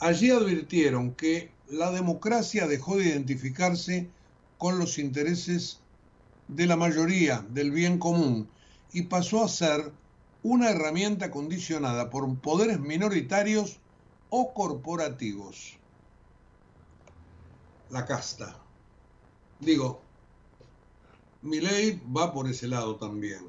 Allí 0.00 0.30
advirtieron 0.30 1.14
que 1.14 1.50
la 1.70 1.90
democracia 1.90 2.66
dejó 2.66 2.98
de 2.98 3.06
identificarse 3.06 4.10
con 4.58 4.78
los 4.78 4.98
intereses 4.98 5.80
de 6.54 6.66
la 6.66 6.76
mayoría, 6.76 7.44
del 7.50 7.70
bien 7.70 7.98
común, 7.98 8.48
y 8.92 9.02
pasó 9.02 9.44
a 9.44 9.48
ser 9.48 9.92
una 10.42 10.70
herramienta 10.70 11.30
condicionada 11.30 12.10
por 12.10 12.38
poderes 12.40 12.80
minoritarios 12.80 13.78
o 14.30 14.52
corporativos. 14.52 15.76
La 17.90 18.04
casta. 18.04 18.56
Digo, 19.60 20.00
mi 21.42 21.60
ley 21.60 22.02
va 22.16 22.32
por 22.32 22.48
ese 22.48 22.66
lado 22.68 22.96
también. 22.96 23.44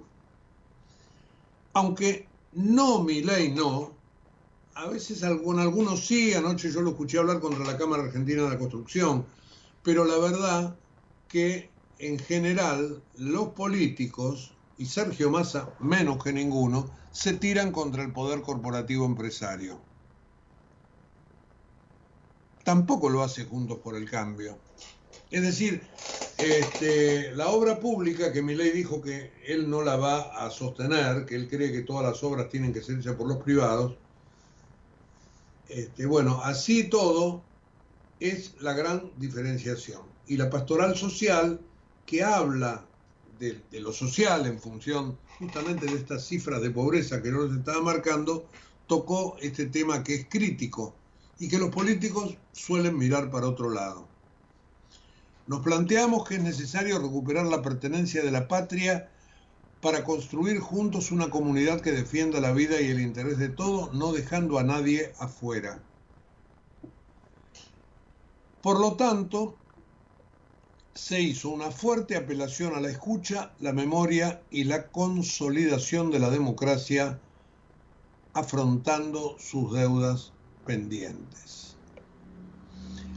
Aunque 1.74 2.28
no 2.54 3.02
mi 3.04 3.22
ley 3.22 3.52
no, 3.52 3.92
a 4.76 4.88
veces 4.88 5.24
con 5.44 5.60
algunos 5.60 6.06
sí, 6.06 6.34
anoche 6.34 6.72
yo 6.72 6.82
lo 6.82 6.92
escuché 6.92 7.18
hablar 7.18 7.40
contra 7.40 7.66
la 7.66 7.78
Cámara 7.78 8.04
Argentina 8.04 8.44
de 8.44 8.50
la 8.50 8.58
Construcción, 8.58 9.26
pero 9.84 10.06
la 10.06 10.18
verdad 10.18 10.76
que 11.28 11.71
en 12.02 12.20
general 12.20 13.02
los 13.18 13.50
políticos, 13.50 14.54
y 14.78 14.86
Sergio 14.86 15.30
Massa 15.30 15.74
menos 15.80 16.24
que 16.24 16.34
ninguno, 16.34 16.90
se 17.12 17.34
tiran 17.34 17.72
contra 17.72 18.04
el 18.04 18.12
poder 18.12 18.42
corporativo 18.42 19.06
empresario. 19.06 19.80
tampoco 22.64 23.10
lo 23.10 23.24
hace 23.24 23.46
Juntos 23.46 23.80
por 23.80 23.96
el 23.96 24.10
Cambio. 24.10 24.58
Es 25.30 25.42
decir, 25.42 25.82
este, 26.38 27.32
la 27.36 27.50
obra 27.50 27.80
pública 27.80 28.32
que 28.32 28.42
ley 28.42 28.72
dijo 28.72 29.02
que 29.02 29.32
él 29.46 29.70
no 29.70 29.82
la 29.82 29.96
va 29.96 30.46
a 30.46 30.50
sostener, 30.50 31.26
que 31.26 31.36
él 31.36 31.48
cree 31.50 31.72
que 31.72 31.82
todas 31.82 32.04
las 32.04 32.24
obras 32.24 32.50
tienen 32.50 32.74
que 32.74 32.82
ser 32.82 33.00
hechas 33.00 33.16
por 33.16 33.28
los 33.28 33.38
privados, 33.38 33.96
este, 35.70 36.06
bueno, 36.06 36.42
así 36.44 36.84
todo 36.86 37.44
es 38.20 38.56
la 38.62 38.74
gran 38.74 39.12
diferenciación. 39.18 40.02
Y 40.28 40.38
la 40.38 40.50
pastoral 40.50 40.96
social, 40.96 41.62
que 42.06 42.24
habla 42.24 42.86
de, 43.40 43.62
lo 43.80 43.92
social 43.92 44.46
en 44.46 44.60
función 44.60 45.18
justamente 45.40 45.88
de 45.88 45.96
estas 45.96 46.26
cifras 46.26 46.62
de 46.62 46.70
pobreza 46.70 47.22
que 47.22 47.32
no 47.32 47.46
nos 47.46 47.58
estaba 47.58 47.82
marcando, 47.82 48.46
tocó 48.86 49.38
este 49.42 49.66
tema 49.66 50.04
que 50.04 50.16
es 50.16 50.26
crítico 50.30 50.94
y 51.40 51.48
que 51.48 51.58
los 51.58 51.70
políticos 51.70 52.38
suelen 52.52 52.98
mirar 52.98 53.32
para 53.32 53.48
otro 53.48 53.72
lado. 53.72 54.08
Nos 55.48 55.62
planteamos 55.62 56.28
que 56.28 56.36
es 56.36 56.44
necesario 56.44 57.00
recuperar 57.00 57.48
la 57.48 57.64
pertenencia 57.64 58.24
de 58.24 58.32
la 58.32 58.48
patria 58.48 59.10
para 59.82 60.04
construir 60.04 60.60
juntos 60.60 61.12
una 61.12 61.32
comunidad 61.32 61.82
que 61.82 61.92
defienda 61.92 62.40
la 62.40 62.54
vida 62.54 62.80
y 62.80 62.92
el 62.92 63.02
interés 63.02 63.40
de 63.40 63.50
todos, 63.50 63.94
no 63.96 64.14
dejando 64.14 64.60
a 64.60 64.64
nadie 64.64 65.14
afuera. 65.20 65.82
Por 68.62 68.80
lo 68.80 68.96
tanto, 68.96 69.58
se 70.94 71.22
hizo 71.22 71.50
una 71.50 71.72
fuerte 71.72 72.18
apelación 72.18 72.76
a 72.76 72.82
la 72.82 72.90
escucha, 72.90 73.54
la 73.60 73.74
memoria 73.74 74.42
y 74.52 74.66
la 74.66 74.88
consolidación 74.88 76.12
de 76.12 76.20
la 76.20 76.30
democracia 76.30 77.20
afrontando 78.34 79.38
sus 79.40 79.74
deudas 79.74 80.34
pendientes. 80.66 81.76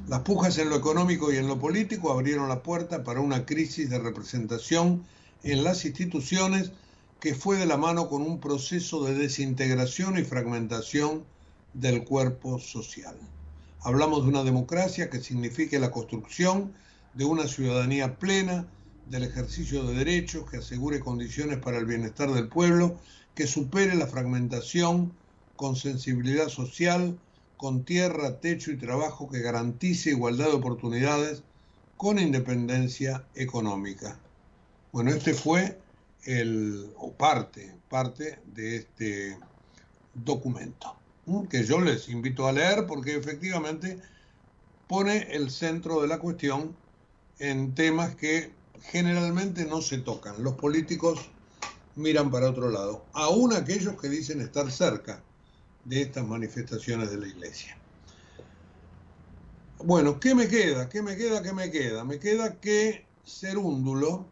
Las 0.08 0.20
pujas 0.20 0.58
en 0.58 0.68
lo 0.68 0.76
económico 0.76 1.32
y 1.32 1.36
en 1.36 1.48
lo 1.48 1.58
político 1.58 2.12
abrieron 2.12 2.48
la 2.48 2.62
puerta 2.62 3.02
para 3.04 3.20
una 3.20 3.46
crisis 3.46 3.90
de 3.90 3.98
representación 3.98 5.04
en 5.42 5.64
las 5.64 5.84
instituciones 5.84 6.72
que 7.20 7.34
fue 7.34 7.56
de 7.56 7.66
la 7.66 7.76
mano 7.76 8.08
con 8.08 8.22
un 8.22 8.38
proceso 8.38 9.04
de 9.04 9.14
desintegración 9.14 10.18
y 10.18 10.24
fragmentación 10.24 11.24
del 11.72 12.04
cuerpo 12.04 12.58
social. 12.58 13.16
Hablamos 13.80 14.24
de 14.24 14.28
una 14.28 14.44
democracia 14.44 15.10
que 15.10 15.20
signifique 15.20 15.78
la 15.78 15.90
construcción 15.90 16.74
de 17.14 17.24
una 17.24 17.46
ciudadanía 17.46 18.18
plena, 18.18 18.66
del 19.08 19.24
ejercicio 19.24 19.84
de 19.84 19.94
derechos 19.94 20.50
que 20.50 20.58
asegure 20.58 21.00
condiciones 21.00 21.58
para 21.58 21.78
el 21.78 21.86
bienestar 21.86 22.32
del 22.32 22.48
pueblo, 22.48 22.98
que 23.34 23.46
supere 23.46 23.94
la 23.94 24.06
fragmentación 24.06 25.12
con 25.56 25.76
sensibilidad 25.76 26.48
social, 26.48 27.18
con 27.56 27.84
tierra, 27.84 28.40
techo 28.40 28.70
y 28.70 28.76
trabajo 28.76 29.28
que 29.28 29.40
garantice 29.40 30.10
igualdad 30.10 30.46
de 30.46 30.54
oportunidades 30.54 31.42
con 31.96 32.18
independencia 32.18 33.24
económica. 33.34 34.18
Bueno, 34.92 35.10
este 35.10 35.34
fue 35.34 35.78
el, 36.24 36.90
o 36.96 37.12
parte, 37.12 37.74
parte 37.88 38.40
de 38.46 38.76
este 38.76 39.38
documento, 40.14 40.96
que 41.50 41.64
yo 41.64 41.80
les 41.80 42.08
invito 42.08 42.46
a 42.46 42.52
leer 42.52 42.86
porque 42.86 43.16
efectivamente 43.16 43.98
pone 44.88 45.28
el 45.30 45.50
centro 45.50 46.00
de 46.02 46.08
la 46.08 46.18
cuestión 46.18 46.76
en 47.38 47.74
temas 47.74 48.14
que 48.14 48.52
generalmente 48.90 49.64
no 49.64 49.80
se 49.80 49.98
tocan. 49.98 50.42
Los 50.42 50.54
políticos 50.54 51.30
miran 51.96 52.30
para 52.30 52.50
otro 52.50 52.70
lado, 52.70 53.04
aún 53.12 53.52
aquellos 53.52 54.00
que 54.00 54.08
dicen 54.08 54.40
estar 54.40 54.70
cerca 54.70 55.22
de 55.84 56.02
estas 56.02 56.26
manifestaciones 56.26 57.10
de 57.10 57.18
la 57.18 57.28
iglesia. 57.28 57.76
Bueno, 59.78 60.18
¿qué 60.18 60.34
me 60.34 60.48
queda? 60.48 60.88
¿Qué 60.88 61.02
me 61.02 61.16
queda? 61.16 61.42
¿Qué 61.42 61.52
me 61.52 61.70
queda? 61.70 62.04
Me 62.04 62.18
queda 62.18 62.58
que 62.60 63.06
Cerúndulo, 63.26 64.26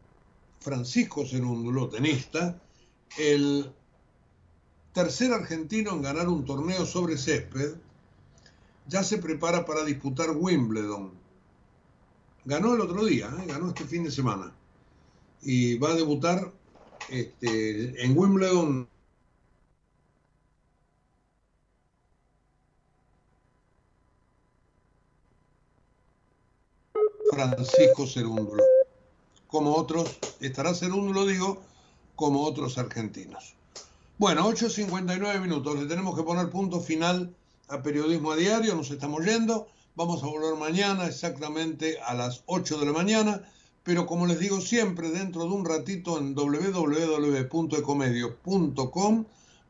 Francisco 0.61 1.27
Cerúndulo, 1.27 1.89
tenista, 1.89 2.59
el 3.19 3.73
tercer 4.93 5.33
argentino 5.33 5.93
en 5.93 6.03
ganar 6.03 6.29
un 6.29 6.45
torneo 6.45 6.87
sobre 6.87 7.17
césped, 7.17 7.75
ya 8.89 9.03
se 9.03 9.19
prepara 9.19 9.65
para 9.65 9.85
disputar 9.85 10.31
Wimbledon. 10.31 11.22
Ganó 12.45 12.75
el 12.75 12.81
otro 12.81 13.05
día, 13.05 13.33
¿eh? 13.41 13.47
ganó 13.47 13.69
este 13.69 13.85
fin 13.85 14.05
de 14.05 14.11
semana. 14.11 14.53
Y 15.43 15.79
va 15.79 15.91
a 15.91 15.95
debutar 15.95 16.53
este, 17.09 18.05
en 18.05 18.17
Wimbledon 18.17 18.89
Francisco 27.33 28.07
Cerúndulo. 28.07 28.63
Como 29.47 29.75
otros, 29.75 30.19
estará 30.41 30.75
Cerúndulo, 30.75 31.27
digo, 31.27 31.63
como 32.17 32.43
otros 32.43 32.77
argentinos. 32.79 33.55
Bueno, 34.19 34.49
8.59 34.51 35.41
minutos, 35.41 35.79
le 35.79 35.87
tenemos 35.87 36.17
que 36.17 36.23
poner 36.23 36.51
punto 36.51 36.81
final 36.81 37.35
a 37.69 37.83
Periodismo 37.83 38.33
a 38.33 38.37
Diario, 38.37 38.75
nos 38.75 38.91
estamos 38.91 39.25
yendo, 39.25 39.67
vamos 39.95 40.23
a 40.23 40.27
volver 40.27 40.55
mañana 40.57 41.07
exactamente 41.07 41.99
a 42.01 42.15
las 42.15 42.43
8 42.47 42.79
de 42.79 42.87
la 42.87 42.93
mañana, 42.93 43.43
pero 43.83 44.07
como 44.07 44.27
les 44.27 44.39
digo 44.39 44.61
siempre, 44.61 45.11
dentro 45.11 45.43
de 45.43 45.51
un 45.51 45.65
ratito 45.65 46.19
en 46.19 46.35
www.ecomedios.com 46.35 49.25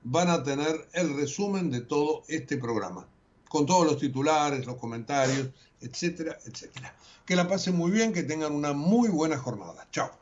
van 0.04 0.30
a 0.30 0.42
tener 0.42 0.88
el 0.92 1.16
resumen 1.16 1.70
de 1.70 1.80
todo 1.80 2.22
este 2.28 2.56
programa, 2.56 3.06
con 3.48 3.66
todos 3.66 3.86
los 3.86 3.98
titulares, 3.98 4.66
los 4.66 4.76
comentarios, 4.76 5.48
etcétera, 5.80 6.38
etcétera. 6.44 6.94
Que 7.24 7.36
la 7.36 7.48
pasen 7.48 7.76
muy 7.76 7.90
bien, 7.90 8.12
que 8.12 8.22
tengan 8.22 8.52
una 8.52 8.72
muy 8.72 9.08
buena 9.08 9.38
jornada. 9.38 9.86
Chao. 9.90 10.21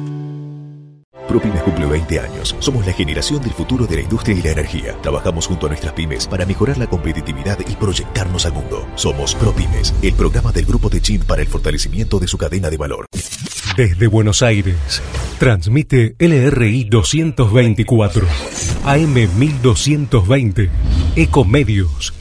ProPymes 1.31 1.63
cumple 1.63 1.85
20 1.85 2.19
años. 2.19 2.53
Somos 2.59 2.85
la 2.85 2.91
generación 2.91 3.41
del 3.41 3.53
futuro 3.53 3.87
de 3.87 3.95
la 3.95 4.01
industria 4.01 4.37
y 4.37 4.41
la 4.41 4.51
energía. 4.51 4.97
Trabajamos 5.01 5.47
junto 5.47 5.65
a 5.65 5.69
nuestras 5.69 5.93
pymes 5.93 6.27
para 6.27 6.45
mejorar 6.45 6.77
la 6.77 6.87
competitividad 6.87 7.57
y 7.65 7.75
proyectarnos 7.77 8.45
al 8.45 8.51
mundo. 8.51 8.85
Somos 8.95 9.33
ProPymes, 9.35 9.93
el 10.01 10.13
programa 10.13 10.51
del 10.51 10.65
Grupo 10.65 10.89
Techint 10.89 11.23
para 11.23 11.41
el 11.41 11.47
fortalecimiento 11.47 12.19
de 12.19 12.27
su 12.27 12.37
cadena 12.37 12.69
de 12.69 12.75
valor. 12.75 13.05
Desde 13.77 14.07
Buenos 14.07 14.41
Aires, 14.41 15.01
transmite 15.39 16.15
LRI 16.19 16.83
224, 16.89 18.27
AM 18.83 19.13
1220, 19.13 20.69
Ecomedios 21.15 22.13